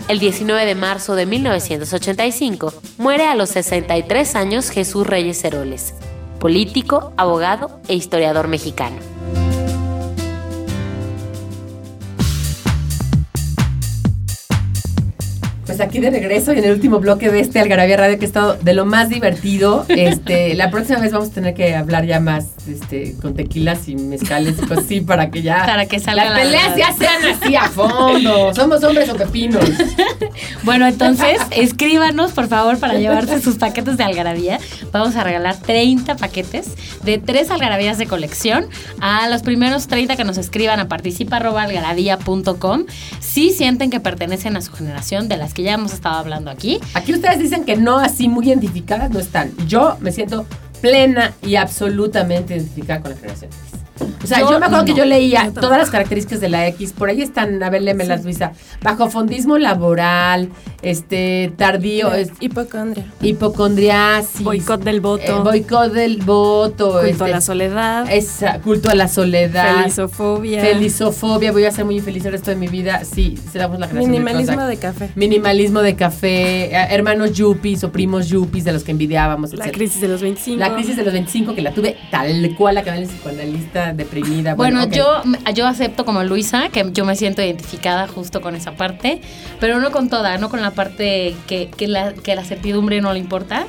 El 0.08 0.18
19 0.18 0.66
de 0.66 0.76
marzo 0.76 1.16
de 1.16 1.28
1985 1.28 2.74
muere 2.98 3.28
a 3.28 3.36
los 3.36 3.50
63 3.50 4.36
años 4.36 4.72
Jesús 4.72 5.06
Reyes 5.06 5.44
Heroles, 5.44 5.94
político, 6.40 7.14
abogado 7.16 7.80
e 7.88 7.96
historiador 7.96 8.48
mexicano. 8.48 8.98
Pues 15.70 15.82
aquí 15.82 16.00
de 16.00 16.10
regreso 16.10 16.52
en 16.52 16.64
el 16.64 16.72
último 16.72 17.00
bloque 17.00 17.30
de 17.30 17.42
este 17.42 17.60
Algarabía 17.60 17.96
Radio 17.96 18.18
que 18.18 18.26
ha 18.26 18.28
estado 18.28 18.56
de 18.56 18.74
lo 18.74 18.88
más 18.88 19.08
divertido. 19.10 19.86
Este, 19.88 20.56
la 20.56 20.72
próxima 20.72 20.98
vez 20.98 21.12
vamos 21.12 21.30
a 21.30 21.32
tener 21.32 21.54
que 21.54 21.76
hablar 21.76 22.08
ya 22.08 22.20
más 22.20 22.48
este, 22.68 23.14
con 23.22 23.36
tequilas 23.36 23.88
y 23.88 23.96
mezcales 23.96 24.56
y 24.58 24.62
cosas 24.66 24.86
así 24.86 25.02
para 25.02 25.30
que 25.30 25.44
ya 25.44 25.68
Para 25.68 25.86
que 25.86 26.00
salga 26.00 26.26
las 26.26 26.34
la 26.34 26.40
peleas 26.42 26.76
verdad. 26.76 26.88
ya 26.90 26.98
sean 26.98 27.24
así 27.24 27.56
a 27.56 27.70
fondo. 27.70 28.52
Somos 28.56 28.84
hombres 28.84 29.10
o 29.10 29.16
pepinos. 29.16 29.64
Bueno, 30.64 30.88
entonces 30.88 31.40
escríbanos 31.52 32.32
por 32.34 32.48
favor 32.48 32.78
para 32.80 32.96
llevarse 32.96 33.42
sus 33.42 33.56
paquetes 33.56 33.98
de 33.98 34.04
algarabía. 34.04 34.60
Vamos 34.92 35.16
a 35.16 35.24
regalar 35.24 35.58
30 35.58 36.16
paquetes 36.18 36.68
de 37.04 37.18
tres 37.18 37.50
algarabías 37.50 37.98
de 37.98 38.08
colección 38.08 38.68
a 39.00 39.28
los 39.30 39.42
primeros 39.42 39.88
30 39.88 40.16
que 40.16 40.24
nos 40.26 40.38
escriban 40.38 40.80
a 40.80 40.88
participa.algarabía.com 40.88 42.86
si 43.20 43.52
sienten 43.52 43.90
que 43.90 44.00
pertenecen 44.00 44.58
a 44.58 44.62
su 44.62 44.72
generación 44.74 45.30
de 45.30 45.38
las 45.38 45.54
que 45.54 45.59
ya 45.64 45.74
hemos 45.74 45.94
estado 45.94 46.18
hablando 46.18 46.52
aquí. 46.52 46.80
Aquí 46.94 47.14
ustedes 47.14 47.40
dicen 47.40 47.64
que 47.64 47.76
no 47.76 47.98
así 47.98 48.28
muy 48.28 48.48
identificadas, 48.48 49.12
no 49.12 49.20
están. 49.20 49.52
Yo 49.68 49.98
me 50.00 50.12
siento 50.12 50.46
plena 50.82 51.34
y 51.42 51.56
absolutamente 51.56 52.56
identificada 52.56 53.02
con 53.02 53.12
la 53.12 53.18
generación. 53.18 53.52
O 54.24 54.28
sea, 54.28 54.40
yo, 54.40 54.52
Yo 54.52 54.60
me 54.60 54.66
acuerdo 54.66 54.86
que 54.86 54.94
yo 54.94 55.06
leía 55.06 55.52
todas 55.54 55.78
las 55.78 55.90
características 55.90 56.40
de 56.42 56.50
la 56.50 56.68
X. 56.68 56.94
Por 56.94 57.10
ahí 57.10 57.22
están, 57.22 57.62
a 57.64 57.70
ver, 57.70 57.82
lémelas, 57.82 58.24
Luisa. 58.24 58.52
Bajofondismo 58.82 59.58
laboral, 59.58 60.50
este, 60.82 61.52
tardío, 61.58 62.14
es- 62.14 62.32
Hipocondria. 62.40 63.06
hipocondriasis. 63.22 64.44
Boicot 64.44 64.84
del 64.84 65.02
voto. 65.02 65.24
eh, 65.24 65.42
boicot 65.44 65.92
del 65.94 66.18
voto. 66.18 66.92
Culto 66.92 67.06
este, 67.06 67.24
a 67.24 67.28
la 67.28 67.42
soledad. 67.42 68.12
esa- 68.12 68.60
culto 68.60 68.90
a 68.90 68.96
la 68.96 69.08
soledad. 69.08 69.78
Felisofobia. 69.84 70.62
Felisofobia. 70.62 71.52
Voy 71.52 71.66
a 71.66 71.72
ser 71.72 71.86
muy 71.86 71.98
infeliz 71.98 72.26
el 72.26 72.32
resto 72.34 72.52
de 72.52 72.58
mi 72.58 72.68
vida. 72.68 73.04
Sí, 73.06 73.38
seremos 73.52 73.80
la 73.80 73.88
generación 73.88 74.12
del 74.12 74.22
Minimalismo 74.22 74.54
Prozac. 74.56 74.70
de 74.70 74.78
café. 74.78 75.10
Minimalismo 75.16 75.82
de 75.82 75.96
café, 75.96 76.66
eh, 76.66 76.88
hermanos 76.92 77.34
yuppies 77.34 77.84
o 77.84 77.92
primos 77.92 78.28
yuppies 78.30 78.64
de 78.64 78.72
los 78.72 78.84
que 78.84 78.92
envidiábamos, 78.92 79.52
La 79.52 79.56
etcétera. 79.66 79.78
crisis 79.78 80.02
de 80.02 80.08
los 80.08 80.22
25. 80.22 80.60
La 80.60 80.74
crisis 80.74 80.96
de 80.96 81.04
los 81.04 81.14
25 81.14 81.56
que 81.56 81.62
la 81.62 81.72
tuve 81.74 81.98
tal 82.12 82.56
cual 82.58 82.76
la 82.76 82.84
canal 82.84 83.04
psicoanalista 83.04 83.89
deprimida. 83.94 84.56
Bueno, 84.56 84.84
ok. 84.84 84.92
yo, 84.92 85.22
yo 85.54 85.68
acepto 85.68 86.06
como 86.06 86.24
Luisa 86.24 86.70
que 86.70 86.90
yo 86.94 87.06
me 87.06 87.16
siento 87.16 87.42
identificada 87.42 88.08
justo 88.08 88.42
con 88.42 88.56
esa 88.56 88.72
parte, 88.74 89.22
pero 89.60 89.80
no 89.80 89.92
con 89.92 90.10
toda, 90.10 90.38
no 90.38 90.50
con 90.50 90.62
la 90.62 90.72
parte 90.72 91.36
que, 91.48 91.70
que, 91.76 91.88
la, 91.88 92.14
que 92.14 92.36
la 92.36 92.44
certidumbre 92.44 93.02
no 93.02 93.14
le 93.14 93.20
importa. 93.20 93.66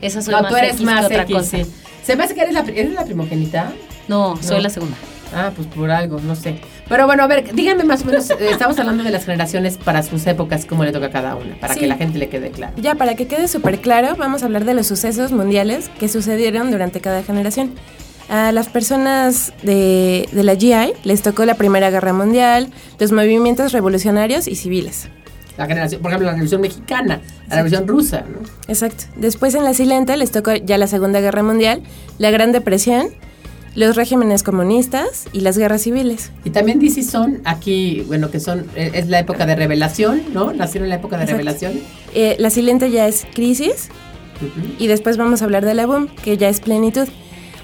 Esa 0.00 0.22
soy 0.22 0.34
No, 0.34 0.42
más 0.42 0.50
tú 0.50 0.56
eres 0.56 0.72
X 0.74 0.82
más 0.86 1.00
que 1.00 1.06
otra 1.06 1.22
X, 1.24 1.36
cosa. 1.36 1.56
sí. 1.58 1.66
Se 2.02 2.16
me 2.16 2.24
hace 2.24 2.34
que 2.34 2.40
eres 2.42 2.54
la, 2.54 2.60
¿eres 2.60 2.92
la 2.92 3.04
primogénita. 3.04 3.72
No, 4.08 4.36
soy 4.42 4.56
No. 4.56 4.62
la 4.62 4.70
segunda. 4.70 4.96
Ah, 5.32 5.52
pues 5.54 5.68
por 5.68 5.88
algo, 5.92 6.18
no 6.20 6.34
sé. 6.34 6.56
Pero 6.88 7.06
bueno, 7.06 7.22
a 7.22 7.28
ver, 7.28 7.54
díganme 7.54 7.84
más 7.84 8.02
o 8.02 8.06
menos, 8.06 8.28
eh, 8.30 8.36
estamos 8.50 8.76
hablando 8.80 9.04
de 9.04 9.10
las 9.10 9.24
generaciones 9.24 9.76
para 9.76 10.02
sus 10.02 10.26
épocas, 10.26 10.64
cómo 10.66 10.82
le 10.84 10.90
toca 10.90 11.06
a 11.06 11.10
cada 11.10 11.36
una, 11.36 11.54
para 11.60 11.74
Sí. 11.74 11.80
que 11.80 11.86
la 11.86 11.94
gente 11.96 12.18
le 12.18 12.28
quede 12.28 12.50
claro. 12.50 12.72
Ya, 12.78 12.96
para 12.96 13.14
que 13.14 13.28
quede 13.28 13.46
súper 13.46 13.78
claro, 13.80 14.16
vamos 14.16 14.42
a 14.42 14.46
hablar 14.46 14.64
de 14.64 14.74
los 14.74 14.88
sucesos 14.88 15.30
mundiales 15.30 15.88
que 16.00 16.08
sucedieron 16.08 16.72
durante 16.72 17.00
cada 17.00 17.22
generación. 17.22 17.74
A 18.30 18.52
las 18.52 18.68
personas 18.68 19.52
de, 19.64 20.28
de 20.30 20.44
la 20.44 20.54
GI 20.54 20.92
les 21.02 21.20
tocó 21.20 21.44
la 21.44 21.56
Primera 21.56 21.90
Guerra 21.90 22.12
Mundial, 22.12 22.68
los 23.00 23.10
movimientos 23.10 23.72
revolucionarios 23.72 24.46
y 24.46 24.54
civiles. 24.54 25.08
La 25.58 25.66
generación, 25.66 26.00
por 26.00 26.12
ejemplo, 26.12 26.26
la 26.26 26.32
revolución 26.34 26.60
mexicana, 26.60 27.20
la 27.48 27.56
revolución 27.56 27.88
rusa, 27.88 28.20
¿no? 28.20 28.38
Exacto. 28.68 29.04
Después 29.16 29.54
en 29.56 29.64
la 29.64 29.74
Silente 29.74 30.16
les 30.16 30.30
tocó 30.30 30.54
ya 30.54 30.78
la 30.78 30.86
Segunda 30.86 31.20
Guerra 31.20 31.42
Mundial, 31.42 31.82
la 32.18 32.30
Gran 32.30 32.52
Depresión, 32.52 33.08
los 33.74 33.96
regímenes 33.96 34.44
comunistas 34.44 35.26
y 35.32 35.40
las 35.40 35.58
guerras 35.58 35.82
civiles. 35.82 36.30
Y 36.44 36.50
también 36.50 36.78
DC 36.78 37.02
son 37.02 37.40
aquí, 37.44 38.04
bueno, 38.06 38.30
que 38.30 38.38
son, 38.38 38.64
eh, 38.76 38.92
es 38.94 39.08
la 39.08 39.18
época 39.18 39.44
de 39.44 39.56
revelación, 39.56 40.22
¿no? 40.32 40.52
Nacieron 40.52 40.84
en 40.86 40.90
la 40.90 40.96
época 40.96 41.16
de 41.16 41.24
Exacto. 41.24 41.38
revelación. 41.38 41.72
Eh, 42.14 42.36
la 42.38 42.50
Silente 42.50 42.90
ya 42.92 43.08
es 43.08 43.26
crisis 43.34 43.88
Ujú. 44.40 44.74
y 44.78 44.86
después 44.86 45.16
vamos 45.16 45.42
a 45.42 45.44
hablar 45.46 45.64
de 45.64 45.74
la 45.74 45.86
boom, 45.86 46.08
que 46.22 46.36
ya 46.38 46.48
es 46.48 46.60
plenitud. 46.60 47.08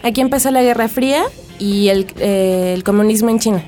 Aquí 0.03 0.21
empezó 0.21 0.51
la 0.51 0.63
Guerra 0.63 0.89
Fría 0.89 1.25
y 1.59 1.89
el, 1.89 2.07
eh, 2.19 2.73
el 2.75 2.85
comunismo 2.85 3.31
en 3.31 3.39
China. 3.39 3.65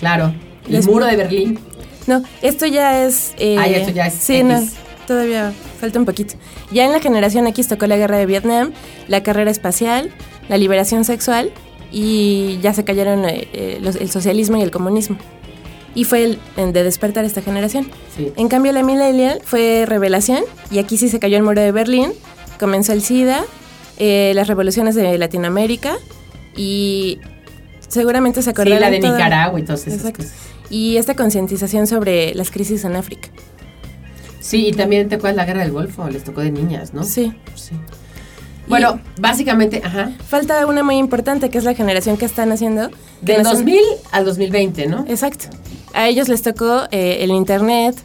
Claro. 0.00 0.34
El 0.68 0.82
muro 0.84 1.06
de 1.06 1.16
Berlín. 1.16 1.58
No, 2.06 2.22
esto 2.42 2.66
ya 2.66 3.04
es... 3.04 3.34
eh, 3.38 3.56
Ah, 3.58 3.66
esto 3.66 3.90
ya 3.92 4.06
es 4.06 4.14
Sí, 4.14 4.36
X. 4.36 4.44
no, 4.46 4.62
todavía 5.06 5.52
falta 5.80 5.98
un 5.98 6.04
poquito. 6.04 6.34
Ya 6.70 6.84
en 6.84 6.92
la 6.92 7.00
generación 7.00 7.46
X 7.48 7.68
tocó 7.68 7.86
la 7.86 7.96
guerra 7.96 8.16
de 8.18 8.26
Vietnam, 8.26 8.72
la 9.08 9.22
carrera 9.22 9.50
espacial, 9.50 10.10
la 10.48 10.56
liberación 10.58 11.04
sexual 11.04 11.50
y 11.92 12.58
ya 12.62 12.72
se 12.74 12.84
cayeron 12.84 13.24
eh, 13.24 13.48
eh, 13.52 13.78
los- 13.80 13.96
el 13.96 14.10
socialismo 14.10 14.56
y 14.56 14.62
el 14.62 14.70
comunismo. 14.70 15.16
Y 15.94 16.04
fue 16.04 16.24
el 16.56 16.72
de 16.72 16.82
despertar 16.82 17.24
esta 17.24 17.40
generación. 17.42 17.88
Sí. 18.16 18.32
En 18.36 18.48
cambio, 18.48 18.72
la 18.72 18.82
millennial 18.82 19.40
fue 19.44 19.84
revelación 19.86 20.42
y 20.70 20.78
aquí 20.78 20.98
sí 20.98 21.08
se 21.08 21.18
cayó 21.18 21.36
el 21.38 21.42
muro 21.42 21.60
de 21.62 21.72
Berlín, 21.72 22.12
comenzó 22.60 22.92
el 22.92 23.02
SIDA, 23.02 23.44
eh, 23.98 24.32
las 24.34 24.46
revoluciones 24.48 24.94
de 24.94 25.16
Latinoamérica 25.18 25.96
y 26.56 27.18
seguramente 27.88 28.40
se 28.42 28.44
Sí, 28.46 28.50
acordarán 28.50 28.80
la 28.80 28.90
de 28.90 28.98
toda- 29.00 29.12
Nicaragua 29.16 29.60
y 29.60 29.62
todas 29.62 29.80
esas 29.86 29.94
Exacto. 30.00 30.22
cosas. 30.22 30.34
Y 30.70 30.96
esta 30.96 31.14
concientización 31.14 31.86
sobre 31.86 32.34
las 32.34 32.50
crisis 32.50 32.84
en 32.84 32.96
África. 32.96 33.28
Sí, 34.40 34.68
y 34.68 34.72
también 34.72 35.08
te 35.08 35.16
acuerdas 35.16 35.36
la 35.36 35.44
guerra 35.44 35.60
del 35.62 35.72
Golfo, 35.72 36.08
les 36.08 36.24
tocó 36.24 36.40
de 36.40 36.50
niñas, 36.50 36.92
¿no? 36.94 37.02
Sí. 37.04 37.32
Sí. 37.54 37.74
Bueno, 38.68 39.00
básicamente, 39.20 39.80
ajá. 39.84 40.10
Falta 40.28 40.66
una 40.66 40.82
muy 40.82 40.96
importante 40.96 41.50
que 41.50 41.58
es 41.58 41.64
la 41.64 41.74
generación 41.74 42.16
que 42.16 42.24
están 42.24 42.50
haciendo. 42.50 42.90
Del 43.22 43.42
nacen- 43.42 43.58
2000 43.58 43.80
al 44.10 44.24
2020, 44.24 44.86
¿no? 44.86 45.04
Exacto. 45.08 45.46
A 45.94 46.08
ellos 46.08 46.28
les 46.28 46.42
tocó 46.42 46.82
eh, 46.90 47.18
el 47.20 47.30
Internet, 47.30 47.96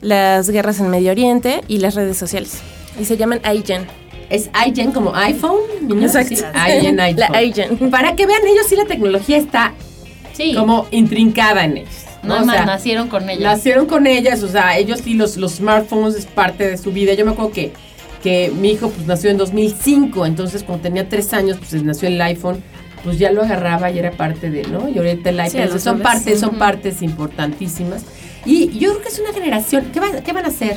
las 0.00 0.48
guerras 0.48 0.80
en 0.80 0.88
Medio 0.88 1.10
Oriente 1.10 1.60
y 1.68 1.78
las 1.78 1.94
redes 1.94 2.16
sociales. 2.16 2.58
Y 2.98 3.04
se 3.04 3.16
llaman 3.18 3.40
iGen. 3.54 3.86
Es 4.30 4.50
iGen 4.66 4.92
como 4.92 5.14
iPhone, 5.14 5.60
niños. 5.82 6.14
Exacto. 6.14 6.34
Sí, 6.36 6.42
iGen, 6.78 7.00
iPhone. 7.00 7.24
La 7.32 7.42
iGen. 7.42 7.90
Para 7.90 8.14
que 8.14 8.26
vean, 8.26 8.42
ellos 8.46 8.66
sí 8.68 8.76
la 8.76 8.84
tecnología 8.84 9.36
está 9.38 9.74
Sí. 10.32 10.54
como 10.54 10.86
intrincada 10.90 11.64
en 11.64 11.78
ellos. 11.78 11.90
No, 12.22 12.34
O 12.34 12.40
es 12.40 12.46
más, 12.46 12.56
sea, 12.56 12.66
nacieron 12.66 13.08
con 13.08 13.28
ella. 13.30 13.52
Nacieron 13.52 13.86
con 13.86 14.06
ellas, 14.06 14.42
o 14.42 14.48
sea, 14.48 14.76
ellos 14.76 15.00
sí, 15.02 15.14
los, 15.14 15.36
los 15.36 15.52
smartphones 15.56 16.14
es 16.14 16.26
parte 16.26 16.68
de 16.68 16.76
su 16.78 16.92
vida. 16.92 17.14
Yo 17.14 17.24
me 17.24 17.32
acuerdo 17.32 17.52
que, 17.52 17.72
que 18.22 18.52
mi 18.60 18.70
hijo 18.72 18.90
pues 18.90 19.06
nació 19.06 19.30
en 19.30 19.36
2005, 19.38 20.26
entonces 20.26 20.62
cuando 20.62 20.82
tenía 20.82 21.08
tres 21.08 21.32
años, 21.32 21.56
pues 21.58 21.82
nació 21.82 22.08
el 22.08 22.20
iPhone, 22.20 22.62
pues 23.04 23.18
ya 23.18 23.30
lo 23.32 23.42
agarraba 23.42 23.90
y 23.90 23.98
era 23.98 24.10
parte 24.12 24.50
de, 24.50 24.62
¿no? 24.64 24.88
Y 24.88 24.98
ahorita 24.98 25.30
el 25.30 25.40
iPhone, 25.40 25.68
Sí, 25.72 25.78
son 25.78 26.00
partes, 26.00 26.40
son 26.40 26.56
partes 26.56 27.02
importantísimas. 27.02 28.02
Y 28.44 28.78
yo 28.78 28.90
creo 28.90 29.02
que 29.02 29.08
es 29.08 29.18
una 29.20 29.32
generación, 29.32 29.86
¿qué, 29.92 30.00
va- 30.00 30.20
qué 30.24 30.32
van 30.32 30.44
a 30.44 30.48
hacer? 30.48 30.76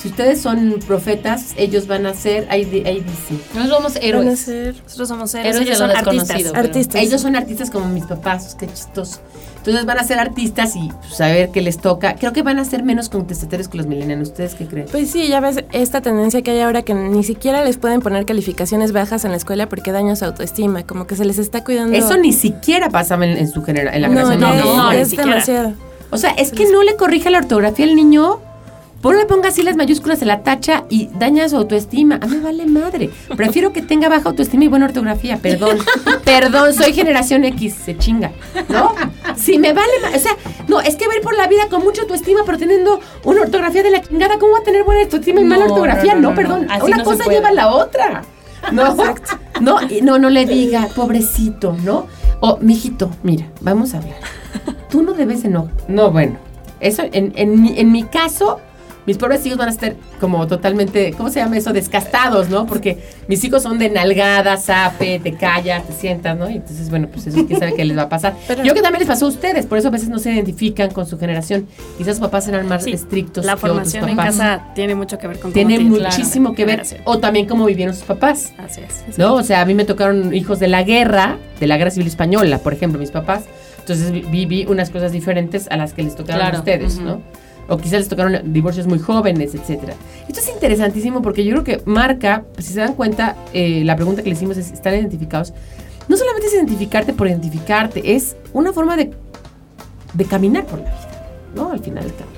Si 0.00 0.08
ustedes 0.08 0.40
son 0.40 0.78
profetas, 0.86 1.54
ellos 1.56 1.86
van 1.86 2.06
a 2.06 2.14
ser, 2.14 2.46
ahí, 2.50 2.64
di- 2.64 2.84
ahí 2.86 3.00
dice. 3.00 3.42
Nosotros 3.54 3.76
somos 3.78 3.94
Van 3.94 4.02
a 4.02 4.06
héroes. 4.06 4.38
ser 4.40 4.74
Nosotros 4.84 5.08
somos 5.08 5.34
héroes, 5.34 5.54
Héroes 5.56 5.66
ellos 5.66 5.78
son 5.78 5.90
artistas. 5.90 7.02
Ellos 7.02 7.20
son 7.22 7.34
artistas 7.36 7.70
como 7.70 7.86
mis 7.88 8.04
papás, 8.04 8.54
qué 8.58 8.66
chistoso. 8.66 9.20
Entonces 9.58 9.84
van 9.84 9.98
a 9.98 10.04
ser 10.04 10.20
artistas 10.20 10.76
y 10.76 10.90
pues, 11.08 11.20
a 11.20 11.26
ver 11.26 11.50
qué 11.50 11.60
les 11.60 11.78
toca. 11.78 12.14
Creo 12.14 12.32
que 12.32 12.42
van 12.42 12.58
a 12.60 12.64
ser 12.64 12.84
menos 12.84 13.08
contestatarios 13.08 13.66
que 13.68 13.78
los 13.78 13.86
millennials. 13.86 14.28
¿Ustedes 14.28 14.54
qué 14.54 14.66
creen? 14.66 14.86
Pues 14.92 15.10
sí, 15.10 15.26
ya 15.26 15.40
ves 15.40 15.64
esta 15.72 16.00
tendencia 16.02 16.40
que 16.42 16.52
hay 16.52 16.60
ahora 16.60 16.82
que 16.82 16.94
ni 16.94 17.24
siquiera 17.24 17.64
les 17.64 17.76
pueden 17.76 18.00
poner 18.00 18.26
calificaciones 18.26 18.92
bajas 18.92 19.24
en 19.24 19.32
la 19.32 19.36
escuela 19.38 19.68
porque 19.68 19.90
daña 19.90 20.14
su 20.14 20.24
autoestima, 20.24 20.84
como 20.86 21.08
que 21.08 21.16
se 21.16 21.24
les 21.24 21.38
está 21.38 21.64
cuidando. 21.64 21.96
Eso 21.96 22.16
ni 22.16 22.32
siquiera 22.32 22.90
pasaba 22.90 23.26
en, 23.26 23.36
en 23.38 23.48
su 23.50 23.64
genera- 23.64 23.92
en 23.96 24.02
la 24.02 24.08
no, 24.08 24.28
generación. 24.30 24.40
ya 24.40 24.54
de 24.54 24.60
es, 24.60 24.76
no, 24.76 24.90
es 24.92 25.10
demasiado. 25.16 25.72
O 26.12 26.16
sea, 26.18 26.30
es 26.32 26.52
que 26.52 26.70
no 26.70 26.84
le 26.84 26.94
corrige 26.94 27.30
la 27.30 27.38
ortografía 27.38 27.86
al 27.86 27.96
niño. 27.96 28.38
Por 29.06 29.16
le 29.16 29.24
ponga 29.24 29.50
así 29.50 29.62
las 29.62 29.76
mayúsculas 29.76 30.20
en 30.22 30.26
la 30.26 30.42
tacha 30.42 30.82
y 30.90 31.08
daña 31.16 31.48
su 31.48 31.56
autoestima. 31.56 32.16
A 32.20 32.26
mí 32.26 32.38
me 32.38 32.42
vale 32.42 32.66
madre. 32.66 33.08
Prefiero 33.36 33.72
que 33.72 33.80
tenga 33.80 34.08
baja 34.08 34.30
autoestima 34.30 34.64
y 34.64 34.66
buena 34.66 34.86
ortografía. 34.86 35.36
Perdón. 35.36 35.78
Perdón, 36.24 36.74
soy 36.74 36.92
generación 36.92 37.44
X. 37.44 37.76
Se 37.84 37.96
chinga. 37.96 38.32
¿No? 38.68 38.96
Si 39.36 39.60
me 39.60 39.72
vale 39.72 39.92
O 40.12 40.18
sea, 40.18 40.32
no, 40.66 40.80
es 40.80 40.96
que 40.96 41.06
ver 41.06 41.20
por 41.20 41.36
la 41.36 41.46
vida 41.46 41.68
con 41.70 41.84
mucha 41.84 42.02
autoestima, 42.02 42.40
pero 42.44 42.58
teniendo 42.58 42.98
una 43.22 43.42
ortografía 43.42 43.84
de 43.84 43.90
la 43.92 44.02
chingada, 44.02 44.40
¿cómo 44.40 44.54
va 44.54 44.58
a 44.58 44.62
tener 44.64 44.82
buena 44.82 45.02
autoestima 45.02 45.40
y 45.40 45.44
No, 45.44 45.50
mala 45.50 45.66
ortografía? 45.66 46.14
no, 46.14 46.20
No, 46.22 46.22
no, 46.22 46.30
no. 46.30 46.34
perdón. 46.34 46.66
Así 46.68 46.86
una 46.86 46.96
se 46.96 47.04
cosa 47.04 47.24
lleva 47.30 47.50
a 47.50 47.52
la 47.52 47.68
otra. 47.68 48.24
No, 48.72 48.96
no, 49.60 49.78
no, 50.02 50.18
no 50.18 50.30
le 50.30 50.46
diga, 50.46 50.88
pobrecito, 50.96 51.76
¿no? 51.84 52.08
O, 52.40 52.58
mijito, 52.60 53.12
mira, 53.22 53.46
vamos 53.60 53.94
a 53.94 53.98
hablar. 53.98 54.16
Tú 54.90 55.04
no 55.04 55.12
debes 55.12 55.44
de 55.44 55.48
no. 55.48 55.70
No, 55.86 56.10
bueno. 56.10 56.38
Eso, 56.80 57.04
en, 57.12 57.32
en, 57.36 57.62
mi, 57.62 57.78
en 57.78 57.92
mi 57.92 58.02
caso, 58.02 58.58
mis 59.06 59.18
pobres 59.18 59.44
hijos 59.46 59.58
van 59.58 59.68
a 59.68 59.70
estar 59.72 59.94
como 60.20 60.46
totalmente, 60.46 61.12
¿cómo 61.16 61.28
se 61.30 61.40
llama 61.40 61.56
eso? 61.56 61.72
Descastados, 61.72 62.48
¿no? 62.48 62.66
Porque 62.66 62.98
mis 63.28 63.42
hijos 63.44 63.62
son 63.62 63.78
de 63.78 63.88
nalgada, 63.90 64.56
zape, 64.56 65.20
te 65.20 65.32
callas, 65.34 65.86
te 65.86 65.92
sientas, 65.92 66.36
¿no? 66.36 66.50
Y 66.50 66.56
entonces, 66.56 66.90
bueno, 66.90 67.08
pues 67.12 67.26
eso 67.26 67.46
quién 67.46 67.58
sabe 67.58 67.74
qué 67.74 67.84
les 67.84 67.96
va 67.96 68.02
a 68.02 68.08
pasar. 68.08 68.34
Pero- 68.48 68.64
Yo 68.64 68.74
que 68.74 68.82
también 68.82 69.00
les 69.00 69.08
pasó 69.08 69.26
a 69.26 69.28
ustedes, 69.28 69.66
por 69.66 69.78
eso 69.78 69.88
a 69.88 69.90
veces 69.90 70.08
no 70.08 70.18
se 70.18 70.32
identifican 70.32 70.90
con 70.90 71.06
su 71.06 71.18
generación. 71.18 71.66
Quizás 71.98 72.16
sus 72.16 72.20
papás 72.26 72.48
eran 72.48 72.66
más 72.68 72.84
Sí, 72.84 72.92
estrictos 72.92 73.44
La 73.44 73.52
que 73.52 73.58
otros 73.58 73.70
formación 73.72 74.08
en 74.08 74.16
papás. 74.16 74.36
casa 74.36 74.64
tiene 74.74 74.94
mucho 74.94 75.18
que 75.18 75.26
ver 75.28 75.38
con 75.38 75.52
Tiene 75.52 75.78
muchísimo 75.80 76.54
que 76.54 76.64
ver. 76.64 76.76
generación. 76.84 77.00
O 77.04 77.18
también 77.18 77.46
cómo 77.46 77.64
vivieron 77.66 77.94
sus 77.94 78.04
papás. 78.04 78.52
Así 78.58 78.80
es. 78.80 79.18
¿no? 79.18 79.34
O 79.34 79.42
sea, 79.42 79.60
a 79.60 79.64
mí 79.64 79.74
me 79.74 79.84
tocaron 79.84 80.34
hijos 80.34 80.58
de 80.58 80.68
la 80.68 80.82
guerra, 80.82 81.38
de 81.60 81.66
la 81.66 81.76
guerra 81.76 81.90
civil 81.90 82.06
española, 82.08 82.58
por 82.58 82.72
ejemplo, 82.72 82.98
mis 82.98 83.10
papás. 83.10 83.44
Entonces 83.78 84.10
vi- 84.10 84.22
viví 84.22 84.66
unas 84.68 84.90
cosas 84.90 85.12
diferentes 85.12 85.68
a 85.70 85.76
las 85.76 85.92
que 85.92 86.02
les 86.02 86.16
tocaron 86.16 86.40
Claro, 86.40 86.56
a 86.56 86.60
ustedes. 86.60 86.98
¿no? 86.98 87.20
O 87.68 87.76
quizás 87.78 88.00
les 88.00 88.08
tocaron 88.08 88.52
divorcios 88.52 88.86
muy 88.86 88.98
jóvenes, 88.98 89.54
etcétera. 89.54 89.94
Esto 90.28 90.40
es 90.40 90.48
interesantísimo 90.48 91.22
porque 91.22 91.44
yo 91.44 91.52
creo 91.52 91.64
que 91.64 91.82
marca, 91.84 92.44
si 92.58 92.72
se 92.72 92.80
dan 92.80 92.94
cuenta, 92.94 93.36
eh, 93.52 93.82
la 93.84 93.96
pregunta 93.96 94.22
que 94.22 94.28
le 94.28 94.34
hicimos 94.36 94.56
es, 94.56 94.70
¿están 94.72 94.94
identificados? 94.94 95.52
No 96.08 96.16
solamente 96.16 96.46
es 96.46 96.54
identificarte 96.54 97.12
por 97.12 97.26
identificarte, 97.26 98.14
es 98.14 98.36
una 98.52 98.72
forma 98.72 98.96
de, 98.96 99.10
de 100.14 100.24
caminar 100.24 100.64
por 100.66 100.78
la 100.78 100.84
vida, 100.86 101.28
¿no? 101.54 101.72
Al 101.72 101.80
final 101.80 102.04
del 102.04 102.14
camino. 102.14 102.36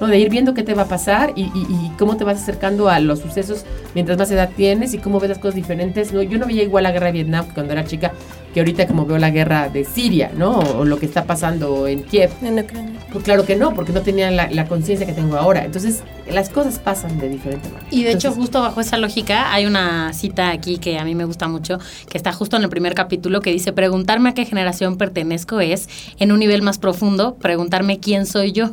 ¿no? 0.00 0.06
De 0.08 0.18
ir 0.18 0.30
viendo 0.30 0.52
qué 0.54 0.62
te 0.62 0.74
va 0.74 0.82
a 0.82 0.88
pasar 0.88 1.32
y, 1.36 1.42
y- 1.42 1.66
y 1.68 1.92
cómo 1.98 2.16
te 2.16 2.24
vas 2.24 2.40
acercando 2.42 2.88
a 2.88 2.98
los 3.00 3.20
sucesos 3.20 3.64
mientras 3.94 4.18
más 4.18 4.30
edad 4.32 4.50
tienes 4.56 4.94
y 4.94 4.98
cómo 4.98 5.20
ves 5.20 5.28
las 5.30 5.38
cosas 5.38 5.54
diferentes. 5.54 6.12
¿no? 6.12 6.22
Yo 6.22 6.38
no 6.38 6.46
veía 6.46 6.62
igual 6.64 6.82
la 6.84 6.90
guerra 6.92 7.06
de 7.06 7.12
Vietnam 7.12 7.46
cuando 7.54 7.72
era 7.72 7.84
chica 7.84 8.12
que 8.52 8.60
ahorita 8.60 8.86
como 8.86 9.06
veo 9.06 9.18
la 9.18 9.30
guerra 9.30 9.68
de 9.68 9.84
Siria, 9.84 10.30
¿no? 10.36 10.58
O 10.58 10.84
lo 10.84 10.98
que 10.98 11.06
está 11.06 11.24
pasando 11.24 11.86
en 11.86 12.02
Kiev. 12.02 12.30
En 12.42 12.58
Ucrania. 12.58 13.00
Pues 13.12 13.24
claro 13.24 13.44
que 13.44 13.56
no, 13.56 13.74
porque 13.74 13.92
no 13.92 14.02
tenía 14.02 14.30
la, 14.30 14.50
la 14.50 14.66
conciencia 14.66 15.06
que 15.06 15.12
tengo 15.12 15.36
ahora. 15.36 15.64
Entonces, 15.64 16.02
las 16.30 16.48
cosas 16.48 16.78
pasan 16.78 17.18
de 17.18 17.28
diferente 17.28 17.68
manera. 17.68 17.86
Y 17.90 18.04
de 18.04 18.10
hecho, 18.10 18.28
Entonces, 18.28 18.40
justo 18.40 18.60
bajo 18.60 18.80
esa 18.80 18.96
lógica, 18.98 19.52
hay 19.52 19.66
una 19.66 20.12
cita 20.12 20.50
aquí 20.50 20.78
que 20.78 20.98
a 20.98 21.04
mí 21.04 21.14
me 21.14 21.24
gusta 21.24 21.48
mucho, 21.48 21.78
que 22.08 22.16
está 22.16 22.32
justo 22.32 22.56
en 22.56 22.62
el 22.62 22.68
primer 22.68 22.94
capítulo, 22.94 23.40
que 23.40 23.50
dice, 23.50 23.72
preguntarme 23.72 24.30
a 24.30 24.34
qué 24.34 24.44
generación 24.44 24.96
pertenezco 24.96 25.60
es, 25.60 25.88
en 26.18 26.32
un 26.32 26.38
nivel 26.38 26.62
más 26.62 26.78
profundo, 26.78 27.34
preguntarme 27.36 28.00
quién 28.00 28.26
soy 28.26 28.52
yo. 28.52 28.72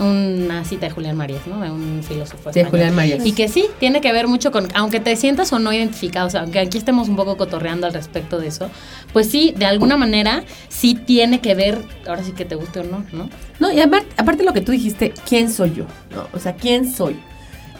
Una 0.00 0.64
cita 0.64 0.86
de 0.86 0.92
Julián 0.92 1.16
Marías, 1.16 1.46
¿no? 1.46 1.60
De 1.60 1.70
un 1.70 2.02
filósofo. 2.02 2.50
De 2.50 2.60
español. 2.60 2.70
Julián 2.70 2.94
Marías. 2.94 3.26
Y 3.26 3.32
que 3.32 3.48
sí, 3.48 3.66
tiene 3.78 4.00
que 4.00 4.12
ver 4.12 4.26
mucho 4.26 4.50
con, 4.50 4.68
aunque 4.74 4.98
te 4.98 5.14
sientas 5.16 5.52
o 5.52 5.58
no 5.58 5.72
identificado, 5.72 6.26
o 6.26 6.30
sea, 6.30 6.40
aunque 6.40 6.58
aquí 6.58 6.78
estemos 6.78 7.08
un 7.08 7.16
poco 7.16 7.36
cotorreando 7.36 7.86
al 7.86 7.92
respecto 7.92 8.38
de 8.38 8.48
eso, 8.48 8.70
pues 9.12 9.28
sí, 9.28 9.54
de 9.56 9.66
alguna 9.66 9.96
manera, 9.96 10.44
sí 10.68 10.94
tiene 10.94 11.40
que 11.40 11.54
ver, 11.54 11.78
ahora 12.06 12.24
sí 12.24 12.32
que 12.32 12.44
te 12.44 12.54
guste 12.54 12.80
o 12.80 12.84
no, 12.84 13.04
¿no? 13.12 13.28
No, 13.58 13.70
y 13.70 13.80
aparte, 13.80 14.08
aparte 14.16 14.44
lo 14.44 14.52
que 14.52 14.62
tú 14.62 14.72
dijiste, 14.72 15.12
¿quién 15.28 15.50
soy 15.50 15.74
yo? 15.74 15.84
¿No? 16.14 16.26
O 16.32 16.38
sea, 16.38 16.54
¿quién 16.54 16.90
soy? 16.90 17.16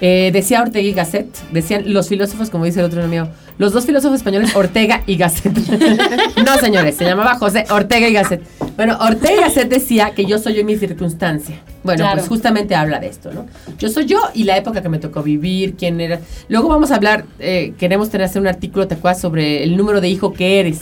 Eh, 0.01 0.31
decía 0.33 0.62
Ortega 0.62 0.89
y 0.89 0.93
Gasset, 0.93 1.29
decían 1.53 1.93
los 1.93 2.09
filósofos, 2.09 2.51
como 2.51 2.64
dice 2.64 2.81
el 2.81 2.87
otro 2.87 3.07
mío, 3.07 3.29
los 3.61 3.74
dos 3.74 3.84
filósofos 3.84 4.16
españoles, 4.16 4.56
Ortega 4.56 5.02
y 5.06 5.16
Gasset. 5.16 5.52
no, 6.46 6.56
señores, 6.58 6.96
se 6.96 7.04
llamaba 7.04 7.34
José 7.34 7.66
Ortega 7.68 8.08
y 8.08 8.14
Gasset. 8.14 8.40
Bueno, 8.74 8.96
Ortega 8.98 9.34
y 9.34 9.40
Gasset 9.42 9.68
decía 9.68 10.12
que 10.14 10.24
yo 10.24 10.38
soy 10.38 10.54
yo 10.54 10.61
en 10.61 10.66
mi 10.66 10.78
circunstancia. 10.78 11.61
Bueno, 11.82 12.00
Claro. 12.04 12.16
pues 12.18 12.28
justamente 12.28 12.74
habla 12.74 13.00
de 13.00 13.08
esto, 13.08 13.32
¿no? 13.32 13.46
Yo 13.78 13.88
soy 13.90 14.06
yo 14.06 14.18
y 14.34 14.44
la 14.44 14.56
época 14.56 14.80
que 14.82 14.88
me 14.88 14.98
tocó 14.98 15.22
vivir, 15.22 15.74
quién 15.76 16.00
era. 16.00 16.20
Luego 16.48 16.68
vamos 16.68 16.90
a 16.90 16.96
hablar, 16.96 17.26
eh, 17.38 17.74
queremos 17.78 18.08
tener 18.08 18.26
hacer 18.26 18.40
un 18.40 18.48
artículo, 18.48 18.86
¿te 18.88 18.94
acuerdas? 18.94 19.20
Sobre 19.20 19.62
el 19.62 19.76
número 19.76 20.00
de 20.00 20.08
hijo 20.08 20.32
que 20.32 20.61
eres. 20.61 20.80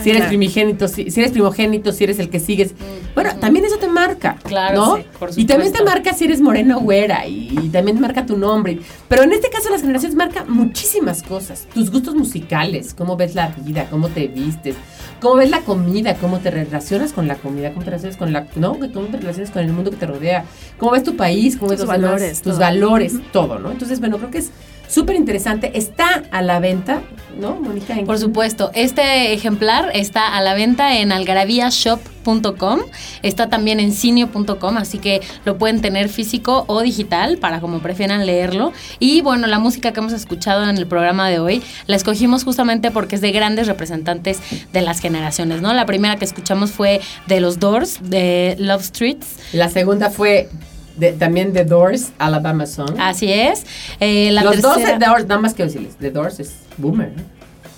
Si 0.00 0.10
eres 0.10 0.26
primigénito, 0.26 0.86
si, 0.86 1.10
si 1.10 1.20
eres 1.20 1.32
primogénito, 1.32 1.90
si 1.92 2.04
eres 2.04 2.18
el 2.20 2.30
que 2.30 2.38
sigues. 2.38 2.74
Bueno, 3.14 3.30
también 3.40 3.64
eso 3.64 3.78
te 3.78 3.88
marca. 3.88 4.36
Claro, 4.44 4.76
¿no? 4.76 4.96
sí, 4.96 5.02
por 5.18 5.30
y 5.36 5.44
también 5.46 5.72
te 5.72 5.82
marca 5.82 6.12
si 6.14 6.24
eres 6.24 6.40
morena 6.40 6.76
o 6.76 6.80
güera 6.80 7.26
y, 7.26 7.56
y 7.60 7.68
también 7.68 8.00
marca 8.00 8.24
tu 8.26 8.36
nombre. 8.36 8.78
Pero 9.08 9.22
en 9.24 9.32
este 9.32 9.50
caso 9.50 9.68
las 9.70 9.80
generaciones 9.80 10.16
marca 10.16 10.44
muchísimas 10.46 11.22
cosas. 11.22 11.66
Tus 11.74 11.90
gustos 11.90 12.14
musicales, 12.20 12.94
cómo 12.96 13.16
ves 13.16 13.34
la 13.34 13.48
vida, 13.48 13.88
cómo 13.90 14.08
te 14.08 14.28
vistes, 14.28 14.76
cómo 15.20 15.36
ves 15.36 15.50
la 15.50 15.62
comida, 15.62 16.14
cómo 16.14 16.38
te 16.38 16.50
relacionas 16.50 17.12
con 17.12 17.26
la 17.26 17.34
comida, 17.34 17.70
cómo 17.70 17.84
te 17.84 17.90
relacionas 17.90 18.16
con 18.16 18.32
la... 18.32 18.46
No, 18.54 18.78
cómo 18.78 19.06
te 19.06 19.16
relacionas 19.16 19.50
con 19.50 19.62
el 19.64 19.72
mundo 19.72 19.90
que 19.90 19.96
te 19.96 20.06
rodea, 20.06 20.44
cómo 20.78 20.92
ves 20.92 21.02
tu 21.02 21.16
país, 21.16 21.56
cómo 21.56 21.70
ves 21.70 21.80
Tus 21.80 21.88
los 21.88 21.96
demás, 21.96 22.10
valores, 22.12 22.42
tus 22.42 22.58
valores, 22.58 23.14
todo, 23.32 23.58
¿no? 23.58 23.72
Entonces, 23.72 23.98
bueno, 24.00 24.18
creo 24.18 24.30
que 24.30 24.38
es 24.38 24.50
súper 24.90 25.16
interesante. 25.16 25.78
Está 25.78 26.24
a 26.30 26.42
la 26.42 26.60
venta, 26.60 27.00
¿no, 27.38 27.54
Mónica? 27.54 27.94
¿En 27.94 28.04
Por 28.04 28.18
supuesto, 28.18 28.70
este 28.74 29.32
ejemplar 29.32 29.90
está 29.94 30.36
a 30.36 30.40
la 30.42 30.54
venta 30.54 30.98
en 30.98 31.12
algarabíashop.com, 31.12 32.80
está 33.22 33.48
también 33.48 33.80
en 33.80 33.92
cinio.com, 33.92 34.76
así 34.76 34.98
que 34.98 35.20
lo 35.44 35.56
pueden 35.56 35.80
tener 35.80 36.08
físico 36.08 36.64
o 36.66 36.82
digital 36.82 37.38
para 37.38 37.60
como 37.60 37.78
prefieran 37.78 38.26
leerlo. 38.26 38.72
Y 38.98 39.22
bueno, 39.22 39.46
la 39.46 39.58
música 39.58 39.92
que 39.92 40.00
hemos 40.00 40.12
escuchado 40.12 40.68
en 40.68 40.76
el 40.76 40.86
programa 40.86 41.28
de 41.28 41.38
hoy 41.38 41.62
la 41.86 41.96
escogimos 41.96 42.44
justamente 42.44 42.90
porque 42.90 43.14
es 43.14 43.20
de 43.20 43.30
grandes 43.32 43.68
representantes 43.68 44.40
de 44.72 44.80
las 44.82 45.00
generaciones, 45.00 45.62
¿no? 45.62 45.72
La 45.72 45.86
primera 45.86 46.16
que 46.16 46.24
escuchamos 46.24 46.72
fue 46.72 47.00
de 47.26 47.40
los 47.40 47.58
Doors, 47.60 47.98
de 48.02 48.56
Love 48.58 48.82
Streets. 48.82 49.26
La 49.52 49.68
segunda 49.68 50.10
fue 50.10 50.48
de- 50.96 51.12
también 51.12 51.52
The 51.52 51.64
Doors, 51.64 52.10
Alabama 52.18 52.66
Song. 52.66 52.94
Así 52.98 53.32
es. 53.32 53.64
Eh, 54.00 54.30
la 54.32 54.42
Los 54.44 54.60
dos 54.60 54.76
tercera- 54.76 54.98
de 54.98 55.06
Doors, 55.06 55.26
nada 55.26 55.40
más 55.40 55.54
que 55.54 55.64
decirles, 55.64 55.96
The 55.98 56.10
Doors 56.10 56.40
es 56.40 56.52
boomer, 56.76 57.12
¿no? 57.16 57.22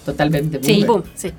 Totalmente 0.04 0.58
boomer. 0.58 0.74
Sí. 0.74 0.84
Boom, 0.84 1.02
sí. 1.14 1.30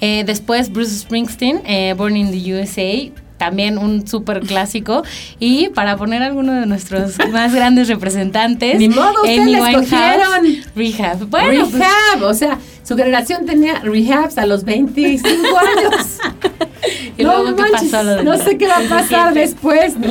Eh, 0.00 0.24
después 0.26 0.70
Bruce 0.72 0.94
Springsteen, 0.98 1.62
eh, 1.66 1.94
Born 1.96 2.16
in 2.16 2.30
the 2.30 2.54
USA, 2.54 3.10
también 3.38 3.76
un 3.78 4.06
súper 4.06 4.40
clásico. 4.40 5.02
Y 5.38 5.68
para 5.70 5.96
poner 5.96 6.22
alguno 6.22 6.52
de 6.54 6.66
nuestros 6.66 7.14
más 7.32 7.54
grandes 7.54 7.88
representantes, 7.88 8.78
Ni 8.78 8.88
modo, 8.88 9.24
Amy 9.24 9.56
Winehouse. 9.56 9.90
Rehab. 10.74 11.26
Bueno, 11.28 11.66
pues, 11.70 11.72
Rehab, 11.74 12.22
o 12.24 12.34
sea, 12.34 12.58
su 12.82 12.96
generación 12.96 13.44
tenía 13.46 13.80
rehabs 13.80 14.38
a 14.38 14.46
los 14.46 14.64
25 14.64 15.32
años. 15.58 16.06
Y 17.18 17.22
luego, 17.24 17.56
¿qué 17.56 17.62
pasó 17.72 18.22
no 18.22 18.36
sé 18.36 18.58
qué 18.58 18.68
va 18.68 18.76
a 18.76 18.88
pasar 18.88 19.32
17? 19.34 19.40
después, 19.40 19.96
¿no? 19.98 20.08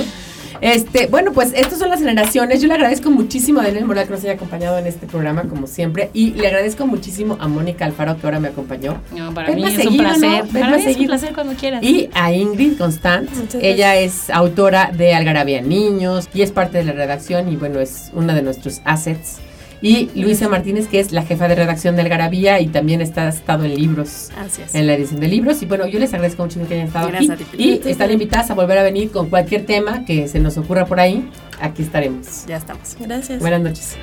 Este, 0.62 1.08
bueno, 1.08 1.32
pues 1.34 1.52
estas 1.56 1.80
son 1.80 1.90
las 1.90 2.00
generaciones. 2.00 2.62
Yo 2.62 2.68
le 2.68 2.74
agradezco 2.76 3.10
muchísimo 3.12 3.60
a 3.60 3.64
Daniel 3.64 3.86
Moral 3.86 4.06
que 4.06 4.12
nos 4.12 4.22
haya 4.24 4.34
acompañado 4.34 4.78
en 4.78 4.88
este 4.88 5.08
programa, 5.08 5.44
como 5.44 5.68
siempre. 5.68 6.10
Y 6.14 6.32
le 6.32 6.48
agradezco 6.48 6.86
muchísimo 6.88 7.38
a 7.40 7.48
Mónica 7.48 7.86
Alfaro, 7.86 8.18
que 8.18 8.26
ahora 8.28 8.40
me 8.40 8.48
acompañó. 8.50 9.02
no, 9.16 9.34
para 9.34 9.48
Ven 9.48 9.58
mí 9.58 9.64
es 9.66 9.72
un 9.78 9.82
seguido, 9.84 10.04
¿no? 10.04 10.10
placer. 10.10 10.44
Ven 10.52 10.62
Para 10.64 10.68
mí 10.76 10.82
es 10.82 10.88
un 10.88 10.94
seguido. 10.94 11.10
placer 11.10 11.34
cuando 11.34 11.54
quieras. 11.56 11.84
Y 11.84 12.10
a 12.14 12.32
Ingrid 12.34 12.78
Constant. 12.78 13.30
Ella 13.62 13.96
es 13.98 14.30
autora 14.30 14.92
de 14.96 15.14
Algarabía 15.14 15.62
Niños 15.62 16.28
y 16.34 16.42
es 16.42 16.52
parte 16.52 16.78
de 16.78 16.84
la 16.86 16.94
redacción 16.94 17.52
y 17.52 17.56
bueno, 17.56 17.80
es 17.80 18.10
una 18.14 18.34
de 18.34 18.42
nuestros 18.42 18.82
assets. 18.86 19.38
Y 19.82 20.10
Luisa 20.20 20.50
Martínez, 20.50 20.88
que 20.88 21.00
es 21.00 21.12
la 21.12 21.24
jefa 21.24 21.48
de 21.48 21.56
redacción 21.56 21.96
de 21.96 22.02
Algarabía 22.02 22.60
y 22.60 22.68
también 22.68 23.02
está 23.02 23.28
estado 23.28 23.66
en 23.66 23.76
libros, 23.76 24.30
Así 24.38 24.62
es. 24.62 24.74
en 24.74 24.88
la 24.88 24.94
edición 24.94 25.20
de 25.20 25.28
libros. 25.28 25.62
Y 25.62 25.66
bueno, 25.66 25.86
yo 25.88 26.00
les 26.00 26.14
agradezco 26.14 26.44
mucho 26.44 26.66
que 26.68 26.74
hayan 26.76 26.88
estado 26.88 27.08
Gracias 27.10 27.32
aquí. 27.32 27.44
a 27.44 27.52
ti, 27.52 27.82
Y 27.86 27.90
están 27.90 28.12
invitadas 28.12 28.50
a 28.52 28.54
volver 28.54 28.78
a 28.78 28.84
venir 28.84 29.12
con 29.12 29.30
cualquier 29.30 29.66
tema 29.66 30.06
que 30.06 30.28
se 30.28 30.40
nos 30.40 30.58
ocurra 30.58 30.86
por 30.86 31.00
ahí. 31.00 31.30
Aquí 31.62 31.84
estaremos. 31.84 32.46
Ya 32.48 32.58
estamos. 32.58 32.96
Gracias. 33.00 33.40
Buenas 33.40 33.62
noches. 33.62 33.96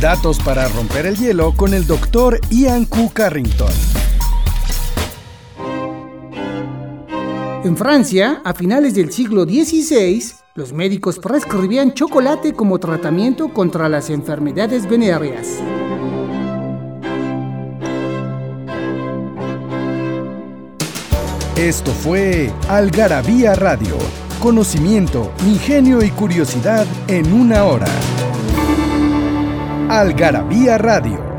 Datos 0.00 0.38
para 0.38 0.66
romper 0.68 1.04
el 1.04 1.16
hielo 1.16 1.52
con 1.54 1.74
el 1.74 1.86
doctor 1.86 2.40
Ian 2.48 2.86
Q. 2.86 3.10
Carrington. 3.12 3.68
En 7.64 7.76
Francia, 7.76 8.40
a 8.42 8.54
finales 8.54 8.94
del 8.94 9.12
siglo 9.12 9.44
XVI, 9.44 10.24
los 10.54 10.72
médicos 10.72 11.18
prescribían 11.18 11.92
chocolate 11.92 12.54
como 12.54 12.78
tratamiento 12.78 13.52
contra 13.52 13.90
las 13.90 14.08
enfermedades 14.08 14.88
venéreas. 14.88 15.58
Esto 21.56 21.90
fue 21.92 22.50
Algarabía 22.70 23.54
Radio. 23.54 23.98
Conocimiento, 24.40 25.30
ingenio 25.46 26.02
y 26.02 26.08
curiosidad 26.10 26.86
en 27.06 27.30
una 27.34 27.64
hora. 27.64 27.86
Algarabía 29.90 30.78
Radio. 30.78 31.29